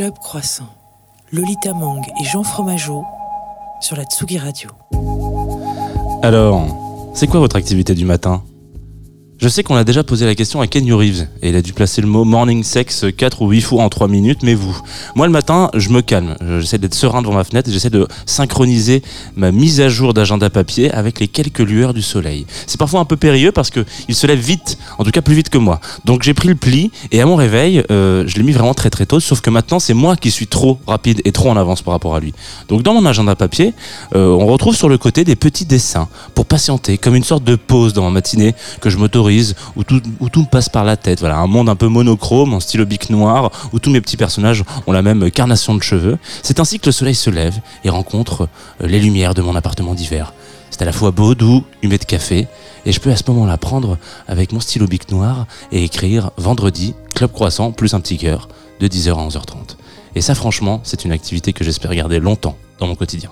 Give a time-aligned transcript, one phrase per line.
[0.00, 0.64] Club Croissant,
[1.30, 3.04] Lolita Mang et Jean Fromageau
[3.82, 4.70] sur la Tsugi Radio.
[6.22, 8.42] Alors, c'est quoi votre activité du matin?
[9.40, 11.72] Je sais qu'on a déjà posé la question à Ken Reeves et il a dû
[11.72, 14.78] placer le mot morning sex 4 ou 8 fois en 3 minutes, mais vous
[15.14, 19.02] Moi le matin, je me calme, j'essaie d'être serein devant ma fenêtre j'essaie de synchroniser
[19.36, 22.44] ma mise à jour d'agenda papier avec les quelques lueurs du soleil.
[22.66, 25.34] C'est parfois un peu périlleux parce que il se lève vite, en tout cas plus
[25.34, 25.80] vite que moi.
[26.04, 28.90] Donc j'ai pris le pli et à mon réveil, euh, je l'ai mis vraiment très
[28.90, 31.80] très tôt, sauf que maintenant c'est moi qui suis trop rapide et trop en avance
[31.80, 32.34] par rapport à lui.
[32.68, 33.72] Donc dans mon agenda papier,
[34.14, 37.56] euh, on retrouve sur le côté des petits dessins pour patienter, comme une sorte de
[37.56, 39.29] pause dans ma matinée que je m'autorise,
[39.76, 40.00] où tout,
[40.40, 41.20] me passe par la tête.
[41.20, 44.64] Voilà, un monde un peu monochrome, en stylo bic noir, où tous mes petits personnages
[44.86, 46.18] ont la même carnation de cheveux.
[46.42, 48.48] C'est ainsi que le soleil se lève et rencontre
[48.82, 50.32] euh, les lumières de mon appartement d'hiver.
[50.70, 52.46] C'est à la fois beau, doux, humé de café,
[52.86, 53.98] et je peux à ce moment-là prendre
[54.28, 58.48] avec mon stylo bic noir et écrire vendredi, club croissant plus un petit cœur,
[58.80, 59.76] de 10h à 11h30.
[60.14, 63.30] Et ça, franchement, c'est une activité que j'espère garder longtemps dans mon quotidien.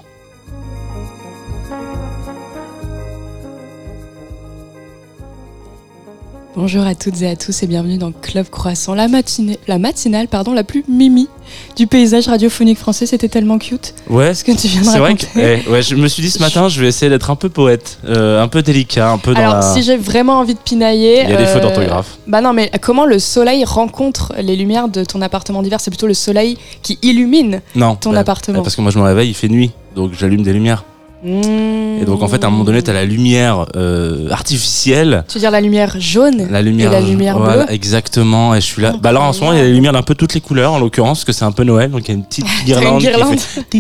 [6.59, 10.27] Bonjour à toutes et à tous et bienvenue dans Club Croissant, la, matinée, la matinale
[10.27, 11.28] pardon, la plus mimi
[11.77, 13.06] du paysage radiophonique français.
[13.06, 15.27] C'était tellement cute Ouais, ce que tu viens de c'est vrai raconter.
[15.34, 17.48] que eh, ouais, je me suis dit ce matin, je vais essayer d'être un peu
[17.48, 19.62] poète, euh, un peu délicat, un peu dans Alors, la...
[19.62, 21.23] si j'ai vraiment envie de pinailler.
[21.23, 22.19] Il y a des euh, fautes d'orthographe.
[22.27, 25.81] Bah non, mais comment le soleil rencontre les lumières de ton appartement d'hiver?
[25.81, 28.64] C'est plutôt le soleil qui illumine Non, ton bah, appartement.
[28.64, 30.83] parce que moi je me réveille, il fait nuit, donc j'allume des lumières.
[31.22, 32.00] Mmh.
[32.00, 35.41] Et donc en fait, à un moment donné, t'as la lumière euh, artificielle, Tu veux
[35.41, 38.55] dire la lumière jaune la lumière, Et la lumière voilà, bleue exactement.
[38.55, 38.92] Et je suis là.
[38.94, 40.41] Oh, bah alors en ce moment, il y a la lumière d'un peu toutes les
[40.41, 42.46] couleurs, en l'occurrence, parce que c'est un peu Noël, donc il y a une petite
[42.64, 43.00] guirlande.
[43.00, 43.39] guirlande.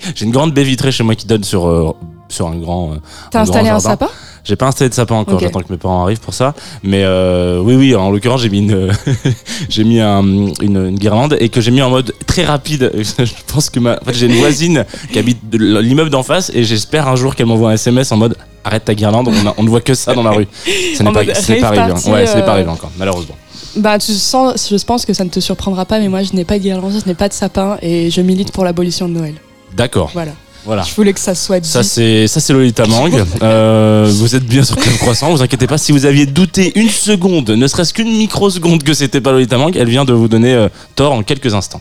[0.00, 0.14] fait.
[0.14, 1.92] J'ai une grande baie vitrée chez moi qui donne sur euh,
[2.28, 2.92] sur un grand.
[2.92, 2.96] euh,
[3.30, 4.08] T'as installé un sapin?
[4.48, 6.54] J'ai pas installé de sapin encore, j'attends que mes parents arrivent pour ça.
[6.82, 8.90] Mais euh, oui, oui, en l'occurrence, j'ai mis une,
[9.68, 10.54] j'ai mis un- une,
[10.88, 12.90] une guirlande et que j'ai mis en mode très rapide.
[12.96, 16.64] Je pense que ma, en fait, j'ai une voisine qui habite l'immeuble d'en face et
[16.64, 19.62] j'espère un jour qu'elle m'envoie un SMS en mode arrête ta guirlande, on, a- on
[19.62, 20.48] ne voit que ça dans la rue.
[20.64, 21.92] Ce n'est pas, n'est pas arrivé.
[22.10, 23.36] Ouais, ce n'est pas euh, arrivé encore, malheureusement.
[23.76, 26.44] Bah, tu sens, je pense que ça ne te surprendra pas, mais moi, je n'ai
[26.44, 29.34] pas de guirlande, je n'ai pas de sapin et je milite pour l'abolition de Noël.
[29.76, 30.32] D'accord, Voilà.
[30.64, 30.82] Voilà.
[30.82, 31.68] Je voulais que ça soit dit.
[31.68, 33.10] Ça c'est ça c'est Lolita Mang.
[33.42, 35.30] Euh, vous êtes bien sur Club Croissant.
[35.30, 35.78] Vous inquiétez pas.
[35.78, 39.72] Si vous aviez douté une seconde, ne serait-ce qu'une microseconde que c'était pas Lolita Mang,
[39.76, 41.80] elle vient de vous donner euh, tort en quelques instants.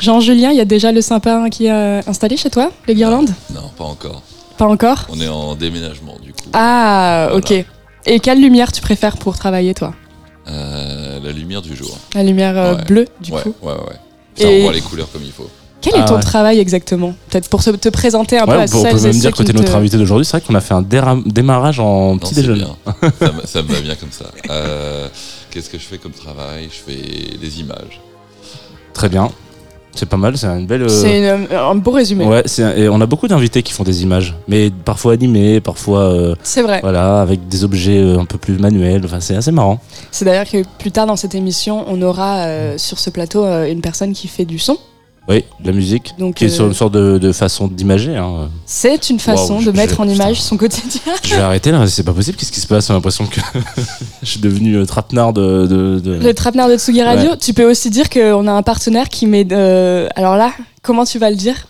[0.00, 3.30] Jean-Julien, il y a déjà le sapin qui est euh, installé chez toi, les guirlandes?
[3.54, 4.22] Non, pas encore.
[4.58, 5.06] Pas encore?
[5.10, 6.48] On est en déménagement du coup.
[6.52, 7.36] Ah, Voilà.
[7.38, 7.64] ok.
[8.06, 9.94] Et quelle lumière tu préfères pour travailler, toi?
[10.48, 11.98] Euh, la lumière du jour.
[12.14, 12.84] La lumière Ouais.
[12.84, 13.96] bleue, du ouais, coup ouais, ouais.
[14.36, 15.48] Ça Et- envoie les couleurs comme il faut.
[15.86, 16.20] Quel Ah est ton ouais.
[16.20, 18.92] travail exactement Peut-être pour se- te présenter un peu Ouais, à on peut, on celles
[18.94, 20.24] peut et même ceux dire que qui t'es notre te- invité d'aujourd'hui.
[20.24, 20.82] C'est vrai qu'on a fait un
[21.26, 22.64] démarrage en Non, petit déjeuner.
[23.20, 24.26] ça, me, ça me va bien comme ça.
[24.50, 25.08] Euh,
[25.50, 26.68] Qu'est-ce que je fais comme travail?
[26.70, 28.00] Je fais des images.
[28.92, 29.30] Très bien.
[29.94, 30.36] C'est pas mal.
[30.36, 30.82] C'est une belle.
[30.82, 32.26] euh, C'est une- un beau résumé.
[32.26, 32.42] Ouais,
[32.76, 36.60] et on a beaucoup d'invités qui font des images, mais parfois animées, parfois euh, C'est
[36.60, 36.80] vrai.
[36.82, 39.00] voilà, avec des objets euh, un peu plus manuels.
[39.06, 39.80] Enfin, c'est assez marrant.
[40.10, 43.70] C'est d'ailleurs que plus tard dans cette émission, on aura euh, sur ce plateau euh,
[43.72, 44.76] une personne qui fait du son.
[45.28, 48.14] Oui, de la musique, Donc, qui est euh, sur une sorte de, de façon d'imager.
[48.16, 48.48] Hein.
[48.64, 50.14] c'est une façon de mettre en putain.
[50.14, 51.00] image son quotidien.
[51.24, 52.36] Je vais arrêter là, c'est pas possible.
[52.36, 52.86] Qu'est-ce qui se passe?
[52.86, 53.40] J'ai l'impression que
[54.22, 55.66] je suis devenu euh, trapenard de.
[55.66, 59.08] de, de- Le trapenard de Tsugi Radio, tu peux aussi dire qu'on a un partenaire
[59.08, 59.46] qui met.
[59.50, 61.66] euh, alors là, comment tu vas le dire?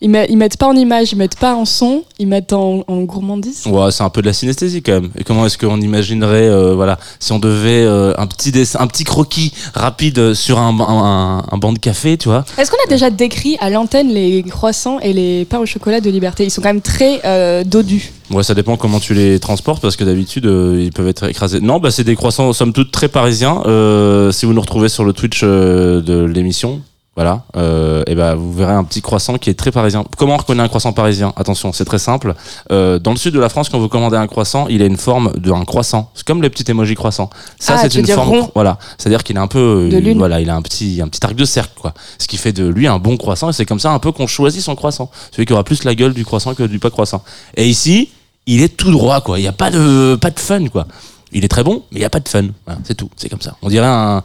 [0.00, 2.84] Ils, met- ils mettent pas en image, ils mettent pas en son, ils mettent en,
[2.86, 3.66] en gourmandise.
[3.66, 5.10] Ouais, c'est un peu de la synesthésie quand même.
[5.16, 8.86] Et comment est-ce qu'on imaginerait, euh, voilà, si on devait euh, un petit dessin, un
[8.86, 12.44] petit croquis rapide sur un, un, un banc de café, tu vois?
[12.58, 16.10] Est-ce qu'on a déjà décrit à l'antenne les croissants et les pains au chocolat de
[16.10, 16.44] Liberté?
[16.44, 18.12] Ils sont quand même très euh, dodus.
[18.30, 21.60] Ouais, ça dépend comment tu les transportes parce que d'habitude euh, ils peuvent être écrasés.
[21.60, 23.62] Non, bah c'est des croissants somme toute très parisiens.
[23.64, 26.82] Euh, si vous nous retrouvez sur le Twitch euh, de l'émission,
[27.18, 30.04] voilà, euh, et ben vous verrez un petit croissant qui est très parisien.
[30.16, 31.32] Comment on reconnaît un croissant parisien?
[31.34, 32.32] Attention, c'est très simple.
[32.70, 34.96] Euh, dans le sud de la France, quand vous commandez un croissant, il a une
[34.96, 36.12] forme d'un croissant.
[36.14, 37.28] C'est comme les petits emojis croissants.
[37.58, 38.28] Ça, Ah, c'est une forme.
[38.28, 38.50] rond?
[38.54, 41.18] Voilà, c'est-à-dire qu'il a un peu, De euh, voilà, il a un petit, un petit
[41.26, 41.92] arc de cercle, quoi.
[42.20, 43.50] Ce qui fait de lui un bon croissant.
[43.50, 45.10] Et c'est comme ça un peu qu'on choisit son croissant.
[45.32, 47.24] Celui qui aura plus la gueule du croissant que du pas croissant.
[47.56, 48.10] Et ici,
[48.46, 49.40] il est tout droit, quoi.
[49.40, 50.86] Il n'y a pas de, pas de fun, quoi.
[51.32, 52.46] Il est très bon, mais il n'y a pas de fun.
[52.64, 53.10] Voilà, c'est tout.
[53.16, 53.56] C'est comme ça.
[53.60, 54.22] On dirait un,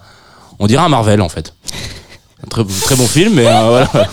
[0.60, 1.56] on dirait un Marvel, en fait.
[2.44, 4.10] Un très, très bon film, mais euh, voilà.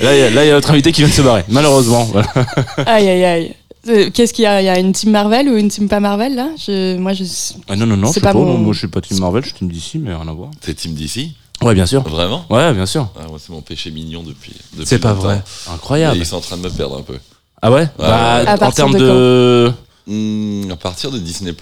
[0.00, 1.44] Là, il y a- là, il y a notre invité qui vient de se barrer.
[1.48, 2.28] Malheureusement, voilà.
[2.86, 3.54] Aïe aïe aïe.
[3.88, 4.60] Euh, Qu'est-ce qu'il y a?
[4.60, 6.48] Il y a une team Marvel ou une team pas Marvel là?
[6.58, 7.24] Je, Moi je.
[7.68, 8.38] Ah, non, non, non, je C'est sais pas pas.
[8.38, 10.32] mon- non, moi, je suis pas Team Marvel, je suis Team DC, mais rien à
[10.32, 10.50] voir.
[10.60, 11.30] C'est Team DC
[11.62, 12.02] Ouais, bien sûr.
[12.02, 12.44] Vraiment?
[12.50, 13.08] Ouais, bien sûr.
[13.18, 14.52] ah, C'est mon péché mignon depuis.
[14.74, 15.42] depuis C'est pas vrai.
[15.72, 16.16] Incroyable.
[16.18, 17.18] ils sont en train de me perdre un peu.
[17.62, 18.36] Ah ouais, Bah.
[18.46, 19.72] À En partir termes de de.
[20.06, 21.54] Hmm, à partir de Disney.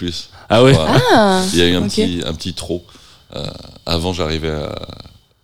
[0.48, 0.72] Ah ouais?
[1.14, 2.84] Ah Il y a eu un, petit, un petit trop.
[3.34, 3.44] Euh,
[3.86, 4.72] avant, j'arrivais à,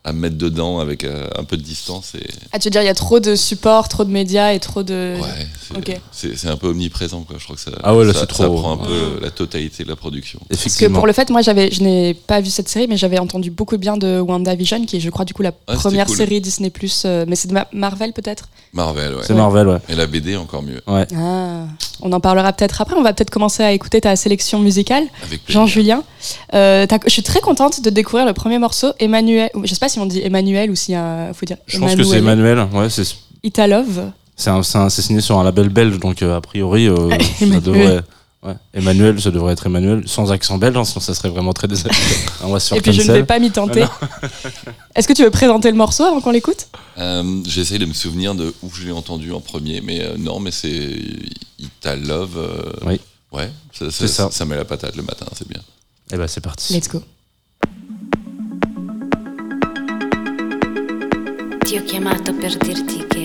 [0.07, 2.13] à me mettre dedans avec euh, un peu de distance.
[2.15, 4.61] Et, Ah, tu veux dire, il y a trop de supports, trop de médias et
[4.61, 5.17] trop de.
[5.19, 6.01] ouais, c'est ok.
[6.13, 7.23] c'est- c'est un peu omniprésent.
[7.23, 7.37] Quoi.
[7.39, 9.31] Je crois que ça, Ah ouais, là, ça, c'est ça trop- prend un peu la
[9.31, 10.41] totalité de la production.
[10.49, 10.99] Parce que Effectivement.
[10.99, 13.79] pour le fait, moi, j'avais, je n'ai pas vu cette série, mais j'avais entendu beaucoup
[13.79, 16.17] bien de WandaVision, qui est, je crois, du coup, la c'était première cool.
[16.17, 16.71] série Disney+,
[17.07, 18.49] euh, mais c'est de Ma- Marvel, peut-être?
[18.75, 19.23] Marvel, ouais.
[19.25, 19.79] C'est Marvel, ouais.
[19.89, 20.81] Et la BD, encore mieux.
[20.87, 21.07] Ouais.
[21.17, 21.67] Ah,
[22.03, 22.97] on en parlera peut-être après.
[22.97, 25.61] On va peut-être commencer à écouter ta sélection musicale, Avec plaisir.
[25.61, 26.03] Jean-Julien.
[26.55, 29.51] Euh, je suis très contente de découvrir le premier morceau, Emmanuel.
[29.63, 30.99] Je sais pas si on dit Emmanuel ou s'il
[31.35, 32.67] faut dire Je pense que c'est Emmanuel.
[32.73, 33.05] Ouais, c'est
[33.45, 34.11] Italove.
[34.37, 38.01] c'est signé sur un label belge, donc euh, a priori, euh, ça devrait.
[38.45, 38.55] Ouais.
[38.75, 42.05] Emmanuel, ça devrait être Emmanuel, sans accent belge, hein, sinon ça serait vraiment très désagréable.
[42.77, 43.85] Et puis je ne vais pas m'y tenter.
[44.95, 46.67] Est-ce que tu veux présenter le morceau avant qu'on l'écoute?
[46.99, 50.41] Euh, J'essaye de me souvenir de où je l'ai entendu en premier, mais euh, non,
[50.41, 50.95] mais c'est
[51.59, 52.37] Ital Love.
[52.37, 53.01] euh, Oui.
[53.33, 54.29] Ouais, ça, C'est ça.
[54.31, 55.61] ça met la patate le matin, c'est bien.
[56.13, 56.75] Eh ben c'est parti.
[56.75, 57.03] Let's go.
[61.65, 63.24] Ti ho chiamato per dirti che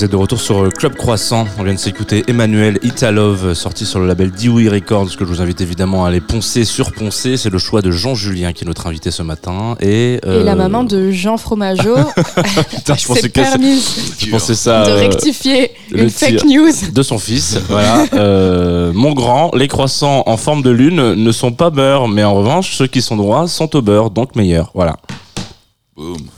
[0.00, 1.46] Vous êtes de retour sur euh, Club Croissant.
[1.58, 5.42] On vient de s'écouter Emmanuel Italove, sorti sur le label Dewey Records, que je vous
[5.42, 7.36] invite évidemment à aller poncer, surponcer.
[7.36, 9.76] C'est le choix de Jean Julien qui est notre invité ce matin.
[9.78, 11.96] Et, Et euh, la maman de Jean Fromageau
[12.70, 16.72] Putain, je pensais que je pensais ça de euh, rectifier le une fake news.
[16.90, 17.58] de son fils.
[17.68, 18.06] voilà.
[18.14, 22.32] Euh, mon grand, les croissants en forme de lune ne sont pas beurre, mais en
[22.32, 24.70] revanche, ceux qui sont droits sont au beurre, donc meilleurs.
[24.72, 24.96] Voilà.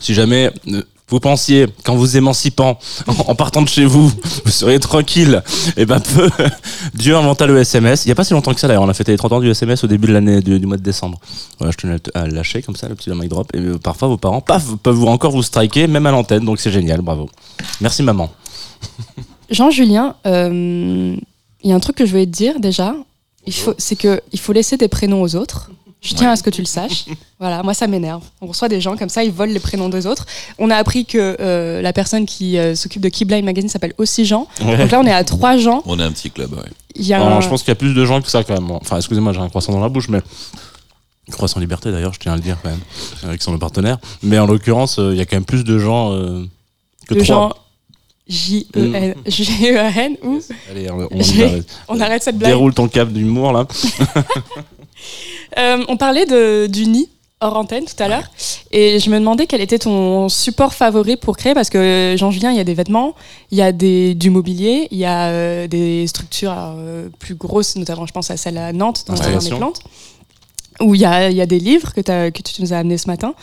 [0.01, 4.09] Si jamais euh, vous pensiez qu'en vous émancipant, en, partant de chez vous,
[4.45, 5.43] vous seriez tranquille,
[5.77, 6.31] et ben peu,
[6.95, 8.07] Dieu inventa le SMS.
[8.07, 9.41] Il n'y a pas si longtemps que ça d'ailleurs, on a fêté les 30 ans
[9.41, 11.21] du SMS au début de l'année du, du mois de décembre.
[11.59, 13.55] Voilà, je tenais à lâcher comme ça, le petit mic drop.
[13.55, 16.61] Et euh, parfois vos parents, paf, peuvent vous encore vous striker, même à l'antenne, donc
[16.61, 17.29] c'est génial, bravo.
[17.83, 18.31] Merci maman.
[19.51, 21.15] Jean-Julien, euh,
[21.63, 22.95] il y a un truc que je voulais te dire déjà.
[23.45, 25.71] Il faut, c'est que il faut laisser des prénoms aux autres.
[26.03, 26.33] Je tiens Ouais.
[26.33, 27.07] à ce que tu le saches.
[27.41, 28.23] Voilà, moi ça m'énerve.
[28.41, 30.27] On reçoit des gens comme ça, ils volent les prénoms des autres.
[30.59, 34.25] On a appris que euh, la personne qui euh, s'occupe de Keyblind Magazine s'appelle aussi
[34.25, 34.47] Jean.
[34.61, 35.83] Donc là, on est à trois Jean.
[35.87, 36.69] On est un petit club, ouais.
[36.95, 38.45] Il y a Non, un- je pense qu'il y a plus de gens que ça
[38.45, 38.71] quand même.
[38.71, 40.21] Enfin, excusez-moi, j'ai un croissant dans la bouche, mais.
[41.33, 42.81] Croissant Liberté d'ailleurs, je tiens à le dire quand même,
[43.25, 43.99] avec son partenaire.
[44.23, 46.45] Mais en l'occurrence, euh, il y a quand même plus de gens euh,
[47.09, 47.49] que de trois.
[47.49, 47.53] Jean
[48.29, 50.41] J-E-N G-E-N ou
[50.71, 51.67] Allez, on, arrête.
[51.89, 52.51] on arrête cette blague.
[52.53, 53.67] déroule ton cap d'humour là.
[55.59, 57.09] Euh, on parlait de, du nid
[57.43, 58.31] hors antenne tout à l'heure
[58.71, 62.57] et je me demandais quel était ton support favori pour créer parce que Jean-Julien, il
[62.57, 63.15] y a des vêtements,
[63.51, 67.75] il y a des, du mobilier, il y a euh, des structures euh, plus grosses,
[67.77, 69.59] notamment je pense à celle à Nantes dans le jardin des Installation.
[69.59, 69.81] plantes,
[70.81, 73.09] où il y a, il y a des livres que, tu nous as amenés ce
[73.09, 73.35] matin.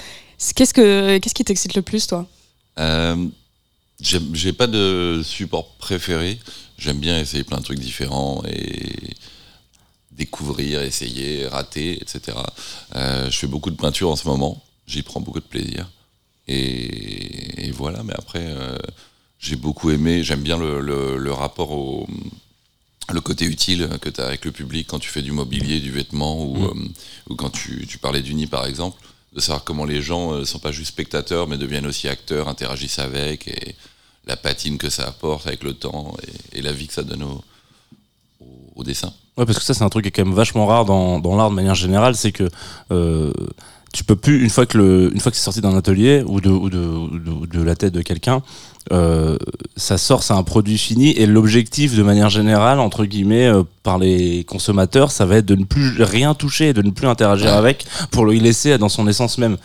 [0.55, 2.25] Qu'est-ce, que, qu'est-ce qui t'excite le plus toi?
[2.79, 3.17] Euh,
[3.99, 6.39] J'ai pas de support préféré.
[6.77, 8.93] J'aime bien essayer plein de trucs différents et
[10.19, 12.37] découvrir, essayer, rater, etc.
[12.95, 14.61] Euh, je fais beaucoup de peinture en ce moment.
[14.85, 15.89] J'y prends beaucoup de plaisir.
[16.47, 18.77] Et, et voilà, mais après, euh,
[19.39, 20.23] j'ai beaucoup aimé.
[20.23, 22.07] J'aime bien le, le- le rapport au
[23.11, 25.89] le côté utile que tu as avec le public quand tu fais du mobilier, du
[25.89, 26.75] vêtement ou, euh,
[27.29, 29.01] ou quand tu, tu parlais du nid par exemple,
[29.33, 32.99] de savoir comment les gens ne sont pas juste spectateurs mais deviennent aussi acteurs, interagissent
[32.99, 33.73] avec et
[34.27, 36.15] la patine que ça apporte avec le temps
[36.53, 37.43] et, et la vie que ça donne au,
[38.41, 39.11] au, au dessin.
[39.39, 41.37] Ouais, parce que ça, c'est un truc qui est quand même vachement rare dans, dans
[41.37, 42.49] l'art de manière générale, c'est que
[42.91, 43.31] euh,
[43.93, 46.41] tu peux plus, une fois que, le, une fois que c'est sorti d'un atelier ou
[46.41, 48.41] de, ou de, ou de, ou de la tête de quelqu'un,
[48.91, 49.37] euh,
[49.77, 53.97] ça sort, c'est un produit fini, et l'objectif, de manière générale, entre guillemets, euh, par
[53.97, 57.85] les consommateurs, ça va être de ne plus rien toucher, de ne plus interagir avec,
[58.11, 59.55] pour le laisser dans son essence même.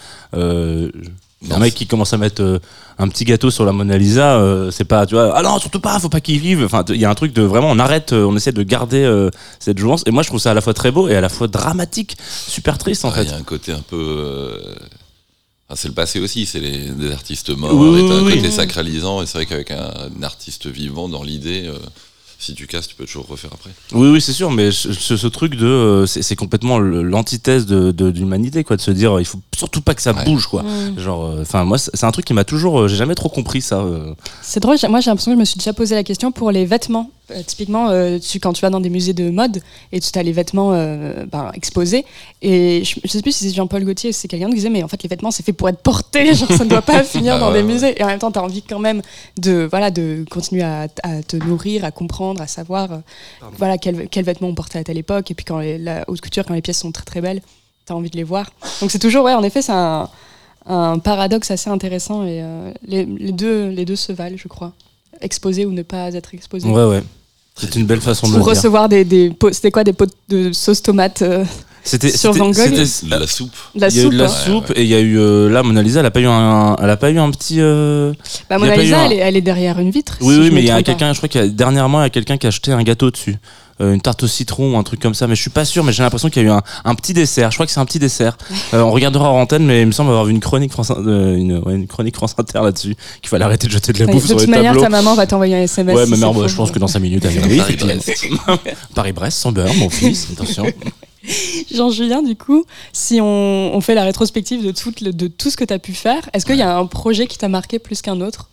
[1.51, 2.59] Un mec qui commence à mettre euh,
[2.99, 5.81] un petit gâteau sur la Mona Lisa, euh, c'est pas, tu vois, ah non, surtout
[5.81, 6.65] pas, faut pas qu'il vive.
[6.65, 9.29] Enfin, il y a un truc de vraiment, on arrête, euh, on essaie de garder
[9.59, 10.03] cette jouance.
[10.07, 12.17] Et moi, je trouve ça à la fois très beau et à la fois dramatique,
[12.49, 13.31] super triste en Ouais, Il fait.
[13.31, 14.59] y a un côté un peu.
[15.75, 18.37] c'est le passé aussi, c'est les, des artistes morts, Oui, et t'as oui, un oui.
[18.37, 21.75] côté sacralisant, et c'est vrai qu'avec un, un artiste vivant dans l'idée, euh,
[22.45, 23.71] si tu casses, tu peux toujours refaire après.
[23.93, 28.11] Oui, oui, c'est sûr, mais ce, truc de, euh, c'est c'est complètement l'antithèse de, de,
[28.11, 30.25] de l'humanité, quoi, de se dire, euh, il faut surtout pas que ça Ouais.
[30.25, 30.65] bouge, quoi.
[30.97, 33.81] Genre, euh, enfin, moi, c'est un truc qui m'a toujours, j'ai jamais trop compris ça.
[33.81, 34.15] euh.
[34.43, 36.51] C'est drôle, j'ai- moi j'ai l'impression que je me suis déjà posé la question pour
[36.51, 37.11] les vêtements.
[37.31, 39.63] Euh, typiquement, euh, tu, quand tu vas dans des musées de mode
[39.93, 42.05] et tu as les vêtements euh, ben, exposés,
[42.43, 44.89] et je, je sais plus si c'est Jean-Paul Gaultier c'est quelqu'un qui disait, mais en
[44.89, 47.39] fait les vêtements c'est fait pour être porté, genre ça ne doit pas finir Ah
[47.39, 47.99] dans ouais, des musées.
[47.99, 49.01] Et en même temps, tu as envie quand même
[49.39, 53.01] de, voilà, de continuer à, à te nourrir, à comprendre, à savoir
[53.57, 56.45] voilà, quels vêtements on portait à telle époque, et puis quand les- la haute couture,
[56.45, 57.41] quand les pièces sont très très belles,
[57.87, 58.51] tu as envie de les voir.
[58.83, 60.11] Donc c'est toujours, ouais, en effet, c'est un,
[60.67, 62.43] un paradoxe assez intéressant et
[62.87, 64.73] les, les deux, les deux se valent, je crois.
[65.21, 66.69] Exposé ou ne pas être exposé.
[66.69, 67.03] Ouais, ouais.
[67.57, 68.57] C'est une belle façon de Pour le dire.
[68.57, 71.45] recevoir des, des pots, c'était quoi des pots de sauce tomate, euh,
[71.85, 72.55] C'était sur Van Gogh.
[72.55, 73.53] c'était- De la soupe.
[73.77, 74.13] de la il y a eu soupe.
[74.13, 74.29] de la hein.
[74.29, 76.75] soupe et il y a eu euh, là Mona Lisa elle a pas eu un
[76.83, 78.13] elle a pas eu un petit euh,
[78.51, 80.17] Bah, Mona Lisa, un- elle, est, elle est derrière une vitre.
[80.21, 82.05] Oui, si oui, mais il y a quelqu'un, je crois qu'il y a dernièrement, il
[82.05, 83.37] y a quelqu'un qui a acheté un gâteau dessus.
[83.81, 85.83] Euh, une tarte au citron ou un truc comme ça, mais je suis pas sûr,
[85.83, 87.51] mais j'ai l'impression qu'il y a eu un, un petit dessert.
[87.51, 88.39] Je crois que c'est un petit dessert.
[88.73, 91.35] Euh, on regardera en antenne, mais il me semble avoir vu une chronique France, euh,
[91.37, 94.13] une, ouais, une chronique France Inter là-dessus, qu'il fallait arrêter de jeter de la Ouais,
[94.13, 94.83] bouffe de sur toute les manière, tableaux.
[94.85, 95.97] ta maman va t'envoyer un SMS.
[95.97, 97.57] Ouais, si ma mère, bah, je pense que dans 5 minutes, elle oui.
[97.59, 98.27] Paris-Brest.
[98.95, 100.65] Paris-Brest, sans beurre, mon fils, attention.
[101.75, 105.57] Jean-Julien, du coup, si on, on fait la rétrospective de tout, le- de tout ce
[105.57, 108.03] que tu as pu faire, est-ce qu'il y a un projet qui t'a marqué plus
[108.03, 108.49] qu'un autre?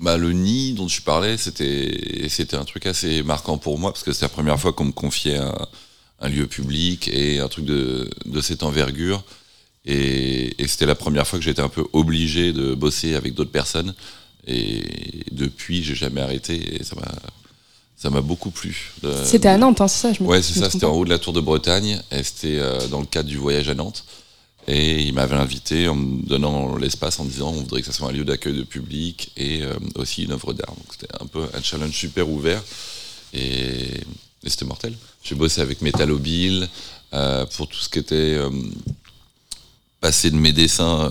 [0.00, 4.02] Bah, le nid dont tu parlais, c'était c'était un truc assez marquant pour moi parce
[4.02, 5.54] que c'était la première fois qu'on me confiait un,
[6.20, 9.22] un lieu public et un truc de, de cette envergure.
[9.86, 13.50] Et, et c'était la première fois que j'étais un peu obligé de bosser avec d'autres
[13.50, 13.94] personnes.
[14.46, 14.82] Et
[15.32, 17.12] depuis, j'ai jamais arrêté et ça m'a
[17.96, 18.92] ça m'a beaucoup plu.
[19.26, 21.10] C'était à Nantes, hein, c'est ça je me- Ouais, c'est ça, c'était en haut de
[21.10, 24.04] la Tour de Bretagne et c'était euh, dans le cadre du voyage à Nantes.
[24.68, 28.08] Et il m'avait invité en me donnant l'espace en disant on voudrait que ça soit
[28.08, 30.74] un lieu d'accueil de public et euh, aussi une œuvre d'art.
[30.76, 32.62] Donc c'était un peu un challenge super ouvert
[33.32, 34.00] et,
[34.44, 34.94] et c'était mortel.
[35.22, 36.68] J'ai bossé avec Metalobile
[37.12, 38.50] euh, pour tout ce qui était euh,
[40.00, 41.10] passer de mes dessins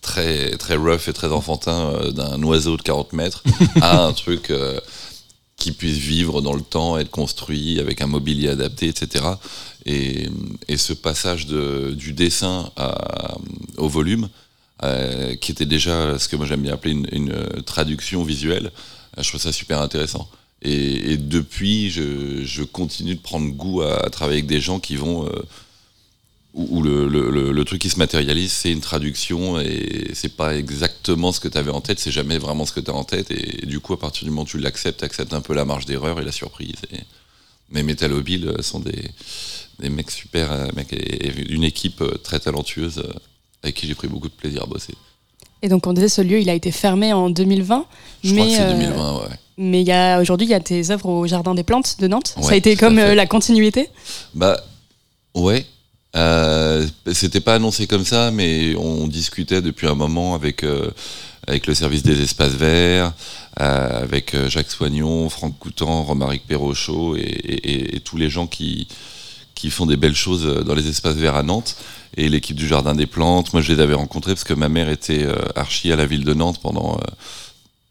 [0.00, 3.42] très très rough et très enfantins euh, d'un oiseau de 40 mètres
[3.80, 4.52] à un truc
[5.56, 9.24] qui puisse vivre dans le temps, être construit avec un mobilier adapté, etc.
[9.88, 10.28] Et,
[10.76, 12.70] ce passage du dessin
[13.78, 14.28] au volume,
[14.84, 18.70] euh, qui était déjà ce que moi j'aime bien appeler une, euh, traduction visuelle,
[19.16, 20.30] euh, je trouve ça super intéressant.
[20.62, 25.28] Et, depuis, je, continue de prendre goût à, travailler avec des gens qui vont
[26.54, 31.48] où, le, truc qui se matérialise, c'est une traduction et c'est pas exactement ce que
[31.48, 33.30] tu avais en tête, c'est jamais vraiment ce que tu as en tête.
[33.30, 35.64] Et, du coup, à partir du moment où tu l'acceptes, tu acceptes un peu la
[35.64, 36.76] marge d'erreur et la surprise.
[36.92, 37.00] Et,
[37.70, 39.10] mais Metalobile sont des,
[39.78, 43.12] des mecs super, euh, et, une équipe euh, très talentueuse euh,
[43.62, 44.94] avec qui j'ai pris beaucoup de plaisir à bosser.
[45.62, 47.84] Et donc on disait ce lieu, il a été fermé en 2020.
[48.24, 49.28] Je mais crois que c'est euh, 2020, ouais.
[49.60, 52.06] Mais il y a aujourd'hui, il y a tes œuvres au Jardin des Plantes de
[52.06, 52.34] Nantes.
[52.40, 53.88] ça a été comme la continuité?
[54.34, 54.60] Bah
[55.34, 55.66] ouais.
[56.16, 60.90] Euh, C'était pas annoncé comme ça, mais on discutait depuis un moment avec euh,
[61.48, 63.12] avec le service des espaces verts,
[63.60, 68.46] euh, avec Jacques Soignon, Franck Coutan, Romaric Perrochot et, et- et- et tous les gens
[68.46, 68.86] qui
[69.58, 71.76] qui font des belles choses euh, dans les espaces verts à Nantes
[72.16, 73.52] et l'équipe du Jardin des Plantes.
[73.52, 76.24] Moi, je les avais rencontrés parce que ma mère était euh, archi à la ville
[76.24, 77.00] de Nantes pendant euh,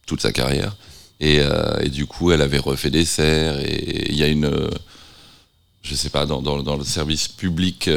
[0.06, 0.78] toute sa carrière.
[1.20, 1.42] Et,
[1.90, 3.60] du coup, elle avait refait des serres.
[3.60, 4.52] Et il y a une,
[5.82, 7.90] je sais pas, dans, le service public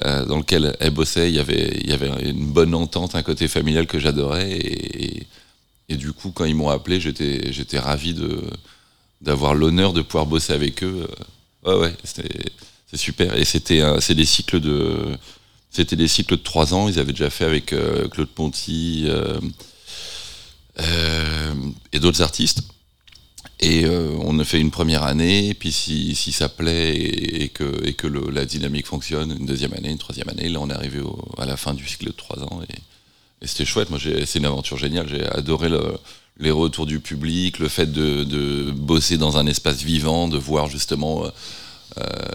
[0.00, 3.48] dans lequel elle bossait, il y avait, il y avait une bonne entente, un côté
[3.48, 4.52] familial que j'adorais.
[4.52, 5.26] Et,
[5.88, 8.14] et, du coup, quand ils m'ont appelé, j'étais, ravi
[9.20, 11.08] d'avoir l'honneur de pouvoir bosser avec eux.
[11.66, 12.28] Ouais, ouais, c'était,
[12.90, 13.36] c'est super.
[13.36, 15.16] Et c'était, c'est des cycles de,
[15.70, 16.88] c'était des cycles de trois ans.
[16.88, 19.40] Ils avaient déjà fait avec euh, Claude Ponty euh,
[20.80, 21.54] euh,
[21.92, 22.62] et d'autres artistes.
[23.62, 27.92] Et on a fait une première année, puis si, si ça plaît et, que, et
[27.92, 31.02] que la dynamique fonctionne, une deuxième année, une troisième année, là on est arrivé
[31.36, 32.74] à la fin du cycle de trois ans et,
[33.46, 33.90] c'était chouette.
[33.90, 35.08] Moi, c'est une aventure géniale.
[35.08, 35.98] J'ai adoré le-
[36.38, 41.24] les retours du public, le fait de, bosser dans un espace vivant, de voir justement,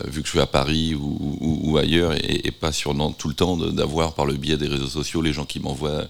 [0.08, 4.14] vu que je suis à Paris ou, ailleurs, et, pas sur tout le temps, d'avoir
[4.14, 6.08] par le biais des réseaux sociaux les gens qui m'envoient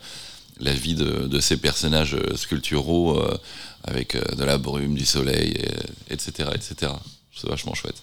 [0.60, 3.38] la vie de, ces personnages euh, sculpturaux euh,
[3.84, 6.94] avec euh, de la brume, du soleil, et- etc., etc.
[7.34, 8.02] C'est vachement chouette.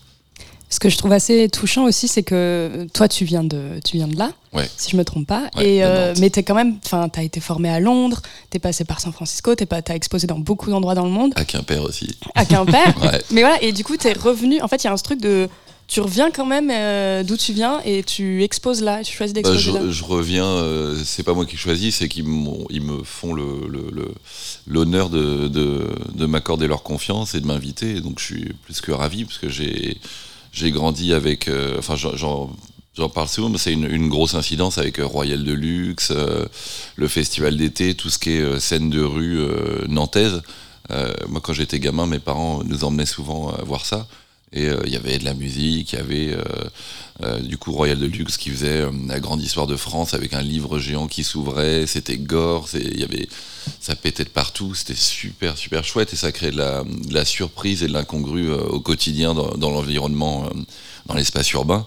[0.72, 4.08] Ce que je trouve assez touchant aussi, c'est que toi, tu viens de, tu viens
[4.08, 4.66] de là, Ouais.
[4.78, 5.50] si je me trompe pas.
[5.56, 8.84] Ouais, et euh, mais t'es quand même, enfin, t'as été formé à Londres, t'es passé
[8.86, 11.82] par San Francisco, t'es pas, t'as exposé dans beaucoup d'endroits dans le monde, À Quimper
[11.84, 12.16] aussi.
[12.34, 12.94] à Quimper.
[13.02, 13.20] Ouais.
[13.32, 14.62] mais voilà, et du coup, t'es revenu.
[14.62, 15.46] En fait, il y a un truc de,
[15.88, 19.42] tu reviens quand même euh, d'où tu viens et tu exposes là, tu choisis Bah,
[19.42, 19.80] d'exposer là.
[19.90, 22.24] je, reviens, euh, c'est pas moi qui choisis, c'est qu'ils
[22.70, 24.14] ils me font le- le- le-
[24.66, 28.00] l'honneur de, de, de m'accorder leur confiance et de m'inviter.
[28.00, 29.98] Donc je suis plus que ravi parce que j'ai
[30.52, 31.48] j'ai grandi avec.
[31.48, 32.50] euh, Enfin, j'en-
[33.08, 36.44] parle souvent, mais c'est une, grosse incidence avec euh, Royal de Luxe, euh,
[36.96, 39.40] le festival d'été, tout ce qui est euh, scène de rue
[39.88, 40.42] nantaise.
[41.28, 44.06] Moi, quand j'étais gamin, mes parents nous emmenaient souvent voir ça.
[44.54, 46.42] Et euh, il y avait de la musique, il y avait euh,
[47.22, 50.42] euh, du coup Royal de Luxe qui faisait la grande histoire de France avec un
[50.42, 53.28] livre géant qui s'ouvrait, c'était gore, il y avait,
[53.80, 57.24] ça pétait de partout, c'était super super chouette et ça créait de la, de la
[57.24, 60.50] surprise et de l'incongru au quotidien dans, dans l'environnement,
[61.06, 61.86] dans l'espace urbain.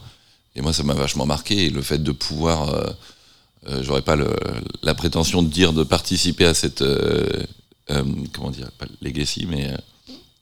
[0.55, 2.69] Et moi ça m'a vachement marqué et le fait de pouvoir,
[3.67, 4.35] euh, j'aurais pas le-
[4.81, 7.43] la prétention de dire de participer à cette, euh,
[7.91, 9.69] euh, comment dire, pas legacy mais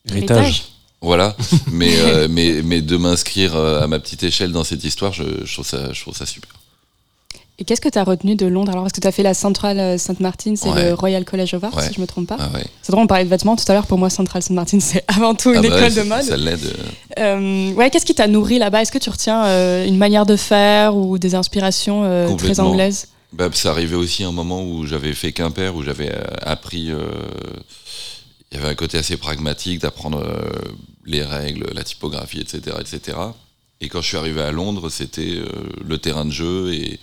[0.09, 0.63] Héritage.
[1.03, 1.35] Voilà,
[1.71, 5.23] mais, euh, mais, mais de m'inscrire euh, à ma petite échelle dans cette histoire, je,
[5.45, 6.49] je trouve, ça, je trouve ça super.
[7.59, 8.71] Et qu'est-ce que tu as retenu de Londres?
[8.71, 10.19] Alors, est-ce que tu as fait la Central euh, St.
[10.21, 10.85] Martin, c'est Ouais.
[10.89, 11.87] le Royal College of Art, Ouais.
[11.87, 12.65] si je me trompe pas Ah ouais.
[12.81, 13.85] C'est drôle, on parlait de vêtements tout à l'heure.
[13.85, 14.49] Pour moi, Central St.
[14.53, 16.23] Martin, c'est avant tout une Ah bah école de mode.
[16.23, 16.73] Ça l'aide.
[17.19, 18.81] euh, ouais, qu'est-ce qui t'a nourri là-bas?
[18.81, 23.09] Est-ce que tu retiens euh, une manière de faire ou des inspirations euh, très anglaises?
[23.33, 26.11] Bah, ça arrivait aussi un moment où j'avais fait Quimper, où j'avais
[26.41, 26.89] appris.
[28.51, 30.23] Il y avait un côté assez pragmatique d'apprendre
[31.05, 33.17] les règles, la typographie, etc., etc.
[33.81, 35.47] Et quand je suis arrivé à Londres, c'était euh,
[35.85, 36.99] le terrain de jeu et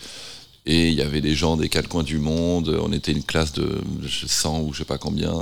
[0.66, 2.78] il y avait des gens des quatre coins du monde.
[2.82, 5.34] On était une classe de 100 ou je sais pas combien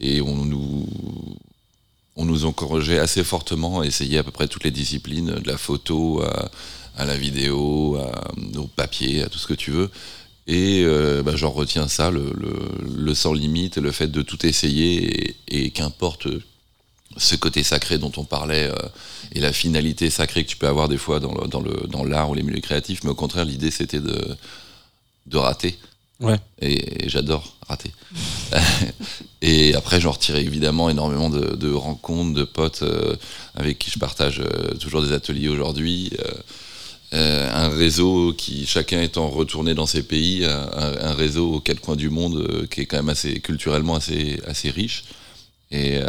[0.00, 0.86] et on nous
[2.16, 5.56] on nous encourageait assez fortement à essayer à peu près toutes les disciplines, de la
[5.56, 6.22] photo
[6.96, 9.90] à, la vidéo, à, au papier, à tout ce que tu veux.
[10.46, 15.70] Et euh, bah, j'en retiens ça, le, sans limite, le fait de tout essayer, et
[15.70, 16.28] qu'importe
[17.16, 18.88] ce côté sacré dont on parlait euh,
[19.32, 22.04] et la finalité sacrée que tu peux avoir des fois dans, le, dans, le, dans
[22.04, 24.36] l'art ou les milieux créatifs, mais au contraire, l'idée c'était de,
[25.26, 25.78] de rater.
[26.20, 26.38] Ouais.
[26.60, 27.90] Et, et j'adore rater.
[29.42, 33.16] et après, j'en retirais évidemment énormément de, de rencontres, de potes euh,
[33.54, 36.12] avec qui je partage euh, toujours des ateliers aujourd'hui.
[37.14, 41.94] Un réseau qui, chacun étant retourné dans ses pays, un, un réseau aux quatre coins
[41.94, 45.04] du monde qui est quand même assez culturellement assez, assez riche.
[45.70, 46.00] Et,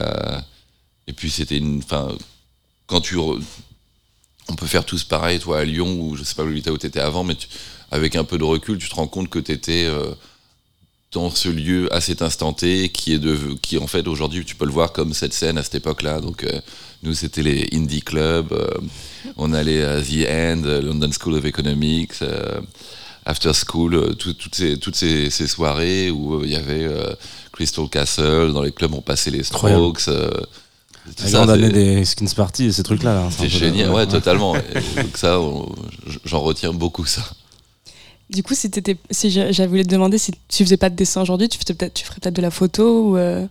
[1.08, 1.80] et puis c'était une.
[1.80, 2.10] Enfin,
[2.88, 3.16] quand tu.
[3.18, 3.42] re-
[4.50, 7.00] on peut faire tous pareil, toi à Lyon, ou je sais pas où tu étais
[7.00, 7.48] avant, mais tu-
[7.92, 9.88] avec un peu de recul, tu te rends compte que tu étais
[11.14, 14.56] dans ce lieu à cet instant T qui est de qui en fait aujourd'hui tu
[14.56, 16.60] peux le voir comme cette scène à cette époque-là donc euh,
[17.04, 18.68] nous c'était les indie clubs euh,
[19.38, 22.60] on allait à The End euh, London School of Economics euh,
[23.28, 26.84] After School euh, tout- toutes ces toutes ces, ces soirées où euh, il y avait
[26.86, 27.14] euh,
[27.52, 29.44] Crystal Castle dans les clubs on passait les.
[29.44, 30.32] Strokes euh,
[31.20, 33.14] La ça, grande année des skins party et ces trucs-là.
[33.14, 35.70] là, c'est génial ouais, totalement donc ça on-
[36.26, 37.22] j'en retiens beaucoup ça
[38.30, 40.96] Du coup, si, t'étais- si j'a- j'avais voulu te demander si tu faisais pas de
[40.96, 43.46] dessin aujourd'hui, tu, ferais peut-être- tu ferais peut-être de la photo ou, euh,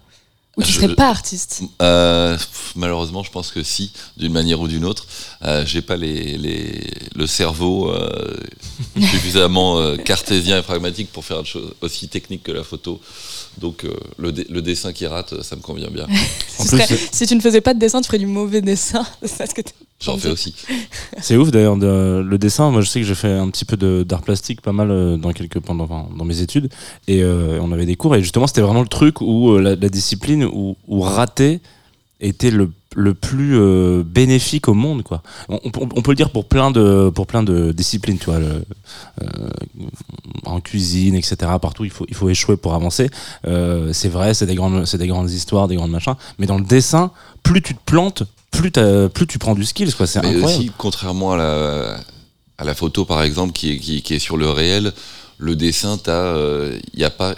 [0.56, 1.62] ou tu Je- serais pas artiste?
[1.82, 2.36] Euh,
[2.74, 5.06] malheureusement, je pense que si, d'une manière ou d'une autre.
[5.44, 8.36] Euh, J'ai pas les, les, le cerveau euh,
[9.10, 13.00] suffisamment euh, cartésien et pragmatique pour faire une chose aussi technique que la photo.
[13.58, 16.06] Donc euh, le, dé- le dessin qui rate, ça me convient bien.
[16.58, 19.04] En plus, serait- Si tu ne faisais pas de dessin, tu ferais du mauvais dessin.
[20.00, 20.54] J'en fais aussi.
[21.20, 22.70] C'est ouf d'ailleurs de- le dessin.
[22.70, 25.16] Moi, je sais que j'ai fait un petit peu de- d'art plastique, pas mal euh,
[25.16, 26.70] dans quelques pendant enfin, dans mes études,
[27.08, 28.14] et euh, on avait des cours.
[28.16, 31.60] Et justement, c'était vraiment le truc où euh, la, la discipline où, où rater
[32.20, 35.22] était le, le plus euh, bénéfique au monde, quoi.
[35.48, 38.38] On, on- on peut le dire pour plein de pour plein de disciplines, tu vois,
[38.38, 38.64] le-
[39.22, 39.26] euh,
[40.44, 41.36] en cuisine, etc.
[41.60, 43.08] Partout, il faut il faut échouer pour avancer.
[43.46, 46.14] Euh, c'est vrai, c'est des grandes c'est des grandes histoires, des grandes machins.
[46.38, 47.10] Mais dans le dessin,
[47.42, 50.06] plus tu te plantes, plus, t'as- plus tu prends du skills, quoi.
[50.06, 50.60] C'est Mais incroyable.
[50.60, 51.96] aussi, contrairement à la,
[52.58, 54.92] à la photo, par exemple, qui est, qui, qui est sur le réel,
[55.38, 57.34] le dessin, il n'y a pas,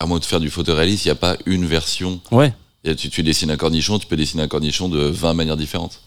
[0.00, 2.20] à moins de faire du photoréalisme, il n'y a pas une version.
[2.32, 2.52] Ouais.
[2.86, 6.00] A- tu, tu dessines un cornichon, tu peux dessiner un cornichon de 20 manières différentes.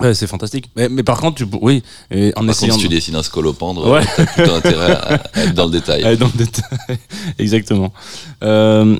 [0.00, 0.70] Ouais, c'est fantastique.
[0.74, 3.14] Mais, mais par contre, tu, oui, et en Par essayant contre, si tu de- dessines
[3.14, 4.02] un scolopendre, Ouais.
[4.16, 6.02] t'as plutôt intérêt à, à être dans le détail.
[6.02, 6.98] aller dans le détail.
[7.38, 7.92] Exactement.
[8.42, 8.98] Euh,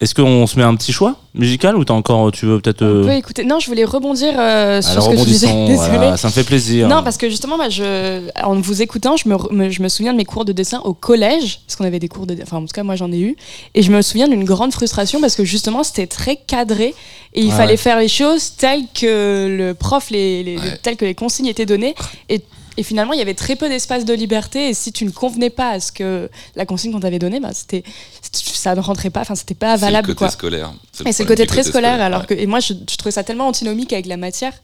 [0.00, 2.80] Est-ce qu'on se met un petit choix musical ou t'as encore, tu veux peut-être.
[2.82, 3.44] On euh, peut écouter.
[3.44, 5.46] Non, je voulais rebondir euh, sur Alors ce que tu disais.
[5.76, 6.88] voilà, ça me fait plaisir.
[6.88, 10.16] Non, parce que justement, moi, je, en vous écoutant, je me, je me souviens de
[10.16, 12.72] mes cours de dessin au collège, parce qu'on avait des cours de, enfin, en tout
[12.74, 13.36] cas, moi, j'en ai eu,
[13.74, 16.94] et je me souviens d'une grande frustration parce que justement, c'était très cadré
[17.34, 17.76] et il Ah fallait ouais.
[17.76, 20.78] faire les choses telles que le prof, les, les- Ouais.
[20.82, 21.94] telles que les consignes étaient données,
[22.30, 22.40] et,
[22.80, 25.50] et finalement, il y avait très peu d'espace de liberté, et si tu ne convenais
[25.50, 27.84] pas à ce que la consigne qu'on t'avait donnée, bah, c'était,
[28.32, 30.30] ça ne rentrait pas, enfin, c'était pas C'est le valable, côté quoi.
[30.30, 30.72] scolaire.
[31.04, 32.26] Et c'est le côté très scolaire, scolaire, alors ouais.
[32.26, 34.54] que et moi je, je trouvais ça tellement antinomique avec la matière.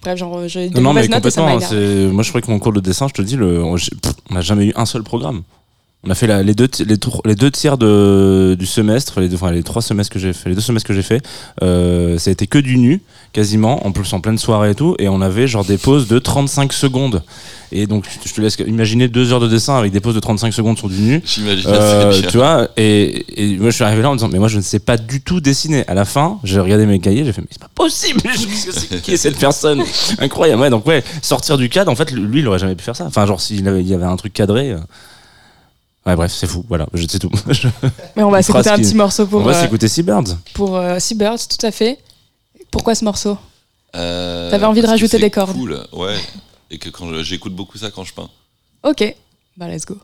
[0.00, 1.42] Bref, genre j'ai des Non, non, mais mauvaises notes et ça
[2.12, 3.74] Moi, je crois que mon cours de dessin, je te dis, le, on
[4.30, 5.42] n'a jamais eu un seul programme.
[6.06, 9.18] On a fait la- les, deux, ti- les, tours- les deux tiers de, du semestre,
[9.20, 11.20] les, deux, enfin, les trois semestres que j'ai fait, les deux semestres que j'ai fait,
[11.62, 14.94] euh, ça a été que du nu, quasiment, en plus en pleine soirée et tout,
[15.00, 17.22] et on avait genre des pauses de 35 secondes.
[17.72, 20.52] Et donc, je te laisse imaginer deux heures de dessin avec des pauses de 35
[20.52, 21.20] secondes sur du nu.
[21.24, 24.38] J'imagine Euh, tu vois, et, et moi je suis arrivé là en me disant, mais
[24.38, 25.84] moi je ne sais pas du tout dessiner.
[25.88, 29.02] À la fin, j'ai regardé mes cahiers, j'ai fait, mais c'est pas possible, Je- c'est-
[29.02, 29.82] qui est cette personne?
[30.20, 32.94] Incroyable, ouais, donc ouais, sortir du cadre, en fait, lui il aurait jamais pu faire
[32.94, 33.06] ça.
[33.06, 34.70] Enfin, genre s'il avait, il y avait un truc cadré.
[34.70, 34.76] euh,
[36.06, 37.30] Ouais, bref, c'est fou, voilà, je sais tout.
[38.16, 40.36] Mais on va s'écouter un qui- petit morceau On pour, va euh, s'écouter Seabirds.
[40.54, 41.98] pour euh, Seabirds, tout à fait.
[42.70, 43.36] Pourquoi ce morceau
[43.96, 45.52] Euh, T'avais envie de rajouter c'est des cordes.
[45.56, 46.16] Cool, ouais.
[46.70, 48.28] Et que quand j'écoute beaucoup ça quand je peins.
[48.84, 49.14] Ok,
[49.56, 49.96] bah let's go.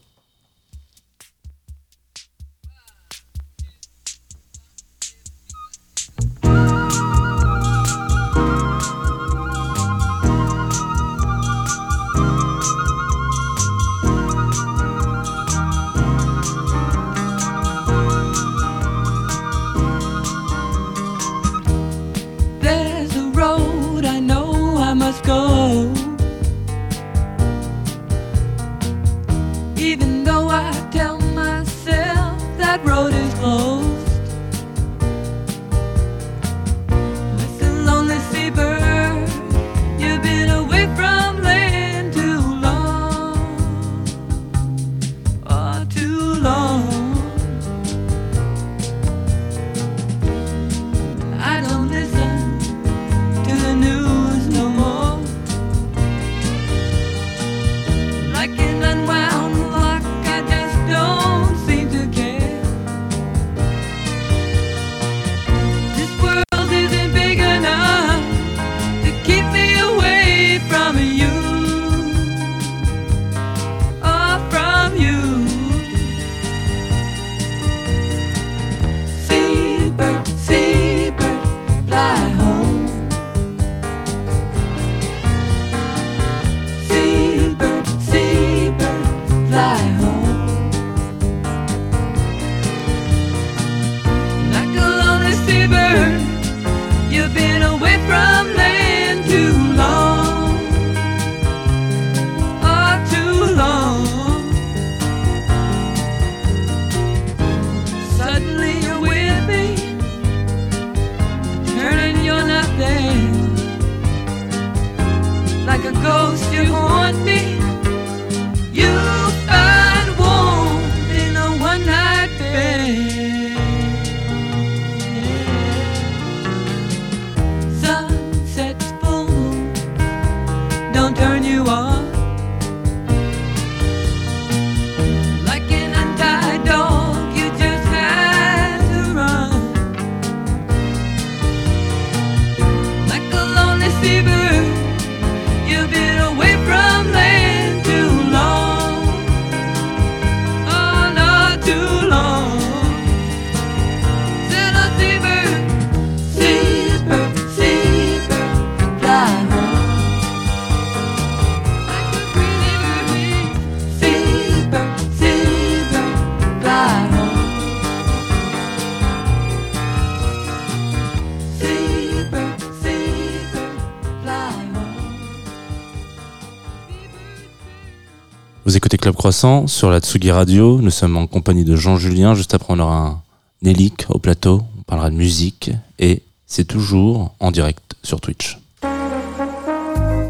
[179.23, 180.81] Croissant sur la Tsugi Radio.
[180.81, 182.35] Nous sommes en compagnie de Jean-Julien.
[182.35, 183.23] Juste après, on aura un
[183.63, 184.63] Nélic au plateau.
[184.77, 185.71] On parlera de musique.
[186.01, 188.59] Et c'est toujours en direct sur Twitch.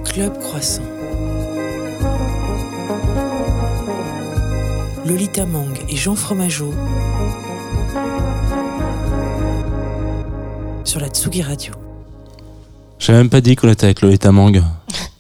[0.04, 0.82] Club Croissant.
[5.06, 6.74] Lolita Mang et Jean Fromageau
[10.84, 11.72] sur la Tsugi Radio.
[12.98, 14.62] J'avais même pas dit qu'on était avec Lolita Mang.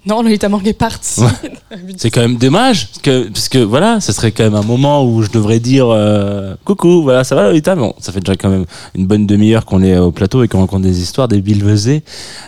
[0.04, 1.20] Non, Lolita Mang est partie.
[1.96, 5.04] C'est quand même dommage, parce que, parce que voilà, ça serait quand même un moment
[5.04, 8.48] où je devrais dire euh, coucou, voilà, ça va Lolita Bon, ça fait déjà quand
[8.48, 8.64] même
[8.96, 12.02] une bonne demi-heure qu'on est au plateau et qu'on raconte des histoires, des bilvesées.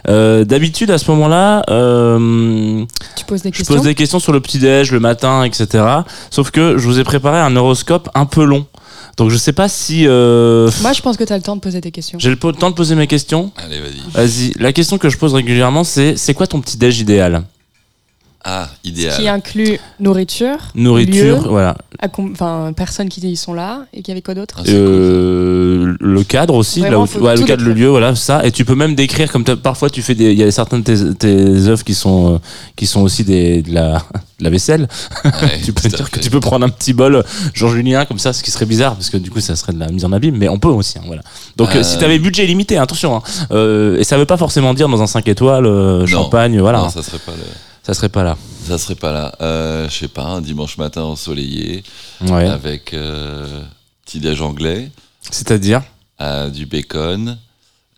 [0.08, 3.74] Euh, D'habitude, à ce moment-là, euh, tu poses des je questions?
[3.76, 5.84] pose des questions sur le petit-déj, le matin, etc.
[6.30, 8.66] Sauf que je vous ai préparé un horoscope un peu long.
[9.16, 10.06] Donc je sais pas si...
[10.06, 12.18] euh, Moi, je pense que tu as le temps de poser des questions.
[12.18, 13.52] j'ai le temps de poser mes questions.
[13.56, 14.10] Allez, vas-y.
[14.12, 17.44] Vas-y, la question que je pose régulièrement, c'est c'est quoi ton petit-déj idéal?
[18.46, 19.16] Ah, idéal.
[19.16, 21.76] Qui inclut nourriture, Nourriture, lieu, voilà.
[22.18, 25.96] enfin, personnes qui y sont là, et qu'il y avait quoi d'autre Ah, cool, Euh,
[25.98, 28.44] le cadre aussi, Vraiment, là où, faut ouais, le cadre, le lieu, voilà, ça.
[28.44, 31.12] Et tu peux même décrire, comme parfois tu fais des, il y a certaines de
[31.12, 32.38] tes, tes œuvres qui sont, euh,
[32.76, 33.92] qui sont aussi des, de la,
[34.38, 34.88] de la vaisselle.
[35.24, 35.32] Ouais,
[35.64, 38.50] tu peux dire que tu peux prendre un petit bol Jean-Julien comme ça, ce qui
[38.50, 40.58] serait bizarre, parce que du coup ça serait de la mise en abîme, mais on
[40.58, 41.22] peut aussi, hein, voilà.
[41.56, 41.82] Donc euh, Euh.
[41.82, 45.06] si t'avais budget limité, attention, hein, euh, et ça veut pas forcément dire dans un
[45.06, 46.06] 5 étoiles, euh, Non.
[46.06, 47.42] champagne, voilà, Non, hein, ça serait pas le-
[47.84, 48.36] ça serait pas là.
[48.66, 49.34] ça serait pas là.
[49.40, 51.84] Euh, je sais pas, un dimanche matin ensoleillé
[52.22, 52.48] Ouais.
[52.48, 53.62] avec euh,
[54.04, 54.90] petit déj anglais,
[55.30, 55.82] C'est-à-dire
[56.20, 57.38] euh, du bacon.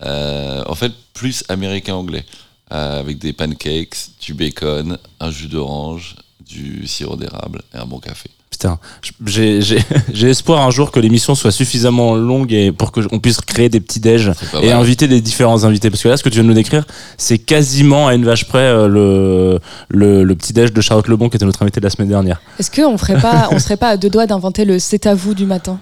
[0.02, 2.24] euh, en fait, plus américain-anglais.
[2.72, 8.00] euh, avec des pancakes, du bacon, un jus d'orange, du sirop d'érable et un bon
[8.00, 8.28] café.
[8.50, 8.78] Putain,
[9.26, 13.40] j'ai j'ai- j'ai espoir un jour que l'émission soit suffisamment longue et pour qu'on puisse
[13.40, 14.30] créer des petits déj
[14.62, 15.90] et inviter des différents invités.
[15.90, 16.86] Parce que là, ce que tu viens de nous décrire,
[17.18, 21.28] c'est quasiment à une vache près euh, le, le, le petit déj de Charlotte Lebon
[21.28, 22.40] qui était notre invité de la semaine dernière.
[22.58, 25.34] Est-ce qu'on ferait pas, on serait pas à deux doigts d'inventer le c'est à vous
[25.34, 25.78] du matin?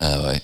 [0.00, 0.40] Ah ouais.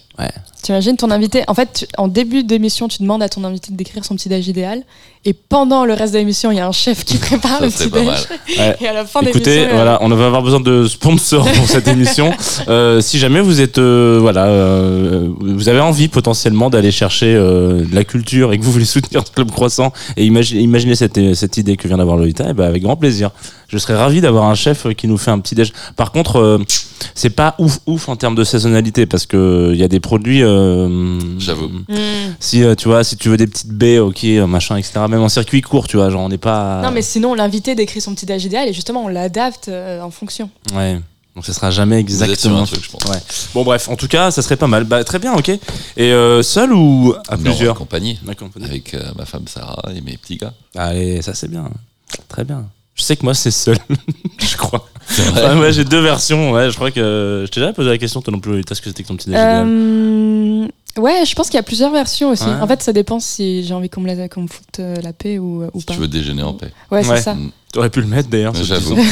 [0.62, 3.76] T'imagines ton invité En fait, tu- en début d'émission, tu demandes à ton invité de
[3.76, 4.82] décrire son petit déj idéal,
[5.24, 7.70] et pendant le reste de l'émission, il y a un chef qui prépare Ça le
[7.72, 8.06] petit déj.
[8.06, 8.76] Ouais.
[8.80, 12.32] Et à la fin Écoutez, voilà, on va avoir besoin de sponsors pour cette émission.
[12.68, 17.92] Euh, si jamais vous êtes, euh, voilà, euh, vous avez envie potentiellement d'aller chercher de
[17.92, 21.76] la culture et que vous voulez soutenir Club Croissant et imaginer, imaginer cette, cette idée
[21.76, 23.30] que vient d'avoir Lolita, eh ben avec grand plaisir.
[23.68, 25.72] Je serais ravi d'avoir un chef qui nous fait un petit déj.
[25.96, 26.60] Par contre,
[27.14, 30.42] c'est pas ouf ouf en termes de saisonnalité parce que il y a des produits.
[30.42, 31.68] euh, J'avoue.
[31.68, 32.34] hmm.
[32.40, 35.00] Si euh, tu vois, si tu veux des petites baies, ok, euh, machin, etc.
[35.08, 36.82] Même en circuit court, tu vois, genre on n'est pas.
[36.82, 40.10] Non, mais sinon, l'invité décrit son petit déj idéal, et justement, on l'adapte euh, en
[40.10, 40.50] fonction.
[40.74, 41.00] Ouais.
[41.34, 42.58] Donc ça sera jamais exactement.
[42.60, 43.04] un truc, je pense.
[43.10, 43.16] Ouais.
[43.54, 44.84] Bon bref, en tout cas, ça serait pas mal.
[44.84, 45.48] Bah très bien, ok.
[45.48, 45.58] Et
[46.12, 47.80] euh, seul ou à Non, plusieurs?
[47.80, 48.70] on peut dire.
[48.70, 50.52] Avec euh, ma femme Sarah et mes petits gars.
[50.76, 51.70] Allez, ça c'est bien.
[52.28, 52.66] Très bien.
[52.94, 53.78] Je sais que moi c'est seul,
[54.38, 54.86] je crois.
[55.34, 56.52] Ouais, ouais, j'ai deux versions.
[56.52, 58.62] Ouais, je crois que je t'ai déjà posé la question, toi non plus.
[58.64, 61.58] T'as ce que c'était que ton petit déj idéal Euh, ouais, je pense qu'il y
[61.58, 62.44] a plusieurs versions aussi.
[62.44, 62.60] Ouais.
[62.60, 65.12] En fait, ça dépend si j'ai envie qu'on me, la, qu'on me foute euh, la
[65.12, 65.94] paix ou, ou Si pas.
[65.94, 66.70] tu veux déjeuner en paix.
[66.90, 67.34] Ouais, c'est ça.
[67.34, 67.50] Mm.
[67.72, 68.54] T'aurais pu le mettre d'ailleurs.
[68.54, 68.96] J'avoue.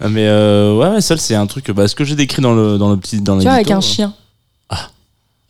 [0.00, 1.72] Ah, Mais euh, ouais, seul c'est un truc.
[1.72, 3.78] Bah, ce que j'ai décrit dans le dans le petit dans Tu vois, avec un
[3.78, 4.14] euh, chien.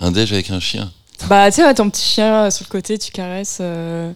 [0.01, 0.91] Un déj avec un chien.
[1.29, 3.59] Bah, tu sais, ouais, ton petit chien euh, sur le côté, tu caresses.
[3.61, 4.11] euh,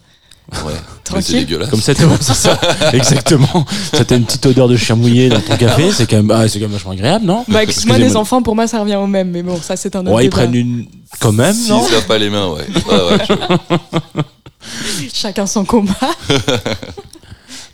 [0.64, 0.72] Ouais.
[1.05, 1.44] Tranquille.
[1.46, 1.70] dégueulasse.
[1.70, 2.59] Comme ça, c'est ça,
[2.92, 3.66] exactement.
[3.92, 6.48] Ça t'as une petite odeur de chien mouillé dans ton café, c'est quand même, ah,
[6.48, 7.44] c'est quand même vachement agréable, non?
[7.48, 9.31] Bah, excuse-moi, les enfants, pour moi, ça revient au même.
[9.31, 10.37] Mais bon, ça, c'est un autre Ouais, ils débat.
[10.42, 10.87] prennent une,
[11.20, 11.87] quand même, S'ils non?
[11.87, 12.66] se lavent pas les mains, ouais.
[12.88, 15.92] Ouais, ouais, je- Chacun son combat.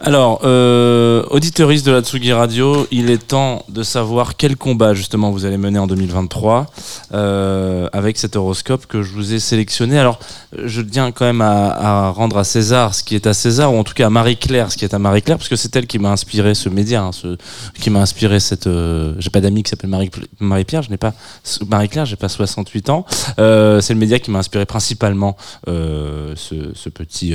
[0.01, 5.45] Alors, euh, de la Tsugi Radio, il est temps de savoir quel combat justement vous
[5.45, 6.67] allez mener en 2023
[7.15, 9.99] euh, avec cet horoscope que je vous ai sélectionné.
[9.99, 10.21] Alors,
[10.57, 13.77] je tiens quand même à, à rendre à César ce qui est à César, ou
[13.79, 15.99] en tout cas à Marie-Claire ce qui est à Marie-Claire, parce que c'est elle qui
[15.99, 17.37] m'a inspiré ce média, hein, ce,
[17.81, 18.69] qui m'a inspiré cette...
[18.69, 21.13] euh, j'ai pas d'amis qui s'appelle Marie- Marie-Pierre, je n'ai pas...
[21.67, 23.05] Marie-Claire, j'ai pas 68 ans.
[23.41, 27.35] Euh, c'est le média qui m'a inspiré principalement euh, ce, ce petit...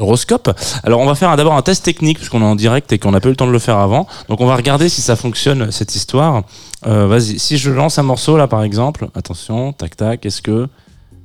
[0.00, 0.50] horoscope.
[0.82, 3.20] Alors on va faire d'abord un test technique puisqu'on est en direct et qu'on n'a
[3.20, 4.06] pas eu le temps de le faire avant.
[4.28, 6.42] Donc on va regarder si ça fonctionne cette histoire.
[6.86, 10.68] Euh, Vas-y, si je lance un morceau là par exemple, attention, tac tac, est-ce que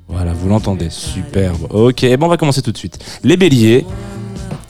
[0.07, 1.67] voilà, vous l'entendez, superbe.
[1.71, 2.99] Ok, bon on va commencer tout de suite.
[3.23, 3.85] Les béliers.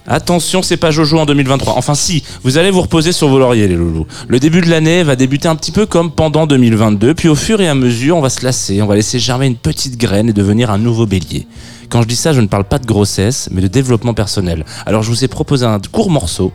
[0.07, 1.73] Attention, c'est pas Jojo en 2023.
[1.75, 4.05] Enfin si, vous allez vous reposer sur vos lauriers les loulous.
[4.27, 7.59] Le début de l'année va débuter un petit peu comme pendant 2022, puis au fur
[7.59, 10.33] et à mesure, on va se lasser, on va laisser germer une petite graine et
[10.33, 11.47] devenir un nouveau bélier.
[11.89, 14.65] Quand je dis ça, je ne parle pas de grossesse, mais de développement personnel.
[14.85, 16.51] Alors je vous ai proposé un court morceau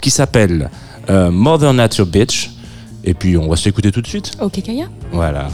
[0.00, 0.70] qui s'appelle
[1.10, 2.50] euh, Mother Nature Bitch.
[3.04, 4.32] Et puis on va se l'écouter tout de suite.
[4.40, 5.48] Ok, Kaya Voilà.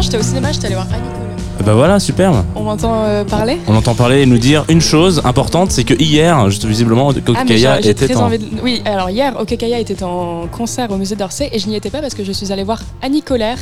[0.00, 1.04] Non, j'étais au cinéma, j'étais allé voir Annie.
[1.60, 2.42] Et bah voilà, superbe.
[2.56, 3.58] On m'entend euh, parler?
[3.66, 7.42] On entend parler et nous dire une chose importante, c'est que hier, juste visiblement, Ah,
[7.46, 8.24] j'ai- j'ai était très en...
[8.24, 11.76] envie de- Oui, alors hier, Okekaya était en concert au musée d'Orsay et je n'y
[11.76, 13.58] étais pas parce que je suis allée voir Annie Colère,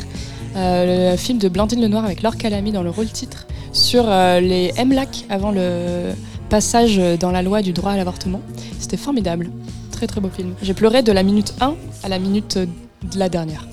[0.55, 4.39] euh, le film de Blandine Lenoir avec Laure Calamy dans le rôle titre, sur euh,
[4.39, 6.13] les MLAC avant le
[6.47, 8.39] passage dans la loi du droit à l'avortement.
[8.79, 9.49] C'était formidable.
[9.91, 10.53] Très très beau film.
[10.61, 13.67] J'ai pleuré de la minute 1 à la minute de la dernière.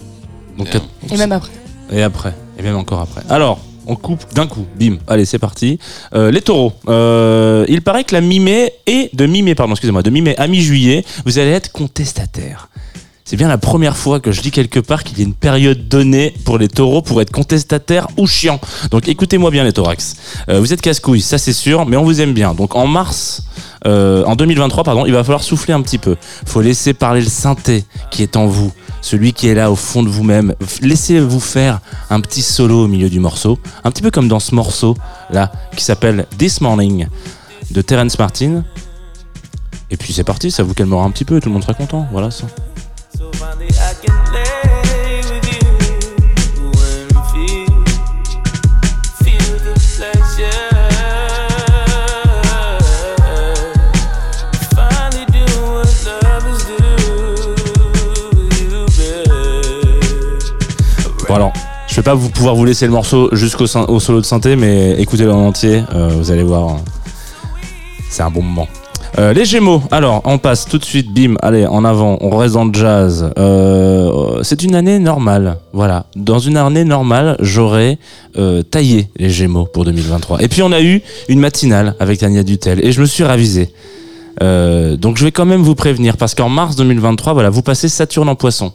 [0.58, 0.66] Donc.
[1.12, 1.52] Et même après.
[1.92, 3.22] Et après, et même encore après.
[3.28, 4.96] Alors, on coupe d'un coup, bim.
[5.06, 5.78] Allez, c'est parti.
[6.14, 6.72] Euh, les taureaux.
[6.88, 11.04] Euh, il paraît que la mi-mai et de mi-mai, pardon, excusez-moi, de mi-mai à mi-juillet,
[11.24, 12.68] vous allez être contestataire.
[13.24, 15.88] C'est bien la première fois que je lis quelque part qu'il y a une période
[15.88, 18.60] donnée pour les taureaux pour être contestataire ou chiant.
[18.92, 20.16] Donc écoutez-moi bien les thorax.
[20.48, 22.54] Euh, vous êtes casse-couilles, ça c'est sûr, mais on vous aime bien.
[22.54, 23.44] Donc en mars,
[23.84, 26.16] en 2023, pardon, il va falloir souffler un petit peu.
[26.44, 28.72] faut laisser parler le synthé qui est en vous,
[29.06, 30.54] celui qui est là au fond de vous-même.
[30.82, 34.52] Laissez-vous faire un petit solo au milieu du morceau, un petit peu comme dans ce
[34.52, 34.96] morceau
[35.30, 37.06] là qui s'appelle This Morning
[37.70, 38.64] de Terence Martin.
[39.90, 42.08] Et puis c'est parti, ça vous calmera un petit peu, tout le monde sera content.
[42.10, 42.46] Voilà ça.
[61.34, 61.52] Alors,
[61.88, 65.32] je vais pas vous pouvoir vous laisser le morceau jusqu'au solo de synthé, mais écoutez-le
[65.32, 66.78] en entier, euh, vous allez voir, euh,
[68.10, 68.68] c'est un bon moment.
[69.18, 72.54] Euh, les Gémeaux, alors on passe tout de suite, bim, allez en avant, on reste
[72.54, 73.32] dans le jazz.
[74.42, 76.06] C'est une année normale, voilà.
[76.14, 77.98] Dans une année normale, j'aurais
[78.70, 80.42] taillé les Gémeaux pour 2023.
[80.42, 83.70] Et puis on a eu une matinale avec Tania Dutel et je me suis ravisé.
[84.40, 88.28] Donc je vais quand même vous prévenir parce qu'en mars 2023, voilà, vous passez Saturne
[88.28, 88.72] en Poisson.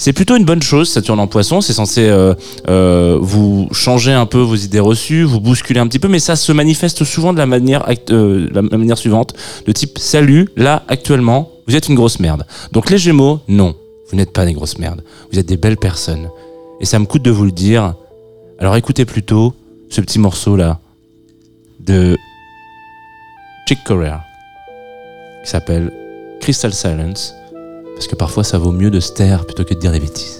[0.00, 1.60] C'est plutôt une bonne chose, Saturne en Poisson.
[1.60, 2.32] C'est censé euh,
[2.68, 6.36] euh, vous changer un peu vos idées reçues, vous bousculer un petit peu, mais ça
[6.36, 9.34] se manifeste souvent de la manière, euh, la manière suivante,
[9.66, 12.46] de type salut, là actuellement, vous êtes une grosse merde.
[12.70, 13.74] Donc les Gémeaux, non,
[14.08, 15.02] vous n'êtes pas des grosses merdes.
[15.32, 16.30] Vous êtes des belles personnes.
[16.80, 17.94] Et ça me coûte de vous le dire.
[18.60, 19.52] Alors écoutez plutôt
[19.90, 20.78] ce petit morceau là
[21.80, 22.16] de
[23.66, 24.20] Chick Corea
[25.42, 25.92] qui s'appelle
[26.40, 27.34] Crystal Silence.
[27.98, 30.37] Parce que parfois ça vaut mieux de se taire plutôt que de dire des bêtises.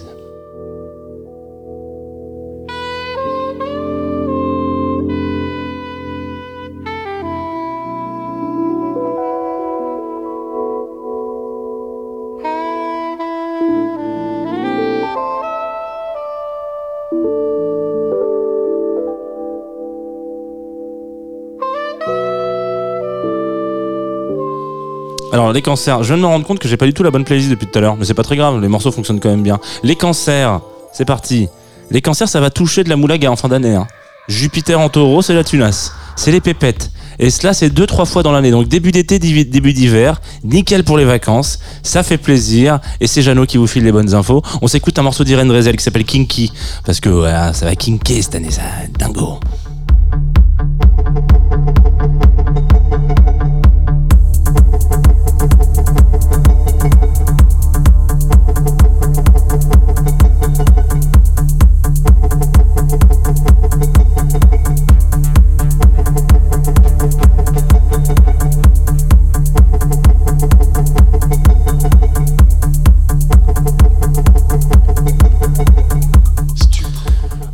[25.49, 27.09] Alors les cancers, je viens de me rendre compte que j'ai pas du tout la
[27.09, 29.31] bonne playlist depuis tout à l'heure, mais c'est pas très grave, les morceaux fonctionnent quand
[29.31, 29.59] même bien.
[29.81, 30.61] Les cancers,
[30.93, 31.47] c'est parti.
[31.89, 33.73] Les cancers, ça va toucher de la moulaga en fin d'année.
[33.73, 33.87] hein.
[34.27, 35.91] Jupiter en taureau, c'est la tunasse.
[36.15, 36.91] C'est les pépettes.
[37.17, 38.51] Et cela, c'est deux, trois fois dans l'année.
[38.51, 41.57] Donc début d'été, début d'hiver, nickel pour les vacances.
[41.81, 42.79] Ça fait plaisir.
[43.01, 44.43] Et c'est Jeannot qui vous file les bonnes infos.
[44.61, 46.53] On s'écoute un morceau d'Irène Drezel qui s'appelle Kinky.
[46.85, 47.23] Parce que
[47.53, 48.61] ça va kinker cette année, ça.
[48.99, 49.39] Dingo.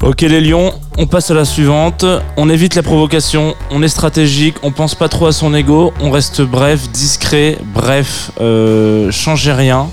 [0.05, 2.05] Ok les lions, on passe à la suivante.
[2.37, 6.11] On évite la provocation, on est stratégique, on pense pas trop à son ego, on
[6.11, 9.87] reste bref, discret, bref, euh, changez rien.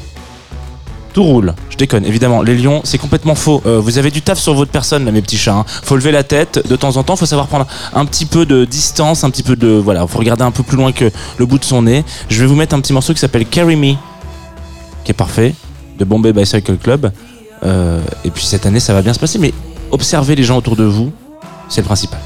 [1.14, 2.42] Tout roule, je déconne, évidemment.
[2.42, 3.62] Les lions, c'est complètement faux.
[3.64, 5.54] Euh, vous avez du taf sur votre personne, là, mes petits chats.
[5.54, 5.64] hein.
[5.66, 8.66] Faut lever la tête de temps en temps, faut savoir prendre un petit peu de
[8.66, 9.68] distance, un petit peu de.
[9.68, 12.04] Voilà, faut regarder un peu plus loin que le bout de son nez.
[12.28, 13.94] Je vais vous mettre un petit morceau qui s'appelle Carry Me,
[15.04, 15.54] qui est parfait,
[15.98, 17.10] de Bombay Bicycle Club.
[17.64, 19.54] Euh, et puis cette année, ça va bien se passer, mais
[19.92, 21.12] observez les gens autour de vous,
[21.68, 22.20] c'est le principal.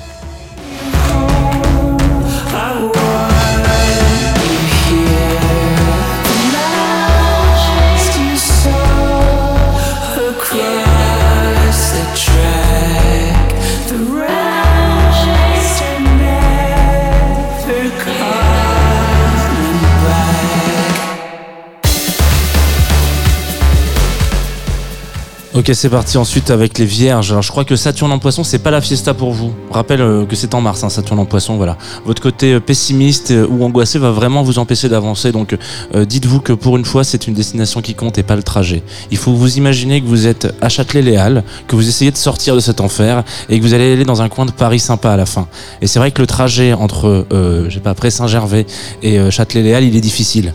[25.56, 27.30] Ok, c'est parti ensuite avec les vierges.
[27.30, 29.54] Alors, je crois que Saturne en poisson, c'est pas la fiesta pour vous.
[29.70, 31.78] Rappelle euh, que c'est en mars, hein, Saturne en poisson, voilà.
[32.04, 35.32] Votre côté euh, pessimiste euh, ou angoissé va vraiment vous empêcher d'avancer.
[35.32, 35.56] Donc,
[35.94, 38.82] dites-vous que pour une fois, c'est une destination qui compte et pas le trajet.
[39.10, 42.60] Il faut vous imaginer que vous êtes à Châtelet-Les-Halles, que vous essayez de sortir de
[42.60, 45.24] cet enfer et que vous allez aller dans un coin de Paris sympa à la
[45.24, 45.48] fin.
[45.80, 48.66] Et c'est vrai que le trajet entre, je sais pas, après Saint-Gervais
[49.02, 50.52] et euh, Châtelet-Les-Halles, il est difficile.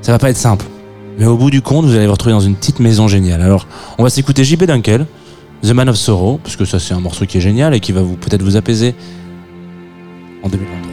[0.00, 0.66] Ça va pas être simple.
[1.18, 3.40] Mais au bout du compte, vous allez vous retrouver dans une petite maison géniale.
[3.40, 3.66] Alors,
[3.98, 5.06] on va s'écouter JP Dunkel,
[5.62, 7.92] The Man of Sorrow, parce que ça c'est un morceau qui est génial et qui
[7.92, 8.94] va vous peut-être vous apaiser
[10.42, 10.83] en 2023.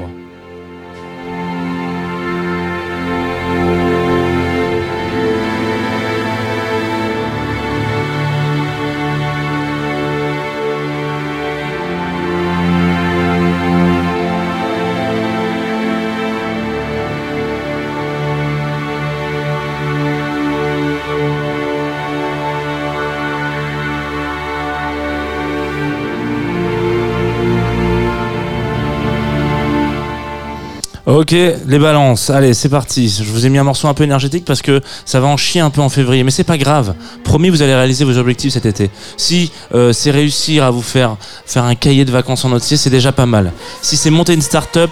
[31.22, 32.32] Ok, les balances.
[32.32, 33.08] Allez, c'est parti.
[33.08, 35.62] Je vous ai mis un morceau un peu énergétique parce que ça va en chier
[35.62, 36.24] un peu en février.
[36.24, 36.96] Mais c'est pas grave.
[37.24, 38.90] Promis, vous allez réaliser vos objectifs cet été.
[39.18, 42.90] Si euh, c'est réussir à vous faire faire un cahier de vacances en entier, c'est
[42.90, 43.52] déjà pas mal.
[43.84, 44.90] Si c'est monter une start-up,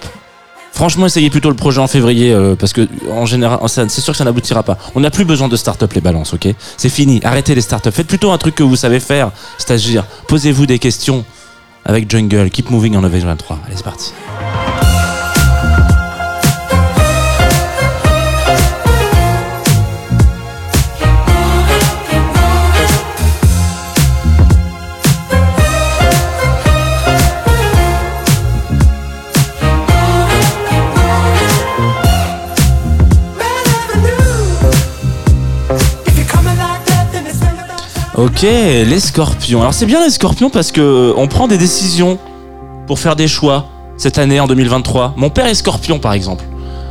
[0.72, 4.18] franchement, essayez plutôt le projet en février euh, parce que en général, c'est sûr que
[4.18, 4.78] ça n'aboutira pas.
[4.94, 6.48] On n'a plus besoin de start-up les balances, ok?
[6.78, 7.22] C'est fini.
[7.24, 7.92] Arrêtez les start-up.
[7.92, 11.26] Faites plutôt un truc que vous savez faire, c'est-à-dire posez-vous des questions
[11.86, 12.52] avec Jungle.
[12.52, 13.62] Keep moving en 2023.
[13.66, 14.14] Allez, c'est parti.
[38.20, 39.62] Ok, les scorpions.
[39.62, 42.20] Alors c'est bien les scorpions parce que euh, on prend des décisions
[42.86, 45.14] pour faire des choix cette année en 2023.
[45.16, 46.44] Mon père est scorpion par exemple.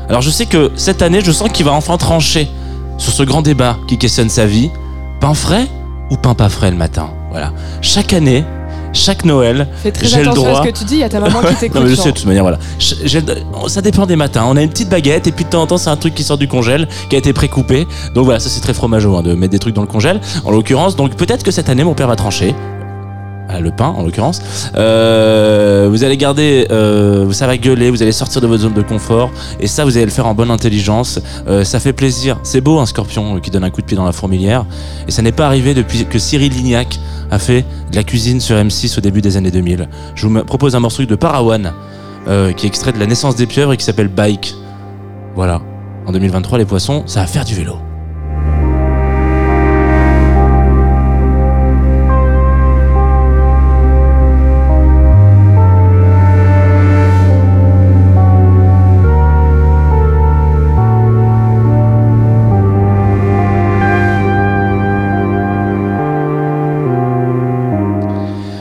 [0.09, 2.49] Alors je sais que cette année, je sens qu'il va enfin trancher
[2.97, 4.71] sur ce grand débat qui questionne sa vie.
[5.21, 5.67] Pain frais
[6.11, 7.11] ou pain pas frais le matin?
[7.31, 7.53] Voilà.
[7.83, 8.43] Chaque année,
[8.93, 9.69] chaque Noël,
[10.03, 10.49] j'ai le droit.
[10.61, 11.77] à ce que tu dis, il y a ta maman qui t'écoute.
[11.81, 12.59] Non mais je sais de toute manière voilà.
[12.79, 13.23] J'ai-
[13.69, 14.45] ça dépend des matins.
[14.49, 16.23] On a une petite baguette et puis de temps en temps c'est un truc qui
[16.25, 17.87] sort du congèle, qui a été précoupé.
[18.15, 20.21] Donc voilà, ça c'est très fromageau hein, de mettre des trucs dans le congèle.
[20.45, 22.55] En l'occurrence, donc peut-être que cette année mon père va trancher.
[23.49, 24.43] Voilà, le pain en l'occurrence.
[24.77, 28.83] Euh, vous allez garder, euh, ça va gueuler, vous allez sortir de votre zone de
[28.83, 31.19] confort et ça vous allez le faire en bonne intelligence.
[31.49, 32.39] Euh, ça fait plaisir.
[32.43, 34.67] C'est beau un scorpion euh, qui donne un coup de pied dans la fourmilière
[35.07, 38.57] et ça n'est pas arrivé depuis que Cyril Lignac a fait de la cuisine sur
[38.57, 39.89] M6 au début des années 2000.
[40.15, 41.73] Je vous propose un morceau de Parawan
[42.57, 44.55] qui est extrait de la naissance des pieuvres et qui s'appelle Bike.
[45.35, 45.63] Voilà.
[46.07, 47.88] En 2023, les poissons, ça va faire du vélo.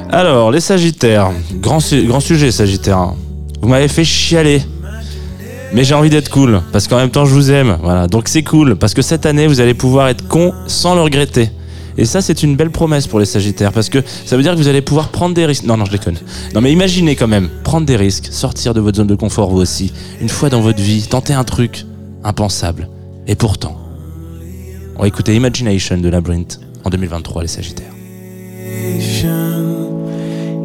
[0.09, 1.31] Alors, les Sagittaires.
[1.55, 3.13] Grand, grand sujet, Sagittaire.
[3.61, 4.61] Vous m'avez fait chialer.
[5.73, 7.77] Mais j'ai envie d'être cool, parce qu'en même temps, je vous aime.
[7.83, 8.07] Voilà.
[8.07, 11.49] Donc c'est cool, parce que cette année, vous allez pouvoir être con sans le regretter.
[11.97, 14.57] Et ça, c'est une belle promesse pour les Sagittaires, parce que ça veut dire que
[14.57, 15.63] vous allez pouvoir prendre des risques.
[15.63, 16.15] Non, non, je déconne.
[16.53, 19.59] Non, mais imaginez quand même, prendre des risques, sortir de votre zone de confort, vous
[19.59, 19.91] aussi.
[20.21, 21.85] Une fois dans votre vie, tenter un truc
[22.23, 22.87] impensable.
[23.27, 23.77] Et pourtant,
[24.95, 27.91] on va écouter Imagination de Labyrinth en 2023, les Sagittaires.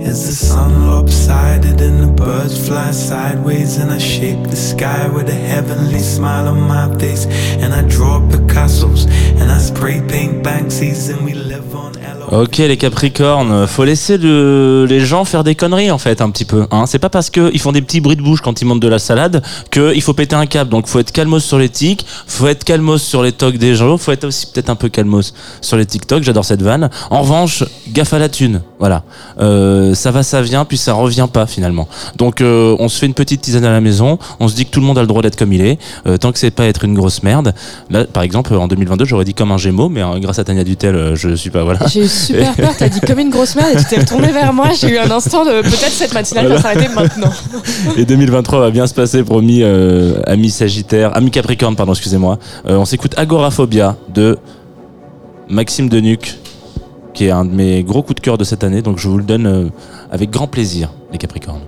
[0.05, 0.88] The sun
[1.80, 3.78] and the birds fly sideways?
[3.78, 3.98] And I
[4.50, 7.26] the sky with a heavenly smile on my face.
[7.61, 9.07] And I draw Picasso's
[9.40, 10.42] and I spray paint
[11.09, 11.92] and we live on.
[12.30, 16.46] Ok les Capricornes, faut laisser le- les gens faire des conneries en fait un petit
[16.46, 16.66] peu.
[16.70, 16.84] Hein.
[16.86, 18.98] C'est pas parce qu'ils font des petits bruits de bouche quand ils montent de la
[18.98, 20.70] salade qu'il faut péter un câble.
[20.70, 23.98] Donc faut être calmos sur les tics, faut être calmos sur les tocs des gens,
[23.98, 26.22] faut être aussi peut-être un peu calmos sur les TikTok.
[26.22, 26.88] J'adore cette vanne.
[27.11, 28.62] En revanche, gaffe à la thune.
[28.78, 29.03] Voilà,
[29.38, 31.88] Euh, ça va, ça vient, puis ça revient pas finalement.
[32.16, 34.18] Donc euh, on se fait une petite tisane à la maison.
[34.40, 36.16] On se dit que tout le monde a le droit d'être comme il est, euh,
[36.16, 37.55] tant que c'est pas être une grosse merde.
[37.90, 40.64] Là, par exemple, en 2022, j'aurais dit comme un Gémeaux, mais hein, grâce à Tania
[40.64, 41.80] Dutel, euh, je suis pas voilà.
[41.86, 44.53] J'ai eu super peur, t'as dit comme une grosse merde et tu t'es retourné vers
[44.53, 44.68] moi.
[44.78, 47.32] J'ai eu un instant de peut-être cette matinale va s'arrêter maintenant.
[47.97, 49.62] Et 2023 va bien se passer, promis,
[50.26, 52.38] amis Sagittaire, amis Capricorne, pardon, excusez-moi.
[52.64, 54.38] On s'écoute Agoraphobia de
[55.49, 56.38] Maxime Denuc,
[57.23, 59.23] qui un de mes gros coups de cœur de cette année, donc je vous le
[59.23, 59.68] donne euh,
[60.11, 61.61] avec grand plaisir, les Capricornes.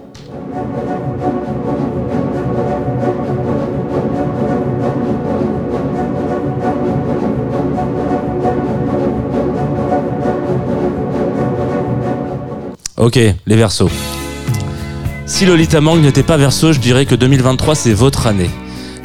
[12.97, 13.91] Ok, les Verseaux.
[15.27, 18.51] Si Lolita Mang n'était pas Verseau, je dirais que 2023 c'est votre année.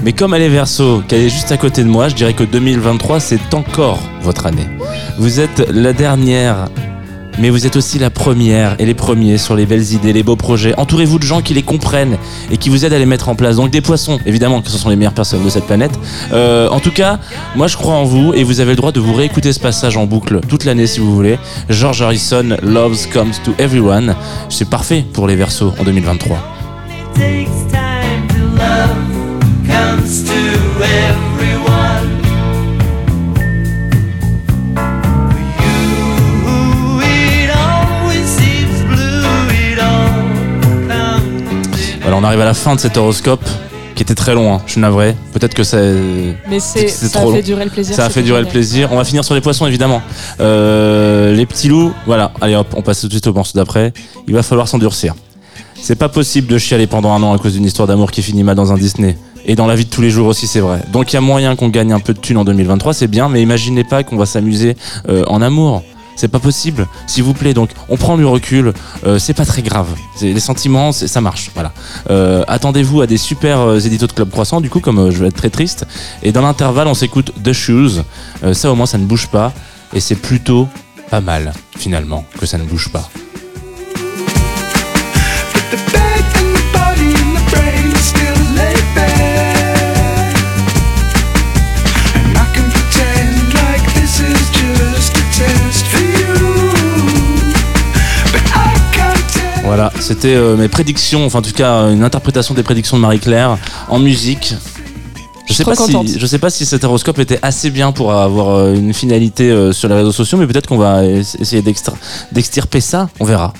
[0.04, 2.44] Mais comme elle est Verseau, qu'elle est juste à côté de moi, je dirais que
[2.44, 4.66] 2023 c'est encore votre année.
[5.20, 6.70] Vous êtes la dernière,
[7.40, 10.38] mais vous êtes aussi la première et les premiers sur les belles idées, les beaux
[10.38, 10.74] projets.
[10.78, 12.18] Entourez-vous de gens qui les comprennent
[12.50, 13.58] et qui vous aident à les mettre en place.
[13.58, 15.92] Donc des poissons, évidemment, que ce sont les meilleures personnes de cette planète.
[16.32, 17.20] Euh, en tout cas,
[17.58, 19.98] moi je crois en vous et vous avez le droit de vous réécouter ce passage
[19.98, 21.38] en boucle toute l'année si vous voulez.
[21.68, 24.16] George Harrison, Loves Comes to Everyone.
[24.48, 26.40] C'est parfait pour les Verseaux en 2023.
[42.20, 43.44] On arrive à la fin de cet horoscope
[43.96, 45.16] qui était très long, hein, je suis navré.
[45.34, 45.78] Peut-être que ça,
[46.50, 47.42] Mais c'est ça a fait long.
[47.42, 47.96] durer le plaisir.
[47.96, 48.90] ça a fait durer le plaisir.
[48.92, 50.02] On va finir sur les poissons évidemment.
[50.42, 52.32] Euh, les petits loups, voilà.
[52.42, 53.94] Allez hop, on passe tout de suite au morceau d'après.
[54.28, 55.16] Il va falloir s'endurcir.
[55.82, 58.44] C'est pas possible de chialer pendant un an à cause d'une histoire d'amour qui finit
[58.44, 59.18] mal dans un Disney.
[59.46, 60.82] Et dans la vie de tous les jours aussi, c'est vrai.
[60.92, 63.30] Donc il y a moyen qu'on gagne un peu de thunes en 2023, c'est bien,
[63.30, 64.76] mais imaginez pas qu'on va s'amuser
[65.08, 65.84] euh, en amour.
[66.20, 67.54] C'est pas possible, s'il vous plaît.
[67.54, 68.74] Donc, on prend du recul.
[69.06, 69.88] euh, c'est pas très grave.
[70.22, 71.50] Les sentiments, ça marche.
[71.54, 71.72] Voilà.
[72.10, 75.28] Euh, Attendez-vous à des super euh, éditos de Club Croissant, du coup, comme je vais
[75.28, 75.86] être très triste.
[76.22, 78.04] Et dans l'intervalle, on s'écoute The Shoes.
[78.52, 79.54] Ça, au moins, ça ne bouge pas.
[79.94, 80.68] Et c'est plutôt
[81.10, 83.10] pas mal, finalement, que ça ne bouge pas.
[99.70, 103.58] Voilà, c'était euh, mes prédictions, enfin en tout cas une interprétation des prédictions de Marie-Claire
[103.88, 104.56] en musique.
[105.48, 106.08] Je sais, trop pas contente.
[106.08, 109.50] si, je sais pas si cet horoscope était assez bien pour avoir euh, une finalité
[109.52, 111.62] euh, sur les réseaux sociaux, mais peut-être qu'on va es- essayer
[112.32, 113.54] d'extirper ça, on verra.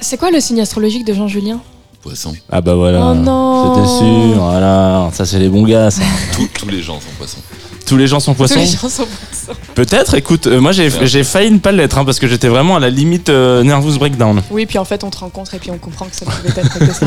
[0.00, 1.60] C'est quoi le signe astrologique de Jean Julien
[2.02, 2.34] Poisson.
[2.50, 3.74] Ah bah voilà, Oh non.
[3.74, 6.02] c'était sûr, voilà, ça c'est les bons gars, ça.
[6.36, 7.38] Tous- tous les gens sont poissons.
[7.86, 9.58] Tous les gens sont Tous poissons les gens sont poissons.
[9.74, 12.76] Peut-être, écoute, euh, moi j'ai j'ai failli ne pas l'être, hein, parce que j'étais vraiment
[12.76, 14.42] à la limite euh, nervous breakdown.
[14.50, 16.78] Oui, puis en fait, on te rencontre et puis on comprend que ça pouvait être
[16.78, 17.06] que ça.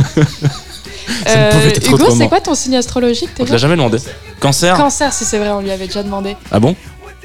[1.25, 2.15] Ça pouvait être Hugo, autrement.
[2.17, 3.97] c'est quoi ton signe astrologique On te l'a jamais demandé.
[4.39, 6.35] Cancer Cancer, si c'est vrai, on lui avait déjà demandé.
[6.51, 6.75] Ah bon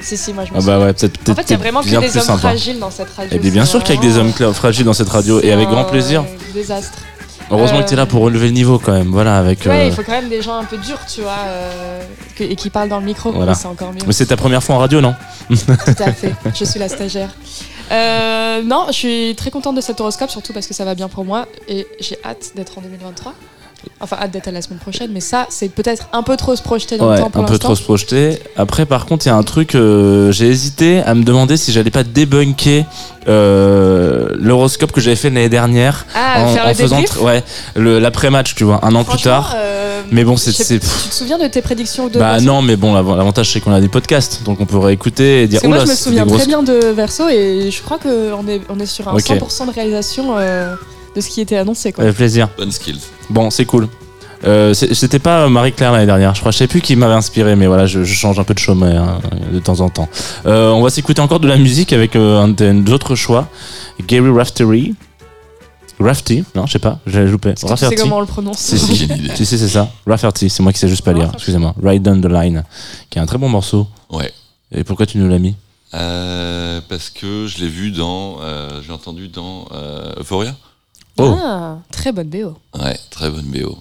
[0.01, 1.81] Si, si, moi je me Ah bah ouais, peut-être En fait, il y a vraiment
[1.83, 2.39] que bien des hommes sympa.
[2.39, 3.31] fragiles dans cette radio.
[3.33, 5.53] Eh bien, bien sûr qu'il y a que des hommes fragiles dans cette radio, et
[5.53, 6.25] avec grand plaisir.
[6.53, 6.99] Désastre.
[7.51, 9.09] Heureusement Euh, que tu es là pour relever le niveau quand même.
[9.11, 9.61] Voilà, avec.
[9.67, 12.03] Ouais, euh, il faut quand même des gens un peu durs, tu vois, euh,
[12.37, 13.33] que- et qui parlent dans le micro.
[13.33, 13.55] Voilà.
[13.55, 14.01] C'est encore mieux.
[14.07, 15.15] Mais c'est ta première fois en radio, non
[15.51, 16.33] Tout à fait.
[16.55, 17.31] Je suis la stagiaire.
[17.93, 21.09] Euh, non, je suis très contente de cet horoscope, surtout parce que ça va bien
[21.09, 23.35] pour moi et j'ai hâte d'être en 2023.
[24.01, 26.63] Enfin, hâte d'être à la semaine prochaine, mais ça, c'est peut-être un peu trop se
[26.63, 28.39] projeter dans Ouais, le temps pour un peu trop se projeter.
[28.57, 31.73] Après, par contre, il y a un truc, euh, j'ai hésité à me demander si
[31.73, 32.85] j'allais pas débunker
[33.29, 37.43] euh, l'horoscope que j'avais fait l'année dernière Ah, en, faire en le faisant ouais,
[37.77, 39.55] l'après-match, tu vois, un an plus tard.
[39.57, 42.93] euh, Mais bon, c'est- Tu te souviens de tes prédictions de Bah non, mais bon,
[42.95, 45.77] l'av- l'avantage c'est qu'on a des podcasts, donc on peut réécouter et dire Parce que
[45.77, 48.79] moi, je me souviens grosses- très bien de Verso et je crois qu'on est, on
[48.79, 49.21] est sur un Ok.
[49.23, 50.37] 100% de réalisation
[51.15, 51.93] de ce qui était annoncé.
[51.93, 52.05] Quoi.
[52.05, 52.49] Avec plaisir.
[52.57, 53.01] Bonne skills.
[53.31, 53.89] Bon, c'est cool.
[54.45, 56.53] Euh, C'était pas Marie-Claire l'année dernière, je crois.
[56.53, 58.95] Je sais plus qui m'avait inspiré, mais voilà, je, je change un peu de chemin
[59.03, 59.21] hein,
[59.53, 60.09] de temps en temps.
[60.45, 63.49] Euh, on va s'écouter encore de la musique avec euh, un de nos autres choix.
[64.07, 64.95] Gary Raftery.
[66.01, 67.51] Rafty, non, je sais pas, j'ai loupé.
[67.51, 68.03] Est-ce que tu sais Rafferty.
[68.03, 68.79] comment on le prononce J'ai
[69.37, 69.89] si, si, c'est ça.
[70.09, 71.37] Rafferty, c'est moi qui sais juste pas lire, Rafferty.
[71.37, 71.73] excusez-moi.
[71.83, 72.65] Ride Down the Line,
[73.11, 73.87] qui est un très bon morceau.
[74.11, 74.33] Ouais.
[74.73, 75.55] Et pourquoi tu nous l'as mis
[75.95, 78.39] Euh, parce que je l'ai vu dans.
[78.43, 80.57] euh, je l'ai entendu dans euh, Euphoria.
[81.19, 81.35] Oh.
[81.39, 82.57] Ah, très bonne BO.
[82.75, 83.79] Ouais, très bonne BO.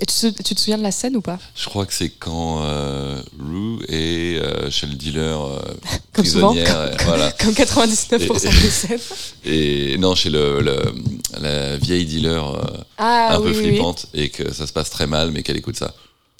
[0.00, 1.38] Et tu, te- tu te souviens de la scène ou pas?
[1.54, 5.60] Je crois que c'est quand euh, Rue est euh, chez le dealer euh,
[6.12, 6.76] Comme souvent, prisonnière.
[6.76, 7.30] euh, voilà.
[7.38, 8.98] Comme 99% des scènes.
[9.44, 10.94] Et non, chez le, le-
[11.40, 12.62] la vieille dealer euh,
[12.96, 13.68] Ah un oui, peu oui, oui.
[13.72, 15.92] flippante et que ça se passe très mal, mais qu'elle écoute ça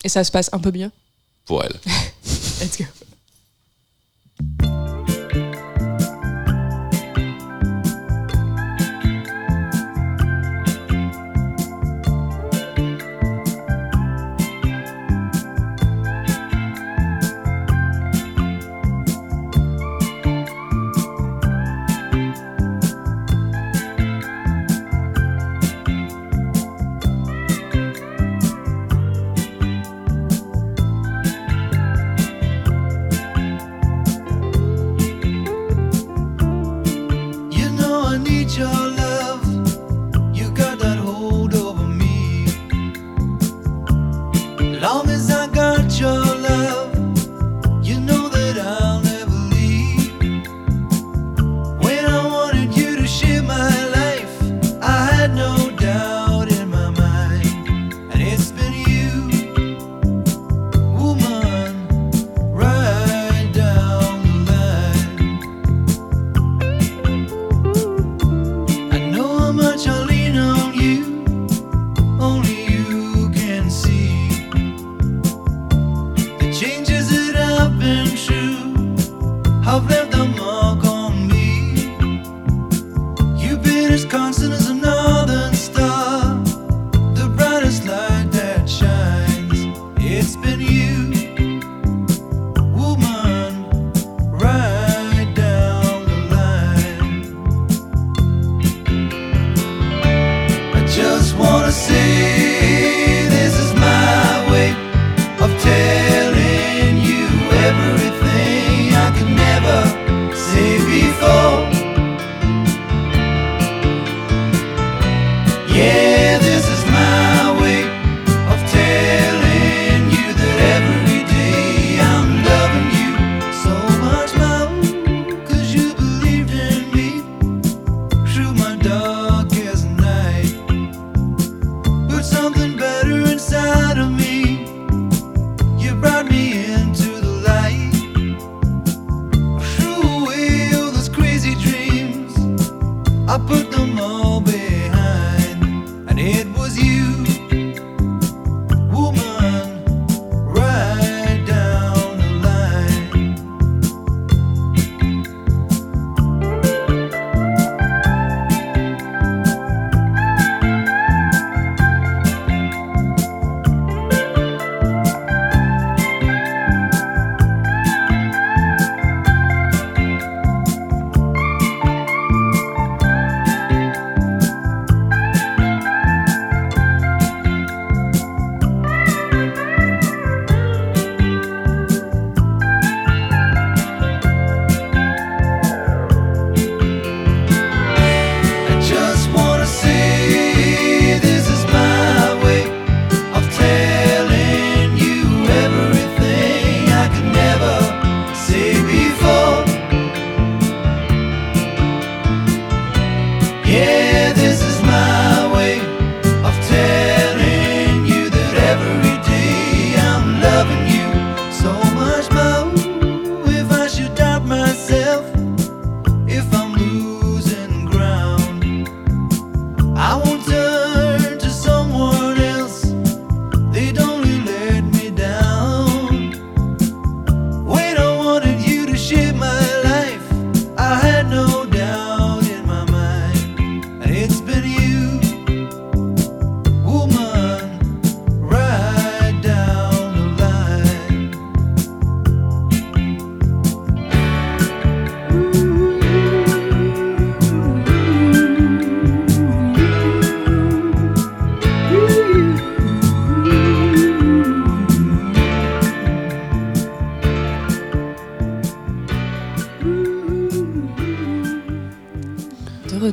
[0.03, 0.91] Et ça se passe un peu mieux.
[1.45, 1.79] pour elle.
[2.61, 2.85] Let's go.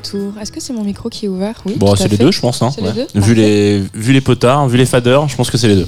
[0.02, 0.34] Retour.
[0.42, 1.56] Est-ce que c'est mon micro qui est ouvert?
[1.66, 1.74] Oui.
[1.78, 2.24] Bon, c'est les fait.
[2.24, 2.62] deux, je pense.
[2.62, 2.72] Hein.
[2.82, 3.08] Les deux?
[3.16, 5.88] Vu, les, vu les potards, vu les fadeurs, je pense que c'est les deux.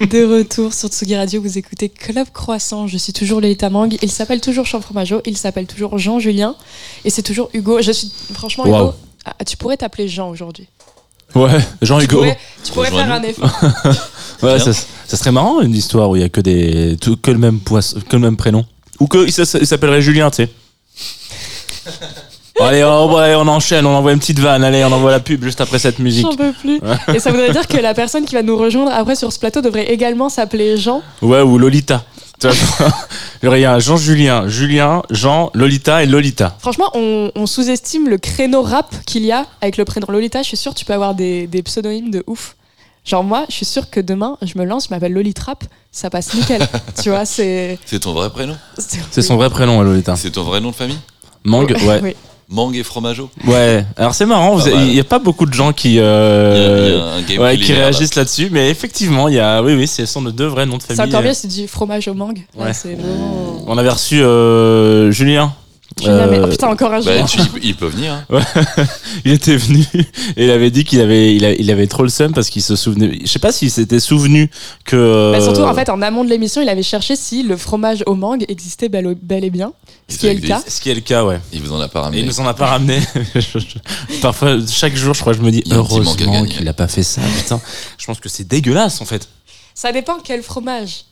[0.06, 2.86] De retour sur Tsugi Radio, vous écoutez Club Croissant.
[2.86, 3.96] Je suis toujours Lolita Mang.
[4.02, 5.20] Il s'appelle toujours Jean Fromageau.
[5.26, 6.54] Il s'appelle toujours Jean Julien.
[7.04, 7.80] Et c'est toujours Hugo.
[7.82, 8.66] Je suis franchement.
[8.66, 8.94] Hugo.
[9.24, 10.66] Ah, tu pourrais t'appeler Jean aujourd'hui.
[11.34, 11.50] Ouais,
[11.82, 12.16] Jean Tu Hugo.
[12.16, 13.50] pourrais, tu pourrais faire un effort.
[14.40, 17.32] Ouais, ça, ça serait marrant une histoire où il y a que des tout- que
[17.32, 18.64] le même poisson, que le même prénom,
[19.00, 20.48] ou que il s- il s'appellerait Julien, tu sais.
[22.60, 25.78] Allez, on, enchaîne, on envoie une petite vanne, allez, on envoie la pub juste après
[25.78, 26.26] cette musique.
[26.28, 26.80] J'en peux plus.
[27.14, 29.60] Et ça voudrait dire que la personne qui va nous rejoindre après sur ce plateau
[29.60, 31.02] devrait également s'appeler Jean.
[31.22, 32.04] Ouais, ou Lolita.
[32.40, 32.56] Tu vois,
[33.42, 36.56] Il y aurait un Jean-Julien, Julien, Jean, Lolita et Lolita.
[36.60, 40.42] Franchement, on, on sous-estime le créneau rap qu'il y a avec le prénom Lolita.
[40.42, 42.56] Je suis sûre que tu peux avoir des, des pseudonymes de ouf.
[43.04, 46.34] Genre moi, je suis sûre que demain, je me lance, je m'appelle Lolitrap, ça passe
[46.34, 46.60] nickel.
[47.02, 47.78] tu vois, c'est...
[47.86, 48.56] C'est ton vrai prénom?
[49.10, 50.14] C'est son vrai prénom, Lolita.
[50.14, 50.98] C'est ton vrai nom de famille?
[51.44, 52.00] Mang, ouais.
[52.02, 52.16] Oui.
[52.50, 53.84] Mang et Fromageau Ouais.
[53.96, 57.20] Alors c'est marrant, il n'y a pas beaucoup de gens qui, Il y a- euh,
[57.28, 60.22] y a ouais, qui réagissent là-dessus, mais effectivement, il y a, oui, oui, ce sont
[60.22, 61.14] nos deux vrais noms de C'est famille.
[61.14, 62.40] encore mieux, c'est du fromage au mangue.
[62.56, 62.72] Ouais.
[62.72, 63.64] c'est vraiment...
[63.66, 65.52] On avait reçu euh, Julien.
[66.00, 68.12] Mais- Euh, oh, putain, encore un Bah, tu- il, peut- venir.
[68.30, 68.40] hein.
[69.24, 69.84] il était venu
[70.36, 72.62] et il avait dit qu'il avait, il, a- il avait trop le seum parce qu'il
[72.62, 73.18] se souvenait.
[73.22, 74.48] Je sais pas s'il s'était souvenu
[74.84, 75.32] que.
[75.32, 78.04] Bah, surtout, euh, en fait, en amont de l'émission, il avait cherché si le fromage
[78.06, 79.72] au mangue existait bel, bel et bien.
[80.08, 80.62] Ce qui est le cas.
[80.68, 81.40] Ce qui est le cas, ouais.
[81.52, 82.20] Il vous en a pas Et ramené.
[82.20, 83.00] il nous en a pas ramené.
[84.22, 87.20] Parfois, chaque jour, je crois, je me dis heureusement qu'il a pas fait ça.
[87.38, 87.60] Putain,
[87.96, 89.28] je pense que c'est dégueulasse en fait.
[89.74, 91.04] Ça dépend quel fromage.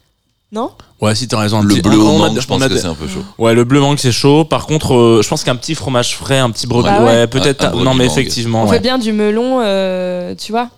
[0.52, 0.70] Non?
[1.00, 1.60] Ouais, si t'as raison.
[1.60, 3.24] Le petit- bleu au mangue, je pense que c'est un peu chaud.
[3.38, 4.44] Ouais, le bleu mangue c'est chaud.
[4.44, 6.88] Par contre, euh, je pense qu'un petit fromage frais, un petit brebis.
[6.90, 7.74] Ah ouais, ouais peut-être.
[7.74, 8.12] Non, mais mangue.
[8.12, 8.62] effectivement.
[8.62, 8.76] On ouais.
[8.76, 10.68] fait bien du melon, euh, tu vois?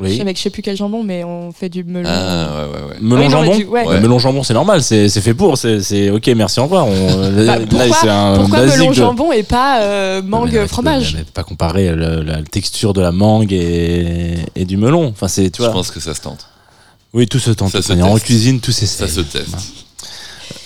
[0.00, 0.20] Oui.
[0.20, 2.08] Avec je sais plus quel jambon, mais on fait du melon.
[2.08, 2.96] Ah, ouais, ouais, ouais.
[3.00, 3.56] Melon Oui, mais jambon.
[3.56, 4.00] du- ouais.
[4.00, 4.80] Melon jambon, c'est normal.
[4.82, 5.58] C'est c'est fait pour.
[5.58, 6.26] C'est c'est ok.
[6.36, 6.60] Merci.
[6.60, 6.86] Au revoir.
[6.86, 10.52] On, Bah, pourquoi c'est un pourquoi basique melon de- jambon et pas euh, Mais mangue
[10.52, 14.76] mais fromage peux- mais pas comparer le- la texture de la mangue et, et du
[14.76, 15.08] melon.
[15.08, 15.72] Enfin, c'est tu Je vois.
[15.72, 16.46] pense que ça se tente.
[17.14, 17.72] Oui, tout se tente.
[17.72, 17.92] Ça se.
[17.92, 19.08] En cuisine, tout s'essaye.
[19.08, 19.56] Ça se teste.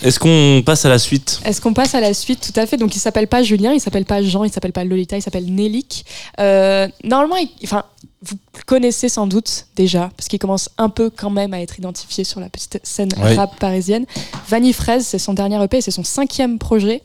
[0.02, 1.40] Est-ce qu'on passe à la suite?
[1.44, 2.50] Est-ce qu'on passe à la suite?
[2.52, 2.76] Tout à fait.
[2.76, 5.46] Donc, il s'appelle pas Julien, il s'appelle pas Jean, il s'appelle pas Lolita, il s'appelle
[5.52, 6.04] Nélic.
[6.40, 7.84] Euh, normalement, il- enfin,
[8.22, 11.78] vous le connaissez sans doute déjà, parce qu'il commence un peu quand même à être
[11.78, 13.34] identifié sur la petite scène Oui.
[13.34, 14.06] rap parisienne.
[14.48, 17.02] Vanille Fraise, c'est son dernier EP, c'est son cinquième projet.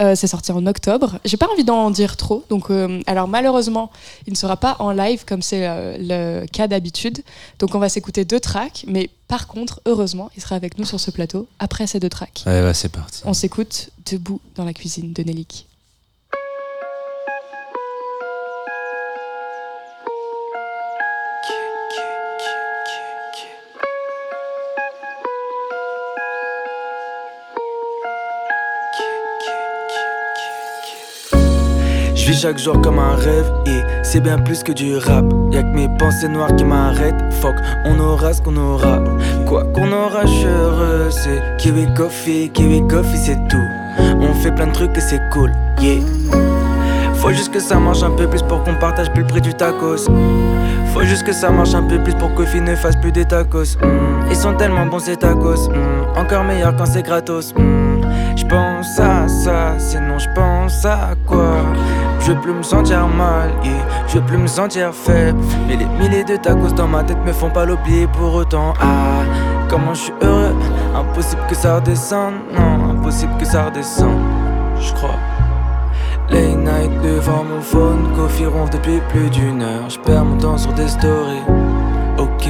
[0.00, 1.18] Euh, c'est sorti en octobre.
[1.24, 2.44] J'ai pas envie d'en dire trop.
[2.48, 3.90] Donc, euh, alors malheureusement,
[4.26, 7.22] il ne sera pas en live comme c'est euh, le cas d'habitude.
[7.58, 8.84] Donc, on va s'écouter deux tracks.
[8.86, 12.42] Mais par contre, heureusement, il sera avec nous sur ce plateau après ces deux tracks.
[12.46, 13.22] Ouais, ouais, c'est parti.
[13.24, 15.66] On s'écoute debout dans la cuisine de Nelik.
[32.42, 35.24] Chaque jour comme un rêve et c'est bien plus que du rap.
[35.52, 37.14] Y'a que mes pensées noires qui m'arrêtent.
[37.40, 38.98] Fuck, on aura ce qu'on aura.
[39.46, 41.08] Quoi qu'on aura, je suis heureux.
[41.10, 43.68] C'est Kiwi Coffee, Kiwi Coffee, c'est tout.
[44.20, 45.52] On fait plein de trucs et c'est cool.
[45.80, 46.00] Yeah.
[47.14, 49.54] Faut juste que ça marche un peu plus pour qu'on partage plus le prix du
[49.54, 50.08] tacos.
[50.92, 53.76] Faut juste que ça marche un peu plus pour que ne fasse plus des tacos.
[53.80, 55.68] Mm, Ils sont tellement bons ces tacos.
[55.68, 57.54] Mm, Encore meilleur quand c'est gratos.
[57.56, 58.00] Mm,
[58.36, 61.54] Je pense à ça, sinon je pense à quoi?
[62.24, 63.72] Je veux plus me sentir mal, yeah.
[64.06, 65.40] je veux plus me sentir faible.
[65.66, 68.74] Mais les milliers de tacos dans ma tête me font pas l'oublier pour autant.
[68.80, 69.24] Ah,
[69.68, 70.54] comment je suis heureux,
[70.94, 72.34] impossible que ça redescende.
[72.56, 74.20] Non, impossible que ça redescende,
[74.80, 75.18] je crois.
[76.30, 79.90] Late night devant mon phone, coffee ronfle depuis plus d'une heure.
[79.90, 81.42] Je perds mon temps sur des stories.
[82.18, 82.46] Ok,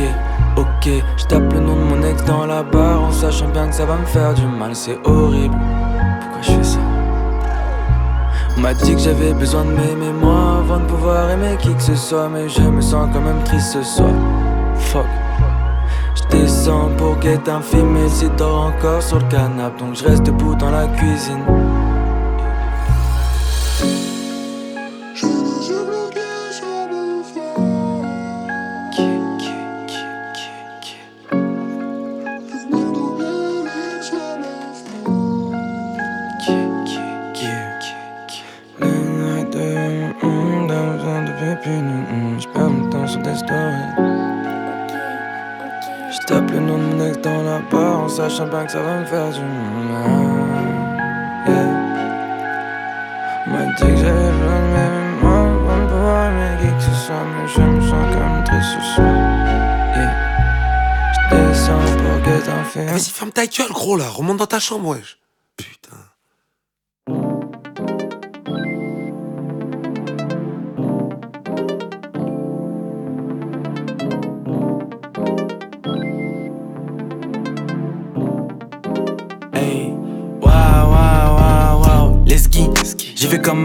[0.59, 3.75] ok, je tape le nom de mon ex dans la barre en sachant bien que
[3.75, 4.77] ça va me faire du mal.
[4.77, 5.57] C'est horrible.
[6.21, 6.79] Pourquoi je fais ça?
[8.63, 11.97] M'a dit que j'avais besoin de m'aimer moi avant de pouvoir aimer qui que ce
[11.97, 14.13] soit, mais je me sens quand même triste ce soir.
[14.77, 15.05] Fuck.
[16.15, 20.05] Je descends pour guetter un film et s'il dort encore sur le canapé, donc je
[20.05, 21.43] reste debout dans la cuisine.
[48.53, 49.47] Bien que ça va me faire du mal.
[51.49, 51.69] Yeah.
[53.47, 56.83] On m'a dit que j'avais besoin de m'aimer moi avant de pouvoir aimer qui que
[56.83, 59.15] ce soit, mais je me sens comme triste ce soir.
[59.97, 60.15] Yeah.
[61.31, 62.89] Je descends pour un film.
[62.89, 64.09] Eh, Vas-y, ferme ta gueule, gros, là.
[64.11, 65.22] Remonte dans ta chambre, wesh.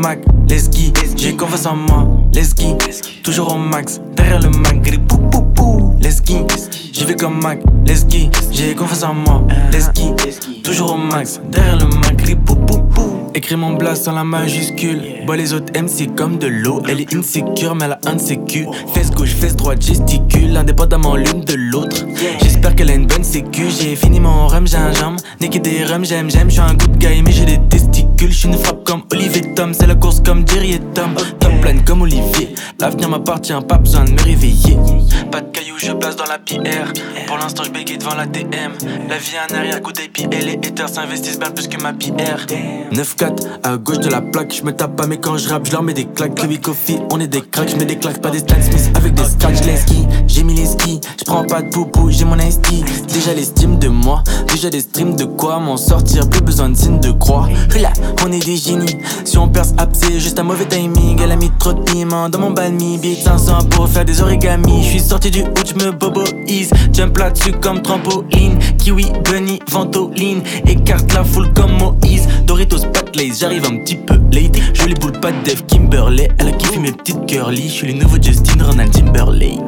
[0.02, 0.20] Mac,
[0.50, 0.94] let's go.
[1.16, 2.78] J'ai confiance en moi, let's go.
[3.24, 6.46] Toujours au max, derrière le Mac, pou pou pou, let's go.
[6.94, 8.30] J'y vais comme Mac, let's go.
[8.52, 10.16] J'ai confiance en moi, let's go.
[10.64, 12.87] Toujours au max, derrière le Mac, pou pou.
[13.38, 15.24] Écris mon blast sans la majuscule.
[15.28, 16.82] Bois les autres MC comme de l'eau.
[16.90, 18.68] Elle est insécure, mais elle a un culs.
[18.96, 20.58] Fesse gauche, fesse droite, gesticule.
[20.58, 21.98] Indépendamment l'une de l'autre.
[22.42, 23.66] J'espère qu'elle a une bonne sécu.
[23.70, 25.22] J'ai fini mon rhum, gingembre.
[25.40, 26.50] Niquer des rhums, j'aime, j'aime.
[26.50, 28.32] J'suis un good guy, mais j'ai des testicules.
[28.32, 29.72] J'suis une frappe comme Olivier Tom.
[29.72, 31.14] C'est la course comme Jerry et Tom.
[31.40, 32.56] Top pleine comme Olivier.
[32.80, 34.78] L'avenir m'appartient, pas besoin de me réveiller.
[35.78, 36.92] Je place dans la pierre.
[37.28, 38.74] Pour l'instant, je bégaye devant la TM.
[39.10, 42.46] La vie a un arrière-goût d'IP et les haters s'investissent bien plus que ma pierre.
[42.92, 45.72] 9-4 à gauche de la plaque, je me tape pas, mais quand je rappe, je
[45.72, 46.42] leur mets des claques.
[46.44, 49.14] Louis Coffee, on est des cracks, je mets des claques, pas des Stan Smith avec
[49.14, 49.62] des scratchs.
[49.66, 52.60] Les skis, j'ai mis les skis, je prends pas de poupou, j'ai mon ice
[53.08, 57.00] Déjà l'estime de moi, déjà des streams de quoi m'en sortir, plus besoin de signe
[57.00, 57.48] de croix.
[57.80, 57.92] Là,
[58.26, 61.20] on est des génies, si on perce ab, c'est juste un mauvais timing.
[61.22, 64.84] Elle a mis trop de piment dans mon balmi, beat 500 pour faire des origamis.
[64.84, 68.58] Je suis sorti du hood, je me boboise, jump là-dessus comme trampoline.
[68.78, 72.28] Kiwi, bunny, ventoline, écarte la foule comme Moïse.
[72.46, 74.58] Doritos, pat lace, j'arrive un petit peu late.
[74.74, 77.64] Je les boule pas de Def Kimberley, elle a kiffé mes petites curly.
[77.64, 79.60] Je suis le nouveau Justin Ronald Timberlake.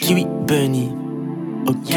[0.00, 0.88] Kiwi, bunny.
[1.70, 1.94] Ok,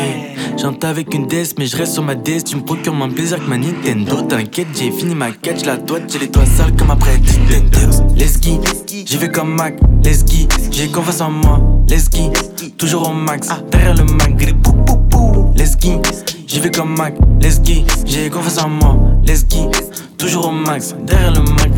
[0.56, 2.44] j'entends avec une DS, mais je reste sur ma DS.
[2.44, 4.22] Tu me procures moins plaisir que ma Nintendo.
[4.22, 8.04] T'inquiète, j'ai fini ma catch, la toite, j'ai les doigts sales comme après Tenders.
[8.16, 10.48] Let's go, j'y vais comme Mac, let's go.
[10.70, 11.60] J'ai confiance en moi,
[11.90, 12.32] let's go.
[12.78, 15.54] Toujours au max, derrière le Mac, pou pou pou.
[15.58, 16.00] Let's go,
[16.46, 17.74] j'y vais comme Mac, let's go.
[18.06, 18.96] J'ai confiance en moi,
[19.26, 19.72] let's go.
[20.20, 21.72] Toujours au max, derrière le Mac,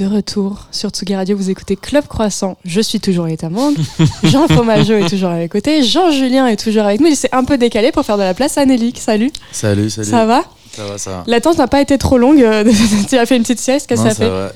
[0.00, 2.56] De retour sur Tsugi Radio, vous écoutez Club Croissant.
[2.64, 3.76] Je suis toujours État Monde.
[4.22, 5.82] Jean Fromageau est toujours à mes côtés.
[5.82, 7.08] Jean-Julien est toujours avec nous.
[7.08, 8.94] Il s'est un peu décalé pour faire de la place à Nelly.
[8.96, 9.30] Salut.
[9.52, 10.08] Salut, salut.
[10.08, 11.24] Ça va Ça va, ça va.
[11.26, 12.38] L'attente n'a pas été trop longue.
[13.10, 13.86] tu as fait une petite sieste.
[13.88, 14.52] Qu'est-ce que ça fait va.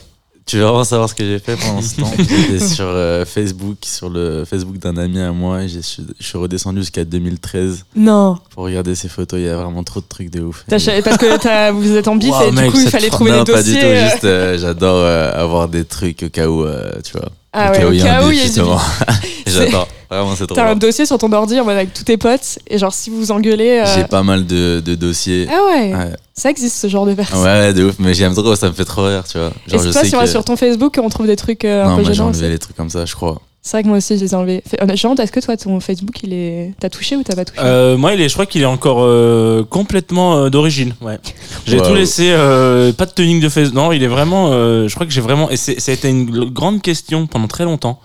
[0.46, 3.78] Tu veux vraiment savoir ce que j'ai fait pendant ce temps J'étais sur euh, Facebook,
[3.82, 5.62] sur le Facebook d'un ami à moi.
[5.62, 6.02] et Je suis
[6.38, 8.36] redescendu jusqu'à 2013 Non.
[8.50, 9.40] pour regarder ses photos.
[9.40, 10.64] Il y a vraiment trop de trucs de ouf.
[10.68, 13.42] Parce que t'as- vous êtes en bif et mec, du coup, il fallait trouver non,
[13.44, 13.80] des pas du dossiers.
[13.80, 13.86] tout.
[13.86, 14.10] euh.
[14.10, 17.30] Juste, euh, j'adore euh, avoir des trucs au cas où, euh, tu vois.
[17.54, 18.50] Ah ouais, au cas un où il y a du.
[19.46, 19.88] J'adore.
[20.10, 20.54] Vraiment, c'est trop.
[20.56, 22.58] T'as un dossier sur ton ordi en mode avec tous tes potes.
[22.68, 23.82] Et genre, si vous vous engueulez.
[23.84, 25.48] euh, J'ai pas mal de, de dossiers.
[25.50, 25.94] Ah ouais.
[25.94, 26.12] Ouais.
[26.34, 27.42] Ça existe ce genre de personne.
[27.42, 29.52] Ouais, de ouf, mais j'aime trop, ça me fait trop rire, tu vois.
[29.68, 31.84] Et Genre, c'est si on va que- sur ton Facebook, on trouve des trucs euh,
[31.84, 32.28] un Non, peu moi j'ai gênants.
[32.28, 33.40] enlevé les trucs comme ça, je crois.
[33.66, 34.62] C'est vrai que moi aussi, je les ai enlevés.
[34.82, 36.74] Euh, Jean, est-ce que toi, ton Facebook, il est...
[36.78, 37.60] t'as touché ou t'as pas touché?
[37.64, 40.94] Euh, moi, il est, je crois qu'il est encore euh, complètement euh, d'origine.
[41.00, 41.18] Ouais.
[41.66, 41.86] J'ai Wow.
[41.88, 43.74] tout laissé, euh, pas de tuning de Facebook.
[43.74, 44.50] Non, il est vraiment.
[44.52, 45.48] euh, je crois que j'ai vraiment.
[45.50, 47.98] Et c'est- ça a été une grande question pendant très longtemps.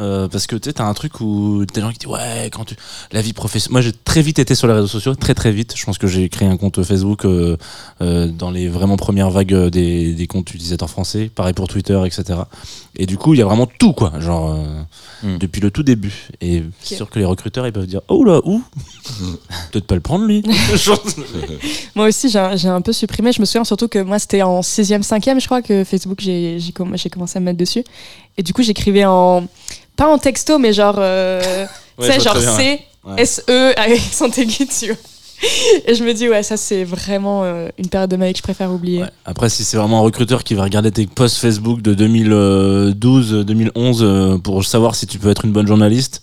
[0.00, 2.48] Euh, parce que tu sais, t'as un truc où t'as des gens qui disent ouais,
[2.52, 2.74] quand tu.
[3.12, 3.72] La vie professionnelle.
[3.72, 5.74] Moi, j'ai très vite été sur les réseaux sociaux, très très vite.
[5.76, 7.56] Je pense que j'ai créé un compte Facebook euh,
[8.00, 11.30] euh, dans les vraiment premières vagues des, des comptes utilisateurs français.
[11.34, 12.40] Pareil pour Twitter, etc.
[12.96, 14.12] Et du coup, il y a vraiment tout, quoi.
[14.20, 14.82] Genre, euh,
[15.22, 15.36] Hmm.
[15.36, 16.28] depuis le tout début.
[16.40, 18.62] Et c'est sûr que les recruteurs, ils peuvent dire oh là, où?
[19.70, 20.42] Peut-être pas le prendre, lui.
[21.94, 23.30] Moi aussi, j'ai un, j'ai un peu supprimé.
[23.32, 26.58] Je me souviens surtout que moi, c'était en 6e, 5e, je crois, que Facebook, j'ai
[26.58, 27.84] j'ai comm- j'ai commencé à me mettre dessus.
[28.36, 29.46] Et du coup, j'écrivais en.
[29.96, 30.96] Pas en texto, mais genre.
[30.98, 31.66] euh,
[31.98, 33.14] Ouais, tu sais, genre bien, C, ouais.
[33.22, 34.66] S-E, avec son aigu.
[35.86, 38.38] Et je me dis, ouais, ça, c'est vraiment euh, une période de ma vie que
[38.38, 39.04] je préfère oublier.
[39.26, 44.02] Après, si c'est vraiment un recruteur qui va regarder tes posts Facebook de 2012, 2011
[44.02, 46.22] euh, pour savoir si tu peux être une bonne journaliste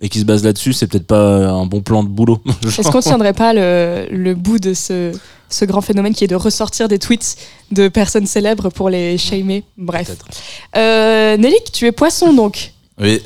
[0.00, 2.40] et qui se base là-dessus, c'est peut-être pas un bon plan de boulot.
[2.66, 5.12] Est-ce qu'on ne tiendrait pas le, le bout de ce,
[5.48, 7.36] ce grand phénomène qui est de ressortir des tweets
[7.72, 10.10] de personnes célèbres pour les shamer Bref.
[10.76, 13.22] Euh, Nelly, tu es poisson donc Oui.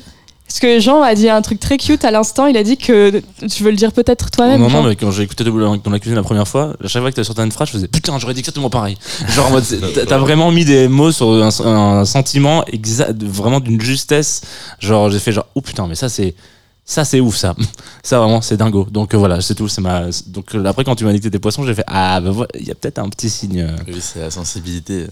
[0.47, 2.47] Parce que Jean a dit un truc très cute à l'instant.
[2.47, 4.61] Il a dit que tu veux le dire peut-être toi-même.
[4.61, 7.11] non, non, mais quand j'ai écouté dans la cuisine la première fois, à chaque fois
[7.13, 8.99] que t'as sorti une phrase, je faisais putain, j'aurais dit exactement pareil.
[9.29, 9.65] Genre, en mode,
[10.09, 14.41] t'as vraiment mis des mots sur un, un sentiment exact, vraiment d'une justesse.
[14.81, 16.35] Genre, j'ai fait genre, oh putain, mais ça c'est.
[16.85, 17.55] Ça c'est ouf ça,
[18.03, 18.85] ça vraiment c'est dingo.
[18.91, 20.07] Donc euh, voilà c'est tout, c'est ma.
[20.27, 22.51] Donc euh, après quand tu m'as dit que t'étais poisson, j'ai fait ah bah voilà,
[22.59, 23.61] il y a peut-être un petit signe.
[23.61, 23.77] euh.
[23.87, 25.07] Oui, c'est la sensibilité.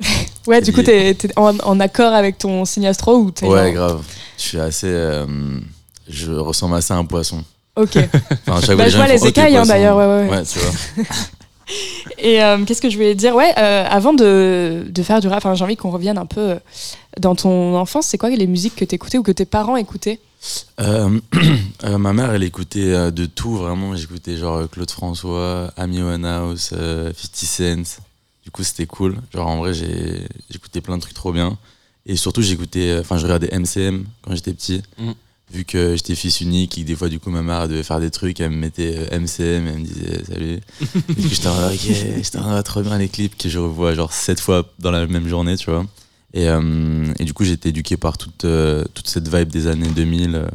[0.46, 3.72] Ouais, du coup, t'es t'es en, en accord avec ton signe astro ou t'es Ouais,
[3.72, 4.02] genre- grave.
[4.36, 4.86] Je suis assez.
[4.88, 5.24] euh,
[6.06, 7.42] je ressemble assez à un poisson.
[7.76, 7.96] Ok.
[8.46, 10.36] Enfin, chaque Bah, les je vois les écailles, hein, d'ailleurs, ouais, ouais, ouais.
[10.36, 11.04] Ouais, tu vois.
[12.18, 13.34] Et euh, qu'est-ce que je voulais dire?
[13.34, 16.40] Ouais, euh, avant de, de faire du rap, enfin, j'ai envie qu'on revienne un peu
[16.40, 16.58] euh,
[17.18, 18.06] dans ton enfance.
[18.06, 20.20] C'est quoi les musiques que t'écoutais ou que tes parents écoutaient?
[20.80, 21.18] Euh,
[21.84, 23.96] euh, ma mère, elle écoutait euh, de tout, vraiment.
[23.96, 28.00] J'écoutais genre Claude François, Amy Winehouse, euh, 50 Cent.
[28.44, 29.16] Du coup, c'était cool.
[29.32, 31.56] Genre, en vrai, j'ai- j'écoutais plein de trucs trop bien.
[32.06, 34.82] Et surtout, j'écoutais, euh, enfin, je regardais MCM quand j'étais petit.
[34.98, 35.12] Mm.
[35.52, 38.00] Vu que j'étais fils unique et que des fois, du coup, ma mère devait faire
[38.00, 40.60] des trucs, elle me mettait euh, MCM, elle me disait salut.
[41.16, 44.40] et j'étais en mode, ok, j'étais trop bien les clips que je revois genre sept
[44.40, 45.84] fois dans la même journée, tu vois.
[46.32, 49.88] Et, euh, et du coup, été éduqué par toute, euh, toute cette vibe des années
[49.90, 50.46] 2000, euh,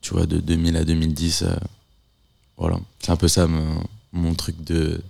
[0.00, 1.42] tu vois, de 2000 à 2010.
[1.42, 1.54] euh,
[2.56, 5.00] voilà, c'est un peu ça mon, mon truc de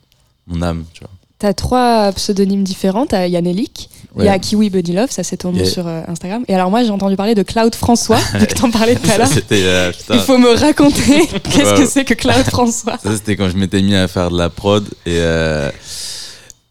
[0.47, 1.11] mon âme, tu vois.
[1.39, 3.07] T'as trois pseudonymes différents.
[3.07, 4.39] T'as Yannelik, il y a.
[4.39, 6.45] Kiwi Buddy Love, ça c'est ton nom sur euh, Instagram.
[6.49, 9.19] Et alors moi j'ai entendu parler de Cloud François, vu que t'en parlais tout à
[9.19, 9.29] l'heure.
[9.53, 9.93] euh.
[10.11, 12.99] Il faut me raconter qu'est-ce que c'est que Cloud François.
[13.03, 15.71] Ça, c'était quand je m'étais mis à faire de la prod et, euh,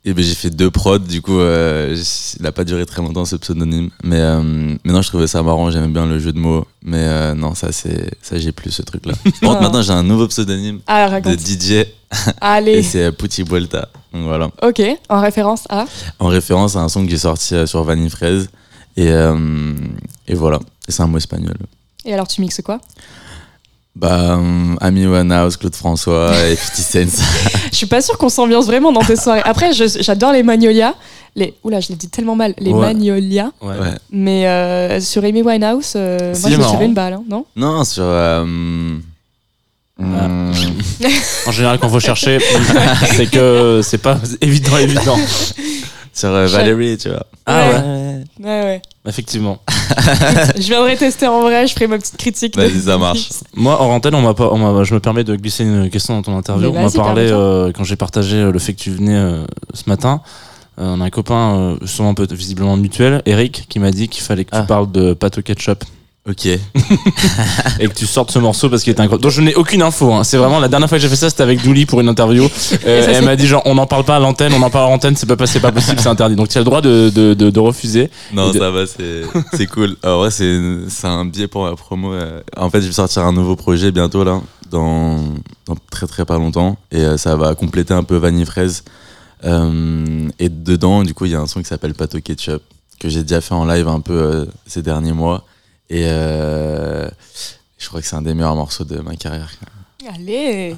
[0.04, 0.98] et ben, j'ai fait deux prods.
[0.98, 1.96] Du coup, euh,
[2.38, 3.92] il n'a pas duré très longtemps ce pseudonyme.
[4.04, 4.42] Mais, euh,
[4.84, 5.70] mais non, je trouvais ça marrant.
[5.70, 6.66] J'aimais bien le jeu de mots.
[6.84, 9.14] Mais euh, non, ça, c'est, ça j'ai plus ce truc-là.
[9.42, 11.34] Par contre, maintenant, j'ai un nouveau pseudonyme Ah, de.
[11.34, 11.88] DJ et
[12.42, 13.90] Allez, c'est euh, Pucci Vuelta.
[14.12, 14.50] Donc voilà.
[14.64, 15.86] ok, en référence à?
[16.20, 18.50] En référence à un son que j'ai sorti sur Vanille Fraise.
[18.98, 19.08] Et,
[20.28, 20.60] et voilà.
[20.88, 21.56] Et c'est un mot espagnol.
[22.04, 22.82] Et alors tu mixes quoi?
[23.96, 27.24] Bah, euh, Ami Winehouse, Claude François et 50 Cent.
[27.72, 29.42] Je suis pas sûre qu'on s'ambiance vraiment dans tes soirées.
[29.44, 30.94] Après, j'adore les Magnolias.
[31.36, 31.54] Les...
[31.64, 32.54] Oula, je l'ai dit tellement mal.
[32.58, 32.80] Les Ouais.
[32.94, 33.52] Magnolias.
[33.62, 33.78] Ouais.
[33.78, 33.94] Ouais.
[34.12, 37.46] Mais euh, sur Amy Winehouse, euh, moi je me tiré une balle, hein, non?
[37.56, 38.04] Non, sur.
[38.06, 39.02] euh, hum,
[41.48, 42.40] En général, quand faut chercher,
[43.16, 45.18] c'est que c'est pas évident, évident.
[46.14, 47.26] sur euh, Valérie, tu vois.
[47.46, 47.76] Ah Ouais.
[47.76, 48.24] ouais.
[48.40, 48.82] Ouais, ouais.
[49.08, 49.58] Effectivement.
[50.58, 52.56] je viendrai tester en vrai, je ferai ma petite critique.
[52.56, 53.30] Vas-y, ça marche.
[53.56, 56.16] Moi, en antenne, on m'a pas, on m'a- je me permets de glisser une question
[56.16, 56.72] dans ton interview.
[56.72, 59.44] Mais On m'a parlé, euh, quand j'ai partagé euh, le fait que tu venais euh,
[59.74, 60.22] ce matin,
[60.80, 64.24] euh, on a un copain, euh, sûrement peut visiblement mutuel, Eric, qui m'a dit qu'il
[64.24, 64.64] fallait que tu Ah.
[64.64, 65.84] parles de pâte au ketchup
[66.30, 66.46] Ok.
[66.46, 66.60] et
[67.88, 69.24] que tu sortes ce morceau parce qu'il était incroyable.
[69.24, 70.14] Donc je n'ai aucune info.
[70.14, 70.24] hein.
[70.24, 72.48] C'est vraiment la dernière fois que j'ai fait ça, c'était avec Douli pour une interview.
[72.86, 74.86] Euh, ça, elle m'a dit genre on n'en parle pas à l'antenne, on en parle
[74.88, 75.62] à l'antenne, c'est pas, possible,
[76.00, 76.36] c'est interdit.
[76.36, 78.10] Donc tu as le droit de, de, de, de refuser.
[78.34, 79.22] Non, de- ça va, c'est
[79.54, 79.96] c'est cool.
[80.04, 80.60] En vrai, c'est
[80.90, 82.14] c'est un biais pour la promo.
[82.14, 82.42] euh.
[82.58, 85.18] En fait, je vais sortir un nouveau projet bientôt, là, dans,
[85.68, 86.78] dans très très pas longtemps.
[86.92, 88.84] Et euh, ça va compléter un peu Vanille Fraise.
[89.44, 92.62] Euh, et dedans, du coup, il y a un son qui s'appelle Pato Ketchup,
[93.00, 95.46] que j'ai déjà fait en live un peu euh, ces derniers mois.
[95.94, 97.08] Et euh,
[97.78, 99.52] je crois que c'est un des meilleurs morceaux de ma carrière.
[100.16, 100.76] Allez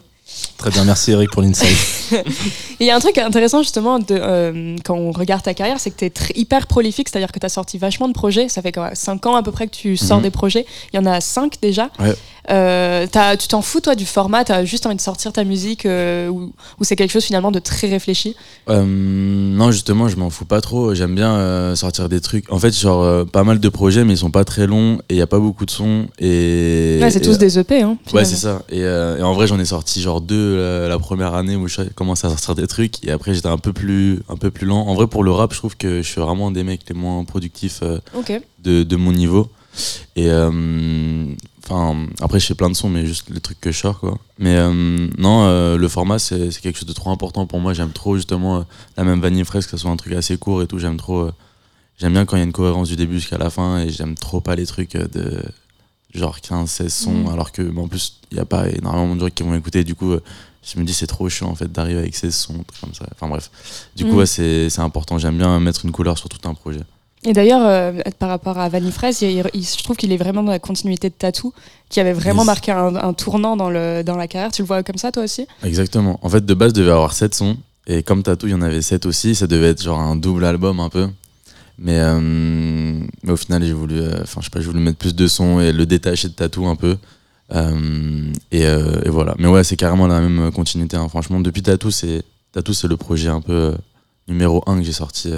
[0.57, 1.77] Très bien, merci Eric pour l'insight.
[2.79, 5.91] Il y a un truc intéressant justement de, euh, quand on regarde ta carrière, c'est
[5.91, 8.49] que tu es hyper prolifique, c'est-à-dire que tu as sorti vachement de projets.
[8.49, 10.23] Ça fait 5 ans à peu près que tu sors Mhm.
[10.23, 10.65] des projets.
[10.91, 11.89] Il y en a 5 déjà.
[11.99, 12.15] Ouais.
[12.49, 13.07] Euh,
[13.39, 16.27] tu t'en fous toi du format, tu as juste envie de sortir ta musique euh,
[16.27, 18.35] ou, ou c'est quelque chose finalement de très réfléchi?
[18.69, 20.93] Euh, non, justement, je m'en fous pas trop.
[20.93, 22.51] J'aime bien euh, sortir des trucs.
[22.51, 25.17] En fait, genre, pas mal de projets, mais ils sont pas très longs et il
[25.17, 26.07] y a pas beaucoup de sons.
[26.19, 27.81] Et, Ouais, c'est tous des EP.
[27.81, 28.61] Hein, Ouais, c'est ça.
[28.69, 31.81] Et, et en vrai, j'en ai sorti genre deux la, la première année où je
[31.95, 33.03] commençais à sortir des trucs.
[33.05, 34.81] Et après, j'étais un peu plus, un peu plus lent.
[34.87, 36.95] En vrai, pour le rap, je trouve que je suis vraiment un des mecs les
[36.95, 39.47] moins productifs de, de mon niveau.
[40.15, 40.29] Et
[41.65, 44.17] enfin, après, je fais plein de sons, mais juste les trucs que je sors, quoi.
[44.39, 47.73] Mais euh, non, euh, le format, c'est quelque chose de trop important pour moi.
[47.73, 48.61] J'aime trop, justement, euh,
[48.97, 50.79] la même vanille fraise, que ce soit un truc assez court et tout.
[50.79, 51.29] J'aime trop.
[51.99, 53.79] j'aime bien quand il y a une cohérence du début jusqu'à la fin.
[53.79, 55.41] Et j'aime trop pas les trucs de
[56.13, 57.27] genre 15, 16 sons, Mhm.
[57.29, 59.83] alors que, bah, en plus, il n'y a pas énormément de gens qui vont écouter.
[59.83, 60.13] Du coup,
[60.63, 63.05] je me dis, c'est trop chiant, en fait, d'arriver avec 16 sons, trucs comme ça.
[63.13, 63.49] Enfin, bref.
[63.95, 65.17] Du coup, ouais, c'est c'est important.
[65.17, 66.81] J'aime bien mettre une couleur sur tout un projet.
[67.25, 70.17] Et d'ailleurs, euh, par rapport à Vanille Fraise, il- il- il- je trouve qu'il est
[70.17, 71.53] vraiment dans la continuité de Tattoo,
[71.89, 72.47] qui avait vraiment Yes.
[72.47, 74.51] marqué un, un tournant dans, le, dans la carrière.
[74.51, 75.47] Tu le vois comme ça toi aussi?
[75.63, 76.19] Exactement.
[76.21, 77.57] En fait, de base, il devait avoir 7 sons.
[77.87, 79.35] Et comme Tattoo, il y en avait 7 aussi.
[79.35, 81.07] Ça devait être genre un double album un peu.
[81.79, 85.15] Mais, euh, mais au final, j'ai voulu, euh, je sais pas, j'ai voulu mettre plus
[85.15, 86.97] de sons et le détacher de Tattoo un peu.
[88.51, 89.35] Et, et voilà.
[89.37, 90.97] Mais ouais, c'est carrément la même continuité.
[90.97, 91.07] hein.
[91.09, 93.73] Franchement, depuis Tattoo, c'est Tattoo, c'est le projet un peu
[94.27, 95.31] numéro 1 que j'ai sorti,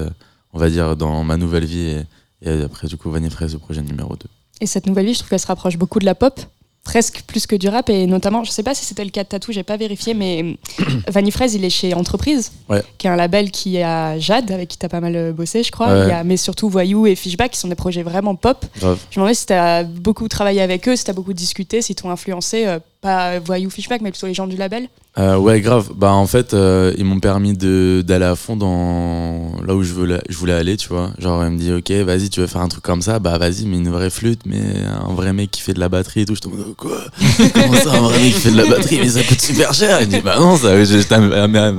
[0.55, 2.03] on va dire, dans ma nouvelle vie.
[2.41, 4.25] Et, et après, du coup, Vanille Fraise, le projet numéro 2.
[4.61, 6.39] Et cette nouvelle vie, je trouve qu'elle se rapproche beaucoup de la pop,
[6.83, 7.89] presque plus que du rap.
[7.89, 10.57] Et notamment, je sais pas si c'était le cas de Tattoo, j'ai pas vérifié, mais
[11.09, 12.81] Vanille Fraise, il est chez Entreprise, Ouais.
[12.97, 15.71] qui est un label qui a Jade, avec qui t'as pas mal euh, bossé, je
[15.71, 15.87] crois.
[15.87, 16.03] Ouais.
[16.05, 18.65] Il y a, mais surtout Voyou et Fishback, qui sont des projets vraiment pop.
[18.79, 22.09] Je me demandais si t'as beaucoup travaillé avec eux, si t'as beaucoup discuté, si t'ont
[22.11, 24.87] influencé, euh, pas Voyou, Fishback, mais plutôt les gens du label.
[25.17, 25.91] Euh, ouais, grave.
[25.95, 29.93] Bah, en fait, euh, ils m'ont permis de- d'aller à fond dans là où je
[29.93, 31.11] voulais, je voulais aller, tu vois.
[31.19, 33.65] Genre, ils me dit, ok, vas-y, tu veux faire un truc comme ça, bah vas-y,
[33.65, 34.59] mais une vraie flûte, mais
[35.07, 36.35] un vrai mec qui fait de la batterie et tout.
[36.35, 36.97] Je te demande, quoi?
[37.53, 38.97] Comment ça, un vrai mec qui fait de la batterie?
[39.01, 40.01] Mais ça coûte super cher.
[40.01, 41.15] Il dit, bah non, ça, je, je t'ai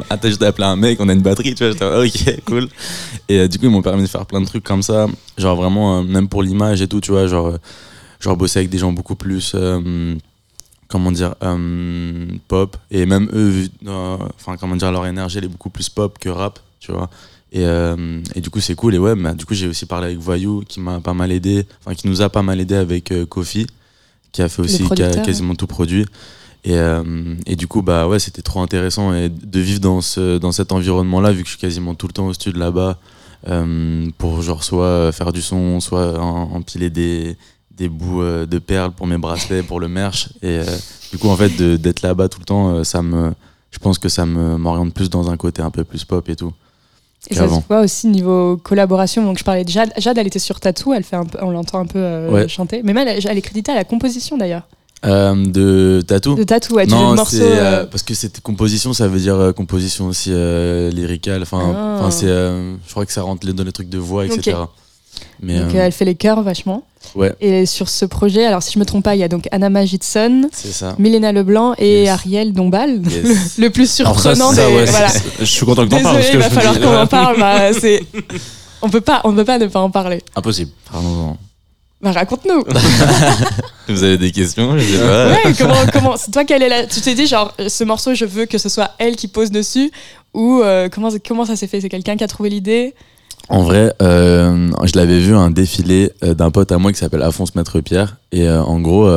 [0.09, 1.73] attends, je t'ai appelé un mec, on a une batterie, tu vois.
[2.05, 2.69] J'étais, ok, cool.
[3.29, 5.07] Et euh, du coup, ils m'ont permis de faire plein de trucs comme ça.
[5.37, 7.27] Genre, vraiment, euh, même pour l'image et tout, tu vois.
[7.27, 7.59] Genre, euh,
[8.21, 10.15] genre bosser avec des gens beaucoup plus euh,
[10.89, 12.77] comment dire euh, pop.
[12.91, 16.29] Et même eux euh, enfin comment dire leur énergie elle est beaucoup plus pop que
[16.29, 17.11] rap tu vois.
[17.53, 18.95] Et, euh, et du coup c'est cool.
[18.95, 21.67] Et ouais bah, du coup j'ai aussi parlé avec Voyou qui m'a pas mal aidé
[21.81, 23.67] enfin qui nous a pas mal aidé avec Kofi
[24.33, 26.07] qui a fait aussi qui a quasiment tout produit.
[26.65, 26.77] Et,
[27.47, 30.73] et du coup bah ouais c'était trop intéressant et de vivre dans ce dans cet
[30.73, 32.99] environnement là vu que je suis quasiment tout le temps au studio là-bas
[34.19, 37.37] pour genre soit faire du son soit empiler des
[37.77, 40.65] des bouts euh, de perles pour mes bracelets pour le merch et euh,
[41.13, 43.33] du coup en fait d'être là-bas tout le temps euh, ça me
[43.71, 46.53] je pense que ça m'oriente plus dans un côté un peu plus pop et tout
[47.31, 49.25] Et ça se voit aussi niveau collaboration?
[49.25, 49.93] Donc je parlais de Jade.
[49.99, 50.95] Jade, elle était sur Tattoo.
[50.95, 52.49] Elle fait un peu, on l'entend un peu euh, Ouais.
[52.49, 52.81] chanter.
[52.85, 54.63] Mais elle, elle est créditée à la composition d'ailleurs.
[55.05, 57.37] Euh, de tatou De Tattoo, ouais, du non morceau.
[57.37, 62.11] c'est euh, euh, parce que c'était composition ça veut dire composition aussi lyricale enfin Ah.
[62.11, 64.57] c'est je crois que ça rentre dans les trucs de voix etc.
[65.41, 66.85] mais donc euh, elle fait les chœurs vachement.
[67.15, 69.49] ouais Et sur ce projet, alors si je me trompe pas, il y a donc
[69.53, 72.09] Anna Magidson, ça Milena Leblanc et Yes.
[72.11, 73.01] Ariel Dombal.
[73.11, 73.59] Yes.
[73.59, 74.75] le plus ça, surprenant ça, des.
[74.75, 75.09] ouais, voilà.
[75.41, 77.37] je suis content que t'en parles il va falloir qu'on en parle.
[77.41, 78.03] bah, c'est...
[78.83, 80.23] On peut pas, on peut pas ne pas en parler.
[80.35, 80.71] Impossible.
[80.91, 81.37] Parlons-en.
[82.03, 82.63] Bah, raconte-nous.
[83.89, 86.87] vous avez des questions je sais pas Ouais, comment, comment, c'est toi quelle est la.
[86.87, 89.91] Tu t'es dit genre ce morceau, je veux que ce soit elle qui pose dessus
[90.35, 91.81] ou euh, comment comment ça s'est fait?
[91.81, 92.95] C'est quelqu'un qui a trouvé l'idée?
[93.49, 97.23] En vrai, euh, je l'avais vu un défilé euh, d'un pote à moi qui s'appelle
[97.23, 98.17] Afonso Maître Pierre.
[98.33, 99.09] Et euh, en gros,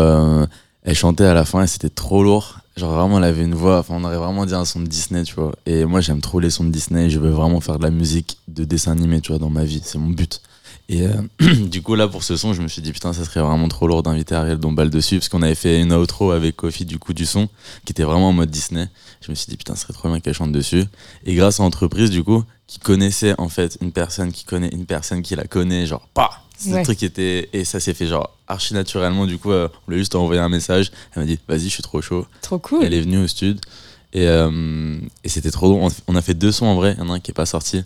[0.84, 2.60] elle chantait à la fin et c'était trop lourd.
[2.78, 5.24] Genre vraiment, elle avait une voix, enfin, on aurait vraiment dit un son de Disney,
[5.24, 5.52] tu vois.
[5.66, 7.10] Et moi, j'aime trop les sons de Disney.
[7.10, 9.82] Je veux vraiment faire de la musique de dessin animé, tu vois, dans ma vie.
[9.84, 10.42] C'est mon but.
[10.88, 11.06] Et
[11.68, 13.88] du coup, là, pour ce son, je me suis dit, putain, ça serait vraiment trop
[13.88, 15.18] lourd d'inviter Ariel Dombal dessus.
[15.18, 17.50] Parce qu'on avait fait une outro avec Kofi, du coup, du son,
[17.86, 18.88] qui était vraiment en mode Disney.
[19.22, 20.86] Je me suis dit, putain, ça serait trop bien qu'elle chante dessus.
[21.26, 24.86] Et grâce à l'entreprise, du coup, qui connaissait en fait une personne qui connaît une
[24.86, 26.80] personne qui la connaît, genre, pas C'est Ouais.
[26.80, 27.50] le truc qui était.
[27.54, 29.26] Et ça s'est fait genre archi naturellement.
[29.26, 30.92] Du coup, euh, on lui a juste envoyé un message.
[31.16, 32.26] Elle m'a dit, vas-y, je suis trop chaud.
[32.42, 32.84] Trop cool.
[32.84, 33.60] Elle est venue au stud.
[34.12, 35.84] Et, euh, et c'était trop drôle.
[36.08, 36.96] On- On a fait deux sons en vrai.
[36.98, 37.84] Il y en a un qui est pas sorti.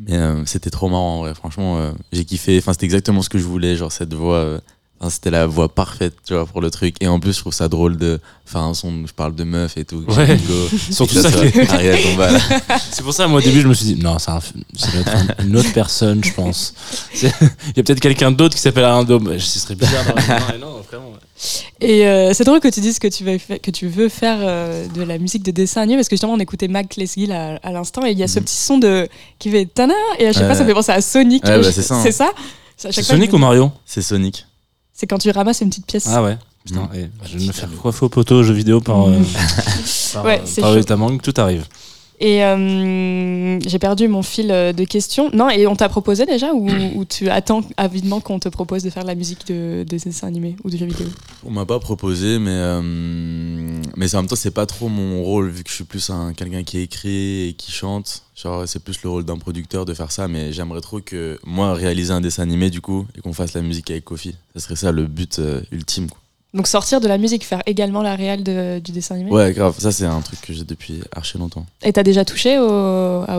[0.00, 1.34] Mais euh, c'était trop marrant en vrai.
[1.34, 2.58] Franchement, euh, j'ai kiffé.
[2.58, 3.76] Enfin, c'était exactement ce que je voulais.
[3.76, 4.60] Genre, cette voix.
[5.00, 6.96] Euh, enfin, c'était la voix parfaite, tu vois, pour le truc.
[7.00, 9.44] Et en plus, je trouve ça drôle de faire un son où je parle de
[9.44, 10.04] meuf et tout.
[10.08, 10.36] Ouais.
[10.48, 10.68] Go.
[10.90, 11.28] Surtout ça.
[12.90, 15.00] C'est pour ça, moi, au début, je me suis dit, non, c'est un- ça doit
[15.00, 16.74] être un- une autre personne, je pense.
[17.22, 17.28] Il
[17.76, 19.38] y a peut-être quelqu'un d'autre qui s'appelle Alain Dôme.
[19.38, 20.04] Ce serait bizarre.
[20.04, 21.10] d'avoir- non, non, vraiment.
[21.10, 21.18] ouais.
[21.80, 24.88] Et euh, c'est drôle que tu dises que tu veux, que tu veux faire euh,
[24.88, 27.70] de la musique de dessin animé parce que justement on écoutait Mac Lesgill à, à
[27.70, 28.44] l'instant et il y a ce Mhm.
[28.44, 29.08] petit son de
[29.38, 31.44] qui fait tana et à chaque fois ça fait penser à Sonic.
[31.44, 32.32] Ouais, bah, c'est ça, hein.
[32.76, 33.70] C'est Sonic ou Mario?
[33.86, 34.46] C'est Sonic.
[35.00, 36.08] C'est quand tu ramasses une petite pièce.
[36.08, 36.36] Ah ouais.
[36.66, 36.96] Putain, Mm.
[36.96, 39.12] et je vais me faire coiffer au poteau, jeux vidéo par, euh,
[40.12, 40.80] par, Ouais, euh, c'est par chaud.
[40.80, 41.66] Utamangue, tout arrive.
[42.20, 45.30] Et euh, j'ai perdu mon fil euh, de questions.
[45.32, 49.04] Non, et on t'a proposé déjà ou, tu attends avidement qu'on te propose de faire
[49.04, 51.06] la musique de, de dessins animés ou de jeux vidéo?
[51.44, 52.80] On m'a pas proposé, mais, euh,
[53.96, 56.32] mais en même temps, c'est pas trop mon rôle, vu que je suis plus un,
[56.32, 58.24] quelqu'un qui écrit et qui chante.
[58.34, 61.74] Genre, c'est plus le rôle d'un producteur de faire ça, mais j'aimerais trop que moi,
[61.74, 64.34] réaliser un dessin animé, du coup, et qu'on fasse la musique avec Kofi.
[64.54, 65.40] Ce serait ça le but
[65.70, 66.08] ultime.
[66.08, 66.20] Quoi.
[66.58, 69.76] Donc sortir de la musique, faire également la réal de- du dessin animé Ouais, grave,
[69.78, 71.64] ça, c'est un truc que j'ai depuis archi longtemps.
[71.84, 73.38] Et t'as déjà touché au, à,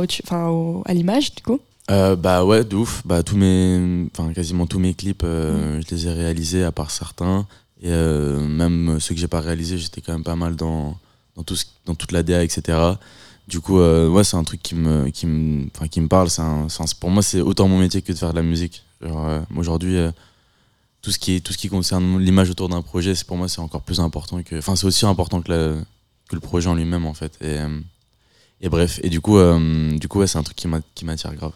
[0.49, 1.59] au- à l'image du coup?
[1.91, 3.01] Euh, bah ouais, de ouf.
[3.03, 6.91] Bah, tous mes, enfin, quasiment tous mes clips, euh, je les ai réalisés, à part
[6.91, 7.45] certains.
[7.81, 10.95] Et euh, même ceux que j'ai pas réalisés, j'étais quand même pas mal dans,
[11.35, 12.77] dans, tout ce- dans toute la DA, etc.
[13.49, 16.29] Du coup, ouais, c'est un truc qui me, qui me, qui me parle.
[16.29, 18.83] C'est un- un- pour moi, c'est autant mon métier que de faire de la musique.
[19.57, 19.97] Aujourd'hui,
[21.01, 23.47] tout, ce qui est, tout ce qui concerne l'image autour d'un projet, c'est pour moi,
[23.47, 24.57] c'est encore plus important que.
[24.57, 25.77] Enfin, c'est aussi important que,
[26.31, 27.33] le projet en lui-même, en fait.
[27.41, 27.79] Et, euh,
[28.61, 31.05] et bref, et du coup, euh, du coup ouais, c'est un truc qui m'a- qui
[31.05, 31.53] m'attire grave.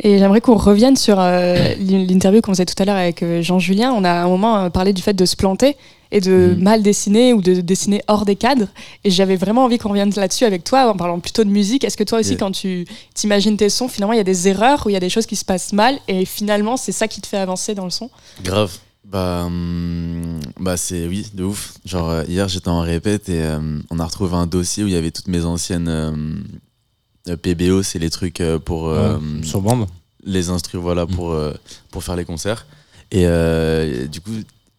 [0.00, 3.92] Et j'aimerais qu'on revienne sur euh, l'in- l'interview qu'on faisait tout à l'heure avec Jean-Julien.
[3.92, 5.76] On a à un moment parlé du fait de se planter
[6.12, 6.62] et de Mhm.
[6.62, 8.68] mal dessiner ou de dessiner hors des cadres.
[9.04, 11.84] Et j'avais vraiment envie qu'on revienne là-dessus avec toi en parlant plutôt de musique.
[11.84, 12.38] Est-ce que toi aussi, Yeah.
[12.38, 15.00] quand tu t'imagines tes sons, finalement, il y a des erreurs ou il y a
[15.00, 17.84] des choses qui se passent mal et finalement, c'est ça qui te fait avancer dans
[17.84, 18.10] le son?
[18.42, 18.72] Grave.
[19.04, 21.74] Bah, hum, bah c'est oui, de ouf.
[21.84, 23.60] Genre euh, hier j'étais en répète et euh,
[23.90, 27.98] on a retrouvé un dossier où il y avait toutes mes anciennes euh, PBO, c'est
[28.00, 29.86] les trucs euh, pour euh, Sur bande
[30.24, 30.82] les instrus, Mm.
[30.82, 31.52] voilà, pour, euh,
[31.92, 32.66] pour faire les concerts.
[33.12, 34.30] Et euh, du coup,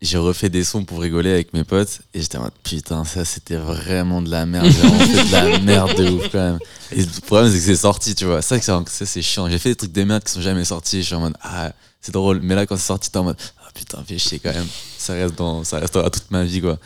[0.01, 2.01] j'ai refait des sons pour rigoler avec mes potes.
[2.13, 4.67] Et j'étais en mode, putain, ça c'était vraiment de la merde.
[4.67, 4.71] J'ai
[5.15, 6.59] fait de la merde de ouf quand même.
[6.91, 8.41] Et le problème, c'est que c'est sorti, tu vois.
[8.41, 9.49] Ça, c'est- ça, c'est chiant.
[9.49, 11.01] J'ai fait des trucs de merde qui sont jamais sortis.
[11.01, 11.71] Je suis en mode, ah,
[12.01, 12.39] c'est drôle.
[12.43, 14.67] Mais là, quand c'est sorti, t'es en mode, ah putain, fais chier quand même.
[14.97, 16.77] Ça, reste dans, ça restera toute ma vie, quoi.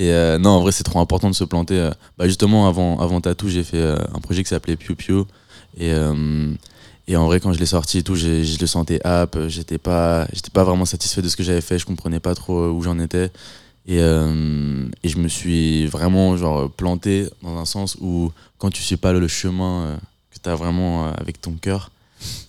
[0.00, 1.78] Et euh, non, en vrai, c'est trop important de se planter.
[1.78, 1.90] euh.
[2.18, 5.22] Bah, justement, avant, avant Tattoo, j'ai fait euh, un projet qui s'appelait Piu Piu.
[5.76, 6.52] Et, euh,
[7.08, 9.34] Et en vrai, quand je l'ai sorti et tout, je le sentais up.
[9.48, 11.78] J'étais pas, j'étais pas vraiment satisfait de ce que j'avais fait.
[11.78, 13.30] Je comprenais pas trop où j'en étais.
[13.86, 18.82] Et, euh, et je me suis vraiment genre planté dans un sens où quand tu
[18.82, 19.96] suis pas le chemin euh,
[20.30, 21.90] que tu as vraiment euh, avec ton cœur,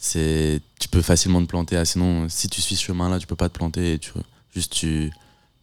[0.02, 1.78] c'est tu peux facilement te planter.
[1.78, 3.94] Ah, sinon, si tu suis ce chemin-là, tu peux pas te planter.
[3.94, 4.12] Et tu
[4.54, 5.12] juste tu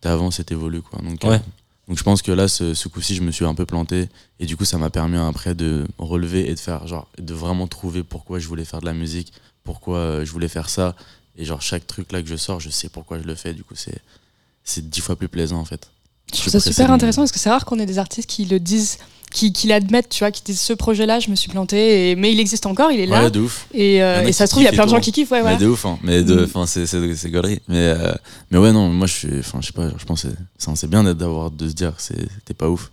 [0.05, 1.01] avances et t'évolues quoi.
[1.03, 1.41] Donc euh, Ouais.
[1.89, 4.09] Donc je pense que là, ce, coup-ci, je me suis un peu planté.
[4.41, 7.69] Et du coup, ça m'a permis après de relever et de faire, genre, de vraiment
[7.69, 9.33] trouver pourquoi je voulais faire de la musique,
[9.63, 10.97] pourquoi euh, je voulais faire ça.
[11.37, 13.55] Et genre, chaque truc là que je sors, je sais pourquoi je le fais.
[13.55, 15.91] Du coup, c'est dix fois plus plaisant en fait.
[16.35, 18.59] Je trouve ça super intéressant parce que c'est rare qu'on ait des artistes qui le
[18.59, 18.99] disent,
[19.33, 22.33] qui, qui l'admettent, tu vois, qui disent ce projet-là, je me suis planté, et, mais
[22.33, 23.25] il existe encore, il est là.
[23.25, 23.67] Ouais, de ouf.
[23.75, 25.39] Et, euh, et ça se trouve, il y a plein de gens qui kiffent, ouais,
[25.39, 25.57] Mais voilà.
[25.59, 25.99] de ouf, hein.
[26.03, 26.45] Mais de, Mm.
[26.45, 26.99] enfin, c'est, c'est.
[26.99, 28.13] Mais, euh,
[28.51, 30.29] mais ouais, non, moi, je suis, enfin, je sais pas, je pense que
[30.59, 32.91] c'est, bien d'être, d'avoir, de se dire que t'es pas ouf.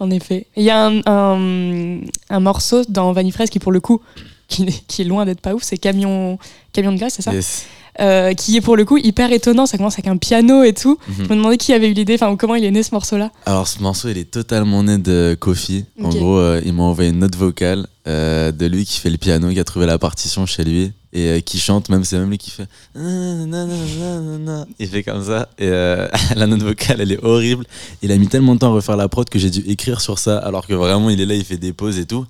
[0.00, 0.46] En effet.
[0.56, 4.00] Et Il y a un, un, un morceau dans Vanifraise qui, pour le coup,
[4.48, 4.64] qui
[5.02, 6.38] est loin d'être pas ouf, c'est Camion,
[6.72, 7.32] Camion de glace, c'est ça?
[7.32, 7.66] Yes.
[8.00, 9.66] Euh, Qui est pour le coup hyper étonnant.
[9.66, 10.98] Ça commence avec un piano et tout.
[11.08, 11.14] Mhm.
[11.18, 13.30] Je me demandais qui avait eu l'idée, enfin, comment il est né ce morceau-là.
[13.46, 15.84] Alors ce morceau il est totalement né de Kofi.
[16.02, 19.16] En gros euh, il m'a envoyé une note vocale euh, de lui qui fait le
[19.16, 22.28] piano, qui a trouvé la partition chez lui et euh, qui chante même c'est même
[22.28, 26.06] lui qui fait il fait comme ça et euh,
[26.36, 27.64] la note vocale elle est horrible.
[28.02, 30.18] Il a mis tellement de temps à refaire la prod que j'ai dû écrire sur
[30.18, 32.26] ça alors que vraiment il est là il fait des pauses et tout.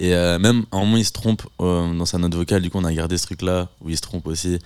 [0.00, 2.78] Et euh, même à un moment il se trompe dans sa note vocale du coup
[2.78, 4.58] on a gardé ce truc là où il se trompe aussi.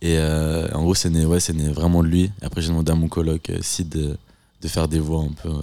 [0.00, 2.30] Et euh, en gros c'est né ouais né vraiment de lui.
[2.42, 4.16] Après j'ai demandé à mon coloc euh, Sid de,
[4.62, 5.60] de faire des voix un peu euh,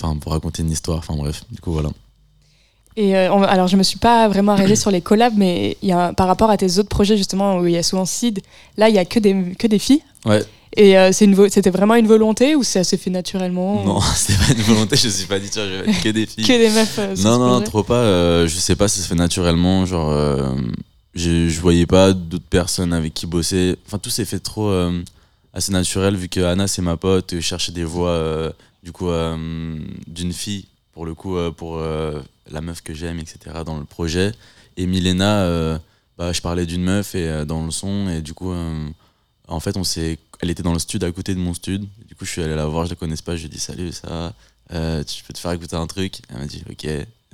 [0.00, 0.98] enfin pour raconter une histoire.
[0.98, 1.88] Enfin bref du coup voilà.
[2.98, 5.92] Et euh, on- alors, je me suis pas vraiment arrêtée sur les collabs, mais y
[5.92, 8.40] a, par rapport à tes autres projets, justement, où il y a souvent Sid,
[8.78, 10.00] là, il y a que des, que des filles.
[10.24, 10.42] ouais.
[10.78, 14.62] Et euh, c'était vraiment une volonté ou ça s'est fait naturellement non c'était pas une
[14.62, 16.44] volonté je suis pas dit tiens je vais que des filles.
[16.44, 17.64] Que des meufs euh, non non projet.
[17.64, 20.50] trop pas euh, je sais pas si ça se fait naturellement genre euh,
[21.16, 23.76] je, je voyais pas d'autres personnes avec qui bosser.
[23.86, 25.02] Enfin tout s'est fait trop euh,
[25.52, 28.52] assez naturel vu que Anna c'est ma pote je des voix euh,
[28.82, 33.78] du coup euh, d'une fille pour le coup pour la meuf que j'aime etc dans
[33.78, 34.32] le projet.
[34.76, 35.80] Et Milena
[36.18, 38.52] bah, je parlais d'une meuf et dans le son et du coup
[39.48, 42.14] en fait on s'est elle était dans le stud à côté de mon stud du
[42.14, 43.92] coup je suis allé la voir je la connaissais pas je lui ai dit salut
[43.92, 44.34] ça
[44.70, 46.20] tu peux te faire écouter un truc?
[46.30, 46.86] Elle m'a dit ok.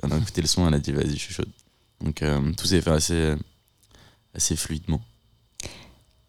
[0.02, 1.50] On a écouté le son elle a dit vas-y je suis chaude
[2.00, 2.24] donc
[2.56, 3.34] tout s'est fait assez
[4.34, 5.00] assez fluidement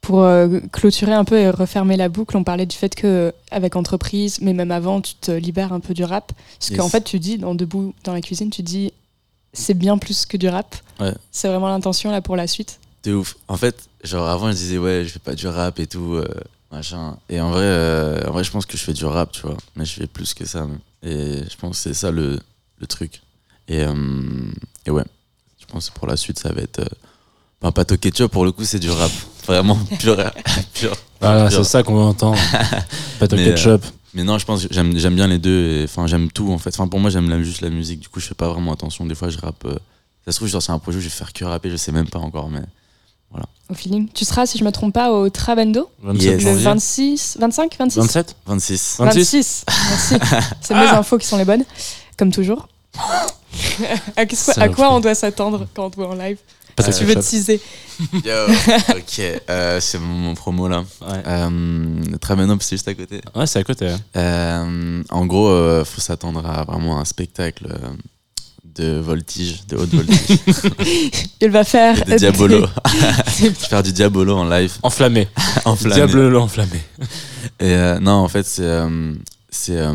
[0.02, 3.76] Pour euh, clôturer un peu et refermer la boucle, on parlait du fait que avec
[3.76, 6.34] entreprise, mais même avant, tu te libères un peu du rap.
[6.60, 6.80] Parce Yes.
[6.80, 8.92] qu'en fait, tu dis dans debout dans la cuisine, tu dis
[9.54, 10.76] c'est bien plus que du rap.
[11.00, 11.14] Ouais.
[11.32, 12.80] C'est vraiment l'intention là pour la suite.
[13.04, 15.88] de ouf en fait genre avant je disais ouais je fais pas du rap et
[15.88, 16.26] tout euh,
[16.72, 19.42] machin et en vrai euh, en vrai je pense que je fais du rap tu
[19.42, 20.80] vois mais je fais plus que ça même.
[21.04, 22.40] et je pense que c'est ça le,
[22.80, 23.22] le truc
[23.68, 23.84] et,
[24.86, 25.04] et ouais
[25.60, 26.82] je pense que pour la suite ça va être
[27.64, 29.12] euh, enfin pâte au ketchup pour le coup c'est du rap
[29.48, 30.16] vraiment pur
[30.74, 32.38] pur Voilà, c'est ça qu'on veut entendre.
[33.20, 33.86] Pâte au Mais, euh, ketchup.
[34.14, 35.84] Mais non, je pense que j'aime j'aime bien les deux.
[35.86, 36.70] Enfin, j'aime tout en fait.
[36.70, 38.00] Enfin, pour moi, j'aime juste la musique.
[38.02, 39.06] Du coup, je fais pas vraiment attention.
[39.06, 39.66] Des fois, je rappe.
[39.66, 39.76] euh,
[40.26, 41.70] Ça se trouve, genre, c'est un projet où je vais faire que rapper.
[41.72, 42.62] Je sais même pas encore, mais
[43.70, 44.08] Au feeling.
[44.14, 46.44] Tu seras, si je me trompe pas, au Trabendo 27 Yes.
[46.44, 46.64] le janvier.
[46.66, 48.96] 26, 25, 26 27 26.
[49.00, 49.00] 26.
[49.00, 49.66] 26.
[49.90, 50.46] Merci.
[50.62, 51.64] C'est mes infos qui sont les bonnes,
[52.18, 52.68] comme toujours.
[54.16, 56.38] à, qu'est-ce- à quoi on doit s'attendre quand on te voit en live?
[56.80, 57.30] Au Si tu veux ketchup.
[57.30, 57.62] teaser.
[58.26, 58.48] Yo,
[58.98, 60.84] ok, euh, c'est mon, mon promo là.
[61.02, 61.22] Ouais.
[61.28, 63.22] Euh, Tramenop, c'est juste à côté.
[63.36, 63.86] Ouais, c'est à côté.
[63.86, 63.96] ouais.
[64.18, 67.90] Euh, en gros, euh, faut s'attendre à vraiment un spectacle euh,
[68.66, 70.40] de voltige, de haute voltige.
[71.42, 72.10] Il va faire.
[72.12, 72.62] et diabolo.
[72.62, 72.68] des-
[73.38, 75.28] je vais faire du diabolo en live, Enflammé.
[75.66, 75.94] enflammé.
[75.96, 76.82] Diable enflammé.
[77.60, 78.64] Et euh, non, en fait, c'est.
[78.64, 79.14] euh,
[79.52, 79.94] c'est euh,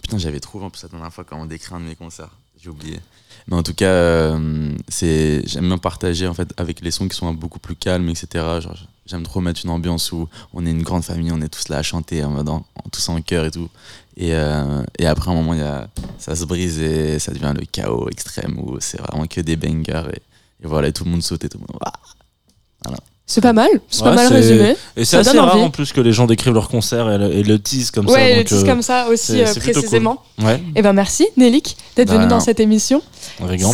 [0.00, 2.30] putain, j'avais trouvé en plus la dernière fois comment décrire un de mes concerts.
[2.62, 3.00] J'ai oublié.
[3.48, 7.16] Mais en tout cas, euh, c'est j'aime bien partager en fait avec les sons qui
[7.16, 8.44] sont beaucoup plus calmes, etc.
[9.06, 11.78] J'aime trop mettre une ambiance où on est une grande famille, on est tous là
[11.78, 12.44] à chanter, en
[12.92, 13.70] tous en chœur et tout.
[14.18, 15.56] Et, euh, après, un moment,
[16.18, 20.10] ça se brise et ça devient le chaos extrême où c'est vraiment que des bangers.
[20.12, 21.80] Et, voilà, tout le monde saute et tout le monde.
[21.80, 22.96] Ouah.
[23.30, 24.74] C'est pas mal, c'est Ouais, pas mal résumé.
[24.96, 25.62] Et c'est assez rare envie.
[25.64, 28.14] en plus que les gens décrivent leur concert et le, et le tease comme ça.
[28.14, 30.22] Ouais, le tease euh, comme ça aussi euh, précisément.
[30.42, 33.02] Ouais, Et ben merci Nélic d'être venu dans cette émission.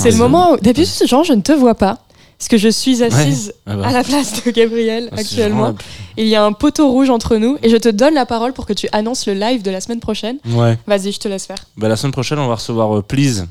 [0.00, 1.98] C'est le moment où d'habitude Jean, je ne te vois pas
[2.36, 3.86] parce que je suis assise Ah bah.
[3.86, 5.74] à la place de Gabriel Ah, actuellement.
[6.16, 8.66] Il y a un poteau rouge entre nous et je te donne la parole pour
[8.66, 10.38] que tu annonces le live de la semaine prochaine.
[10.50, 10.76] Ouais.
[10.88, 11.64] Vas-y, je te laisse faire.
[11.76, 13.46] Bah, la semaine prochaine, on va recevoir euh, Please.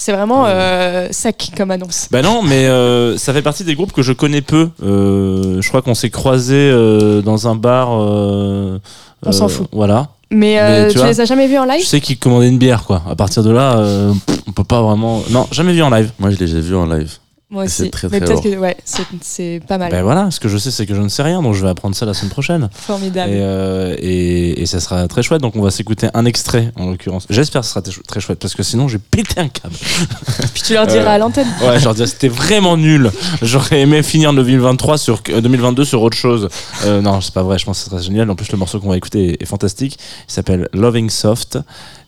[0.00, 2.08] C'est vraiment euh, sec comme annonce.
[2.12, 4.70] Bah non, mais euh, ça fait partie des groupes que je connais peu.
[4.82, 7.88] Euh, je crois qu'on s'est croisés euh, dans un bar.
[7.90, 8.78] euh,
[9.26, 9.66] On s'en euh, fout.
[9.72, 10.08] Voilà.
[10.30, 12.18] Mais, euh, Mais tu tu, vois, les as jamais vus en Je live sais qu'ils
[12.18, 13.02] commandaient une bière, quoi.
[13.10, 14.12] À partir de là, euh,
[14.46, 15.20] on peut pas vraiment.
[15.30, 16.12] Non, jamais vu en live.
[16.20, 17.10] Moi, je l'ai déjà vu en live.
[17.50, 17.90] Moi C'est aussi.
[17.90, 19.90] très, Mais très peut-être que ouais, c'est- c'est pas mal.
[19.90, 21.70] Ben voilà, ce que je sais, c'est que je ne sais rien, donc je vais
[21.70, 22.68] apprendre ça la semaine prochaine.
[22.74, 23.32] Formidable.
[23.32, 26.90] Et, euh, et, et ça sera très chouette, donc on va s'écouter un extrait en
[26.90, 27.26] l'occurrence.
[27.30, 29.74] J'espère que ce sera très chou- très chouette, parce que sinon j'ai pété un câble.
[30.52, 31.48] Puis tu leur diras Euh, à l'antenne.
[31.62, 33.10] Ouais, je leur dirais c'était vraiment nul.
[33.40, 36.50] J'aurais aimé finir 2023 sur euh, 2022 sur autre chose.
[36.84, 37.58] Euh, non, c'est pas vrai.
[37.58, 38.28] Je pense que ce serait génial.
[38.30, 39.98] En plus, le morceau qu'on va écouter est, est fantastique.
[40.28, 41.58] Il s'appelle Loving Soft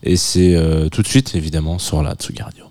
[0.03, 2.65] et c'est euh, tout de suite évidemment sur la Tsugi Radio.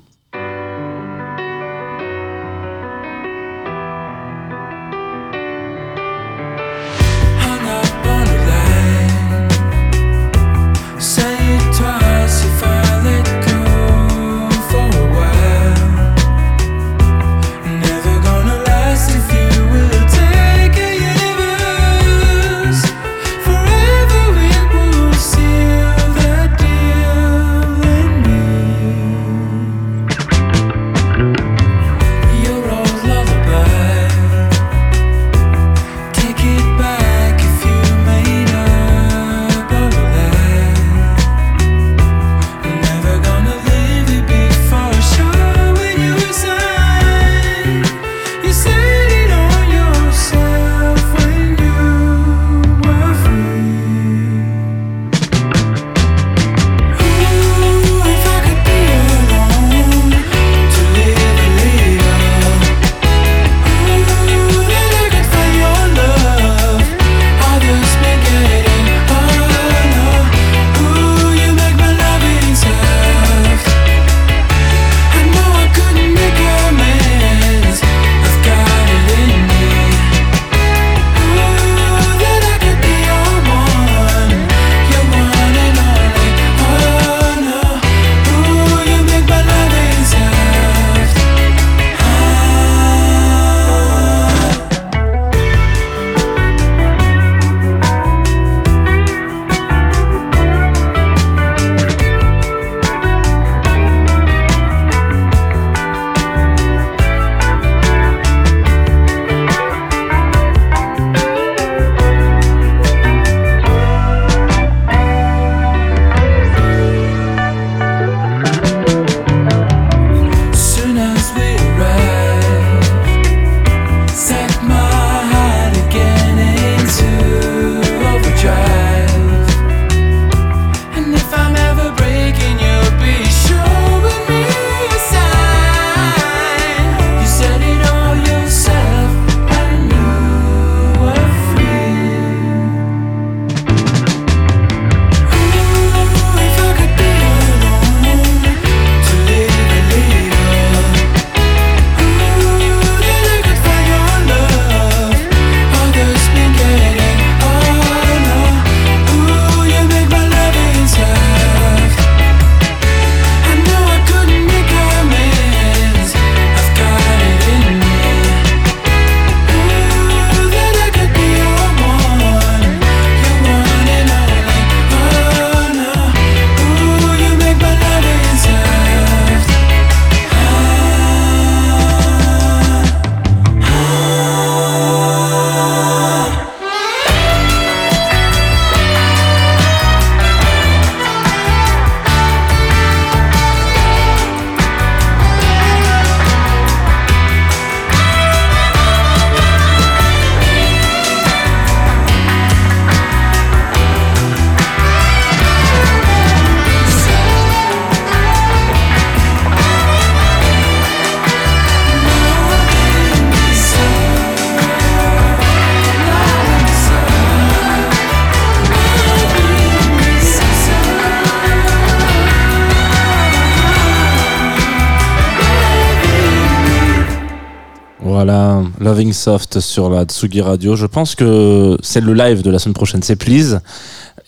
[229.13, 230.77] Soft sur la Tsugi Radio.
[230.77, 233.61] Je pense que c'est le live de la semaine prochaine, c'est Please.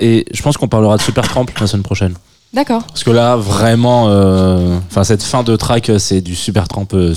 [0.00, 2.14] Et je pense qu'on parlera de Super Tramp la semaine prochaine.
[2.52, 2.82] D'accord.
[2.86, 7.14] Parce que là, vraiment, euh, enfin cette fin de track, c'est du Super Tramp euh,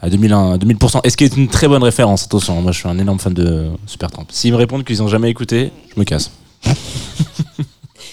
[0.00, 1.00] à 2001, 2000%.
[1.04, 3.34] Et ce qui est une très bonne référence, attention, moi je suis un énorme fan
[3.34, 4.26] de Super Tramp.
[4.30, 6.30] S'ils me répondent qu'ils n'ont jamais écouté, je me casse.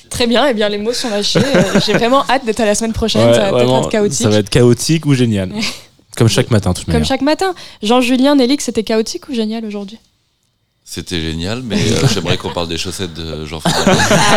[0.09, 1.39] Très bien, et bien les mots sont lâchés.
[1.39, 3.27] Euh, J'ai vraiment hâte d'être à la semaine prochaine.
[3.27, 4.21] Ouais, ça va peut-être vraiment, être chaotique.
[4.21, 5.51] Ça va être chaotique ou génial.
[6.17, 7.07] Comme chaque matin, de toute Comme manière.
[7.07, 7.53] chaque matin.
[7.83, 9.99] Jean-Julien, Nélix, c'était chaotique ou génial aujourd'hui?
[10.87, 13.91] C'était génial, mais euh, j'aimerais qu'on parle des chaussettes de Jean-François.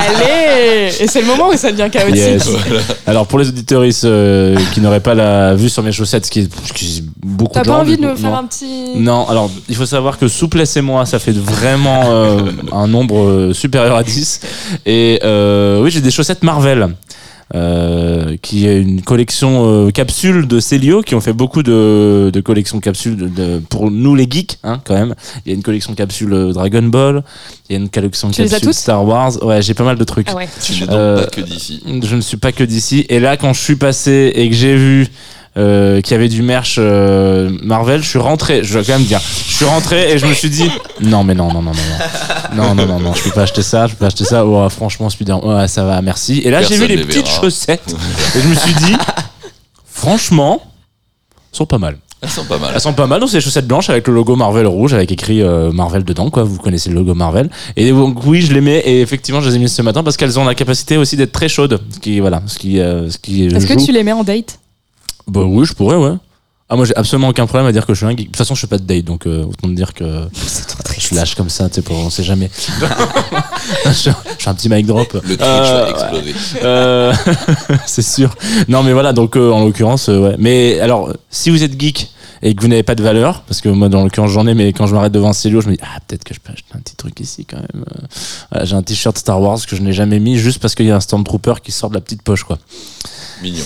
[0.09, 2.17] Allez Et c'est le moment où ça devient chaotique.
[2.17, 2.49] Yes.
[3.07, 3.85] Alors pour les auditeurs
[4.73, 7.53] qui n'auraient pas la vue sur mes chaussettes, ce qui est, ce qui est beaucoup
[7.53, 8.37] T'as de pas gens, envie du de coup, me faire non.
[8.39, 8.93] un petit.
[8.97, 12.41] Non, alors il faut savoir que souplesse et moi, ça fait vraiment euh,
[12.73, 14.41] un nombre euh, supérieur à 10.
[14.87, 16.95] Et euh, oui, j'ai des chaussettes Marvel.
[17.55, 22.41] Euh, qui est une collection euh, capsule de Célio qui ont fait beaucoup de, de
[22.41, 25.15] collections capsules de, de- pour nous les geeks hein, quand même
[25.47, 27.23] il y a une collection capsule euh, Dragon Ball
[27.69, 30.29] il y a une collection Tu capsule Star Wars ouais j'ai pas mal de trucs
[30.31, 30.49] Ah ouais.
[30.63, 31.83] Tu n'es donc Euh, pas que d'ici.
[32.03, 33.07] je ne suis pas que d'ici.
[33.09, 35.07] Et là, quand je suis passé et que j'ai vu
[35.59, 38.63] euh, qu'il y avait du merch euh, Marvel, je suis rentré.
[38.65, 40.71] Je dois quand même dire, je suis rentré et je me suis dit,
[41.01, 41.83] non mais non non non non
[42.55, 44.47] non non non non non, je peux pas acheter ça, je peux pas acheter ça.
[44.47, 46.41] Oh, franchement, Spider, ouais, ça va, merci.
[46.45, 47.41] Et là, j'ai vu les les petites verra.
[47.43, 47.95] chaussettes
[48.37, 48.95] et je me suis dit,
[49.85, 50.61] franchement,
[51.53, 51.99] elles sont pas mal.
[52.21, 52.73] Elles sont pas mal.
[52.75, 55.13] Elles sont pas mal, donc c'est des chaussettes blanches avec le logo Marvel rouge, avec
[55.13, 56.43] écrit euh, Marvel dedans, quoi.
[56.43, 57.49] Vous connaissez le logo Marvel.
[57.77, 60.17] Et donc oui, je les mets et effectivement, je les ai mises ce matin parce
[60.17, 63.19] qu'elles ont la capacité aussi d'être très chaudes, ce qui voilà, ce qui euh, ce
[63.19, 63.87] qui Est-ce que joue.
[63.87, 64.59] tu les mets en date?
[65.29, 66.15] Bah oui, je pourrais, ouais.
[66.71, 68.19] Ah moi j'ai absolument aucun problème à dire que je suis un geek.
[68.19, 70.05] De toute façon, je fais pas de date, donc euh, autant me dire que
[70.99, 72.51] je lâche comme ça, tu sais, pour on sait jamais.
[73.87, 75.13] je, suis un- je suis un petit mic drop.
[75.15, 76.35] Le Twitch Euh, va exploser.
[76.63, 77.15] euh,
[77.87, 78.35] c'est sûr.
[78.69, 80.37] Non, mais voilà, donc euh, en l'occurrence, euh, ouais.
[80.39, 82.11] Mais alors, si vous êtes geek
[82.43, 84.73] et que vous n'avez pas de valeur, parce que moi, dans l'occurrence, j'en ai, mais
[84.75, 86.69] quand je m'arrête devant un Célio, je me dis, ah, peut-être que je peux acheter
[86.75, 87.85] un petit truc ici quand même.
[88.51, 90.91] Voilà, j'ai un t-shirt Star Wars que je n'ai jamais mis juste parce qu'il y
[90.91, 92.59] a un Stormtrooper qui sort de la petite poche, quoi.
[93.43, 93.59] Mignon.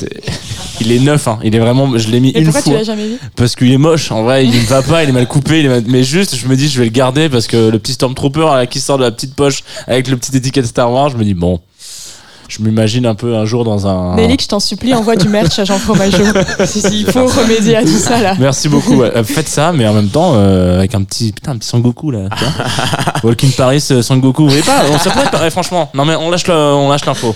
[0.80, 1.38] Il est neuf, hein.
[1.44, 2.78] Il est vraiment, je l'ai mis Et une pourquoi tu fois.
[2.78, 3.18] l'as jamais vu?
[3.36, 5.66] Parce qu'il est moche, en vrai, il me va pas, il est mal coupé, il
[5.66, 7.92] est mal- mais juste, je me dis, je vais le garder parce que le petit
[7.92, 11.16] Stormtrooper là, qui sort de la petite poche avec le petit étiquette Star Wars, je
[11.16, 11.60] me dis, bon,
[12.48, 14.14] je m'imagine un peu un jour dans un.
[14.16, 16.22] Nélic, je t'en supplie, envoie du merch à Jean Fromageau.
[16.66, 18.34] si, si, il faut remédier à tout ça là.
[18.38, 18.96] Merci beaucoup.
[18.96, 19.10] ouais.
[19.16, 22.10] Euh, Faites ça, mais en même temps, euh, avec un petit, putain, un petit Sangoku
[22.10, 22.28] là.
[22.36, 22.64] tu vois.
[23.30, 25.90] Walking Paris, euh, Sangoku, vous voyez pas On- pourrait ouais, franchement.
[25.94, 27.34] Non mais on lâche, le- on lâche l'info.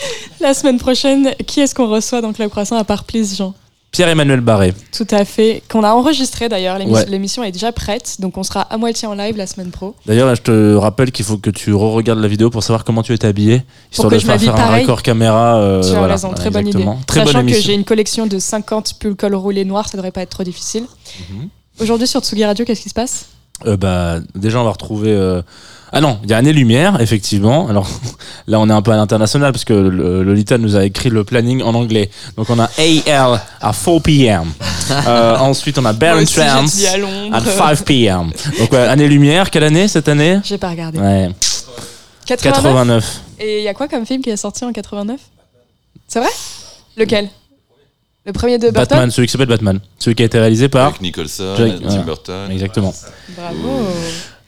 [0.40, 3.54] La semaine prochaine, qui est-ce qu'on reçoit dans Club Croissant à part Please Jean?
[3.90, 4.74] Pierre-Emmanuel Barré.
[4.92, 5.62] Tout à fait.
[5.68, 6.78] Qu'on a enregistré d'ailleurs.
[6.86, 7.06] Ouais.
[7.06, 8.16] L'émission est déjà prête.
[8.20, 9.94] Donc on sera à moitié en live la semaine pro.
[10.04, 13.02] D'ailleurs, là, je te rappelle qu'il faut que tu re-regardes la vidéo pour savoir comment
[13.02, 15.56] tu étais habillé, histoire de faire, un raccord caméra.
[15.56, 16.14] euh, tu as voilà.
[16.14, 16.84] raison, très bonne idée.
[17.06, 20.12] Très Sachant bonne que j'ai une collection de 50 pulls col roulé noirs, ça devrait
[20.12, 20.84] pas être trop difficile.
[21.30, 21.48] Mhm.
[21.80, 23.26] Aujourd'hui sur Tsugi Radio, qu'est-ce qui se passe?
[23.66, 25.12] Euh, bah, déjà, on va retrouver.
[25.12, 25.40] euh,
[25.92, 27.68] Ah non, il y a Année Lumière, effectivement.
[27.68, 27.88] Alors
[28.46, 31.24] là, on est un peu à l'international parce que le- Lolita nous a écrit le
[31.24, 32.10] planning en anglais.
[32.36, 34.44] Donc on a AL à 4 p.m.
[35.06, 37.36] Euh, ensuite, on a Baron Trance à Londres.
[37.36, 37.40] à
[37.76, 38.30] 5 p.m.
[38.58, 40.40] Donc ouais, Année Lumière, quelle année cette année?
[40.42, 40.98] J'ai pas regardé.
[40.98, 41.28] Ouais,
[42.24, 43.20] 89 89.
[43.40, 45.20] Et il y a quoi comme film qui est sorti en 89
[46.06, 46.30] C'est vrai?
[46.96, 47.28] Lequel?
[48.24, 48.74] Le premier de Burton?
[48.96, 49.78] Batman, celui qui s'appelle Batman.
[49.98, 50.86] Celui qui a été réalisé par.
[50.88, 52.02] Avec Nicholson, Jack- Tim.
[52.04, 52.94] Burton, Exactement.
[53.36, 53.88] Bravo.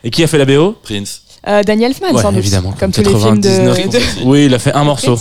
[0.02, 1.20] Et qui a fait la BO Prince.
[1.48, 2.38] Euh, Daniel Elfman, Ouais, sans doute.
[2.40, 2.74] évidemment.
[2.78, 3.48] Comme tous les films de.
[3.48, 4.18] 99.
[4.18, 5.18] de- Oui, il a fait un morceau.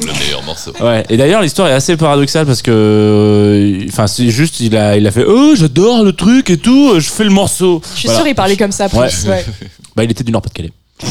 [0.00, 0.72] Le meilleur morceau.
[0.80, 1.04] Ouais.
[1.08, 5.06] Et d'ailleurs, l'histoire est assez paradoxale parce que, euh, enfin, c'est juste, il a, il
[5.06, 7.80] a fait, oh, j'adore le truc et tout, je fais le morceau.
[7.94, 8.20] Je suis Voilà.
[8.20, 9.08] sûr il parlait comme ça, Ouais.
[9.08, 9.26] plus.
[9.28, 9.44] Ouais.
[9.94, 10.72] Bah, il était du Nord-Pas-de-Calais.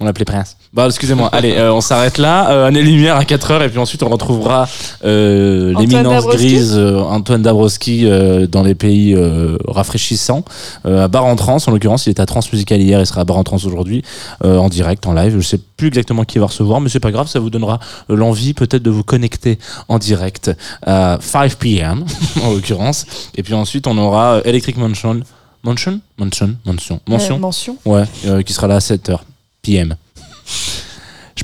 [0.00, 0.56] on l'appelait Prince.
[0.72, 1.28] Bah, excusez-moi.
[1.32, 2.50] Allez, euh, on s'arrête là.
[2.50, 4.68] Euh, année lumière à 4h et puis ensuite on retrouvera
[5.04, 9.16] euh, l'éminence grise euh, Antoine Dabrowski euh, dans les pays
[9.68, 10.44] rafraîchissants.
[10.84, 13.36] À Bar en Trans, en l'occurrence, il était à Transmusical hier, il sera à Bar
[13.36, 14.02] en Trans aujourd'hui,
[14.42, 15.36] en direct, en live.
[15.38, 18.54] Je sais plus exactement qui va recevoir, mais c'est pas grave, ça vous donnera l'envie
[18.54, 19.58] peut-être de vous connecter
[19.88, 20.50] en direct
[20.84, 22.04] à 5 p.m.
[22.42, 23.06] en l'occurrence.
[23.36, 25.20] Et puis ensuite on aura Electric Mansion.
[25.62, 26.00] Mansion?
[26.18, 26.56] Mansion?
[26.66, 27.76] Mansion Mention mention.
[27.84, 28.04] Ouais,
[28.44, 29.18] qui sera là à 7h
[29.64, 29.96] PM.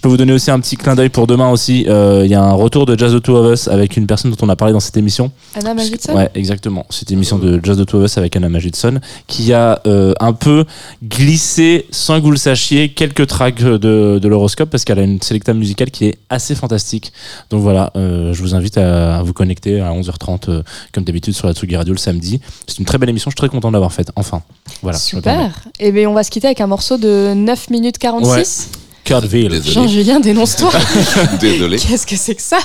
[0.01, 1.85] Je peux vous donner aussi un petit clin d'œil pour demain aussi.
[1.86, 4.31] Euh, Il y a un retour de Jazz the Two of Us avec une personne
[4.31, 5.31] dont on a parlé dans cette émission.
[5.55, 6.86] Anna Magidson Ouais, exactement.
[6.89, 10.32] Cette émission de Jazz the Two of Us avec Anna Magidson qui a euh, un
[10.32, 10.64] peu
[11.05, 15.20] glissé, sans que vous le sachiez, quelques tracks de, de l'horoscope parce qu'elle a une
[15.20, 17.12] sélecta musicale qui est assez fantastique.
[17.51, 20.62] Donc voilà, euh, je vous invite à, à vous connecter à 11h30 euh,
[20.94, 22.40] comme d'habitude sur la Tsugi Radio le samedi.
[22.66, 24.12] C'est une très belle émission, je suis très content de l'avoir faite.
[24.16, 24.40] Enfin,
[24.82, 24.97] voilà.
[24.97, 25.60] Super.
[25.78, 28.70] Et bien on va se quitter avec un morceau de 9 minutes 46.
[29.05, 29.62] Kurtville.
[29.64, 30.72] Jean-Julien, dénonce-toi.
[31.40, 31.78] Désolé.
[31.78, 32.59] Qu'est-ce que c'est que ça?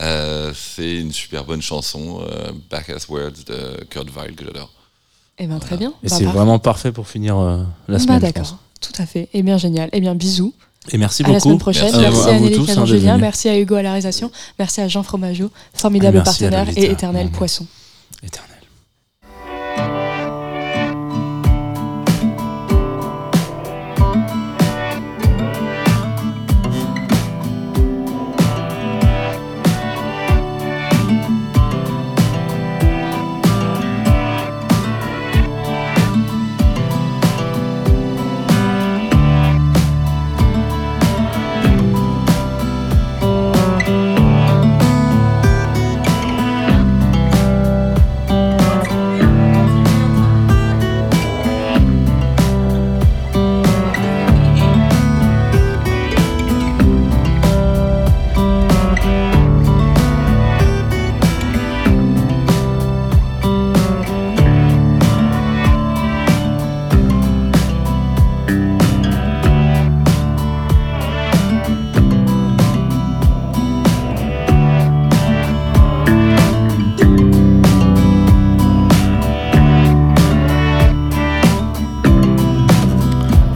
[0.00, 4.70] Euh, c'est une super bonne chanson, euh, Back as Words de Kurt Weill, que j'adore.
[5.38, 5.90] Eh bien très bien.
[6.02, 6.38] Et Bah, c'est parfait.
[6.38, 8.20] vraiment parfait pour finir euh, la Bah, semaine.
[8.20, 8.34] je pense.
[8.34, 8.58] d'accord.
[8.80, 9.28] Tout à fait.
[9.32, 9.88] Eh bien génial.
[9.92, 10.52] Eh bien bisous.
[10.90, 11.44] Et merci à la beaucoup.
[11.44, 11.84] semaine prochaine.
[11.84, 12.30] Merci à Merci, vous- à,
[12.72, 12.84] à Jean-Julien.
[12.84, 13.20] d'être venus.
[13.20, 14.32] Merci à Hugo à la réalisation.
[14.58, 17.30] Merci à Jean Fromageau, formidable Et à partenaire et éternel Mmh.
[17.30, 17.66] poisson.
[18.24, 18.51] Éternel.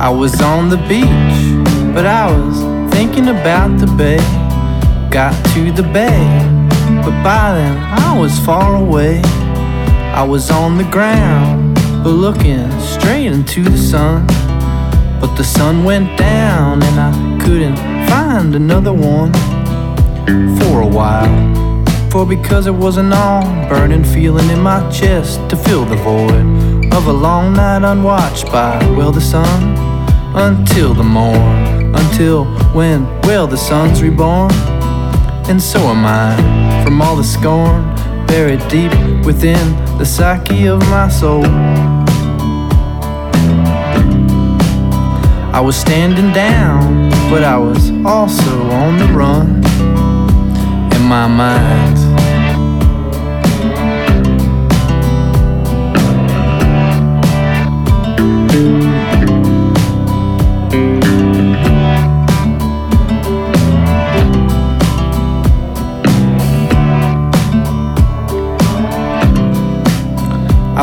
[0.06, 2.60] I was on the beach, but I was
[2.94, 4.18] thinking about the bay.
[5.10, 6.22] Got to the bay,
[7.02, 9.20] but by then I was far away.
[10.14, 11.74] I was on the ground,
[12.04, 14.28] but looking straight into the sun.
[15.20, 17.76] But the sun went down, and I couldn't
[18.08, 19.32] find another one
[20.60, 21.34] for a while.
[22.12, 26.94] For because there was an all burning feeling in my chest to fill the void
[26.94, 29.95] of a long night unwatched by, well, the sun
[30.36, 31.94] until the morn.
[31.94, 32.44] Until
[32.74, 34.52] when, well, the sun's reborn.
[35.48, 37.94] And so am I from all the scorn
[38.26, 38.92] buried deep
[39.24, 41.44] within the psyche of my soul.
[45.54, 49.64] I was standing down, but I was also on the run
[50.94, 52.05] in my mind.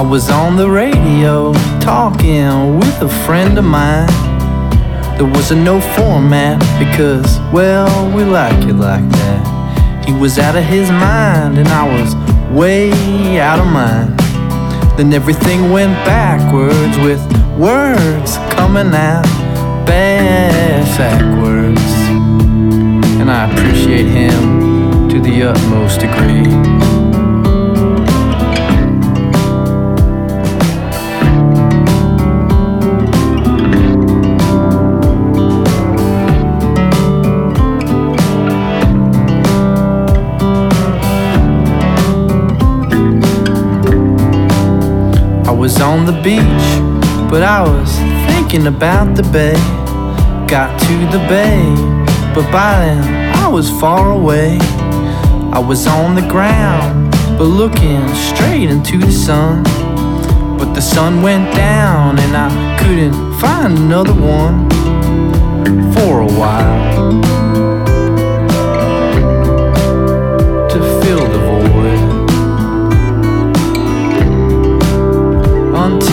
[0.04, 4.08] Was on the radio talking with a friend of mine.
[5.18, 10.06] There wasn't no format because, well, we like it like that.
[10.06, 12.16] He was out of his mind and I was
[12.52, 14.16] way out of mine.
[14.98, 17.22] Then everything went backwards with
[17.58, 19.26] words coming out
[19.86, 21.82] backwards.
[23.20, 26.93] And I appreciate him to the utmost degree.
[45.64, 46.68] Was on the beach,
[47.32, 47.90] but I was
[48.28, 49.54] thinking about the bay.
[50.46, 51.64] Got to the bay,
[52.36, 54.58] but by then I was far away.
[55.54, 59.64] I was on the ground, but looking straight into the sun.
[60.58, 62.50] But the sun went down, and I
[62.80, 64.70] couldn't find another one
[65.94, 67.33] for a while.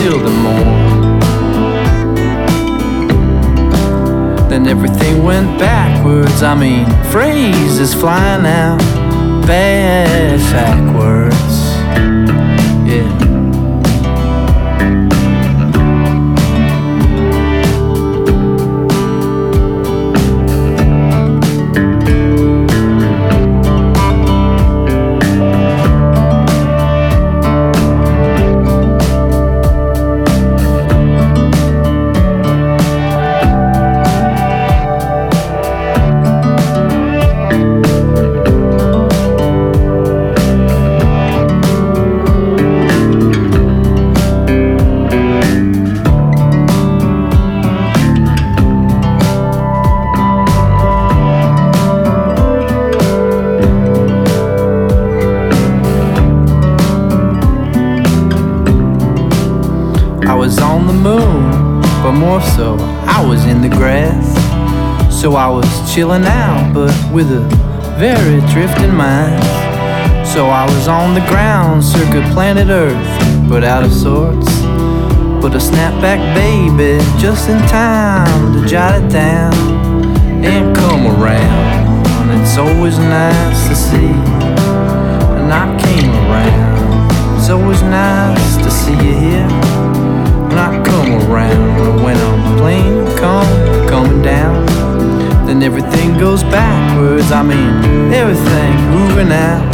[0.01, 1.19] Until the morn.
[4.49, 6.41] Then everything went backwards.
[6.41, 8.79] I mean, phrases flying out
[9.45, 12.30] bad backwards.
[65.93, 67.41] Chilling out, but with a
[67.99, 69.43] very drifting mind.
[70.25, 74.47] So I was on the ground, circa planet Earth, but out of sorts.
[75.41, 79.53] But a snapback baby, just in time to jot it down
[80.45, 82.07] and come around.
[82.07, 84.13] And it's always nice to see,
[85.41, 87.37] and I came around.
[87.37, 89.49] It's always nice to see you here
[90.47, 92.01] when I come around.
[92.01, 94.50] When I'm plane come coming down,
[95.61, 97.31] then everything goes backwards.
[97.31, 99.71] I mean, everything moving out.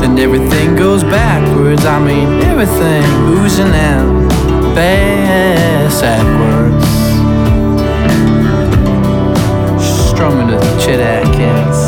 [0.00, 1.84] Then everything goes backwards.
[1.84, 4.28] I mean, everything oozing out
[4.74, 5.48] backwards.
[10.10, 11.78] Strumming to Chet Atkins.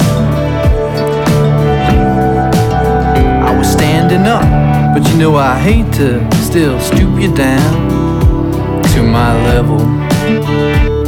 [3.48, 7.89] I was standing up, but you know I hate to still stoop you down
[9.02, 10.99] my level.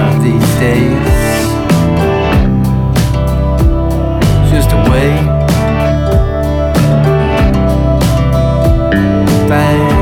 [0.00, 1.06] around these days.
[4.50, 5.10] Just a way.
[9.48, 9.99] Bang.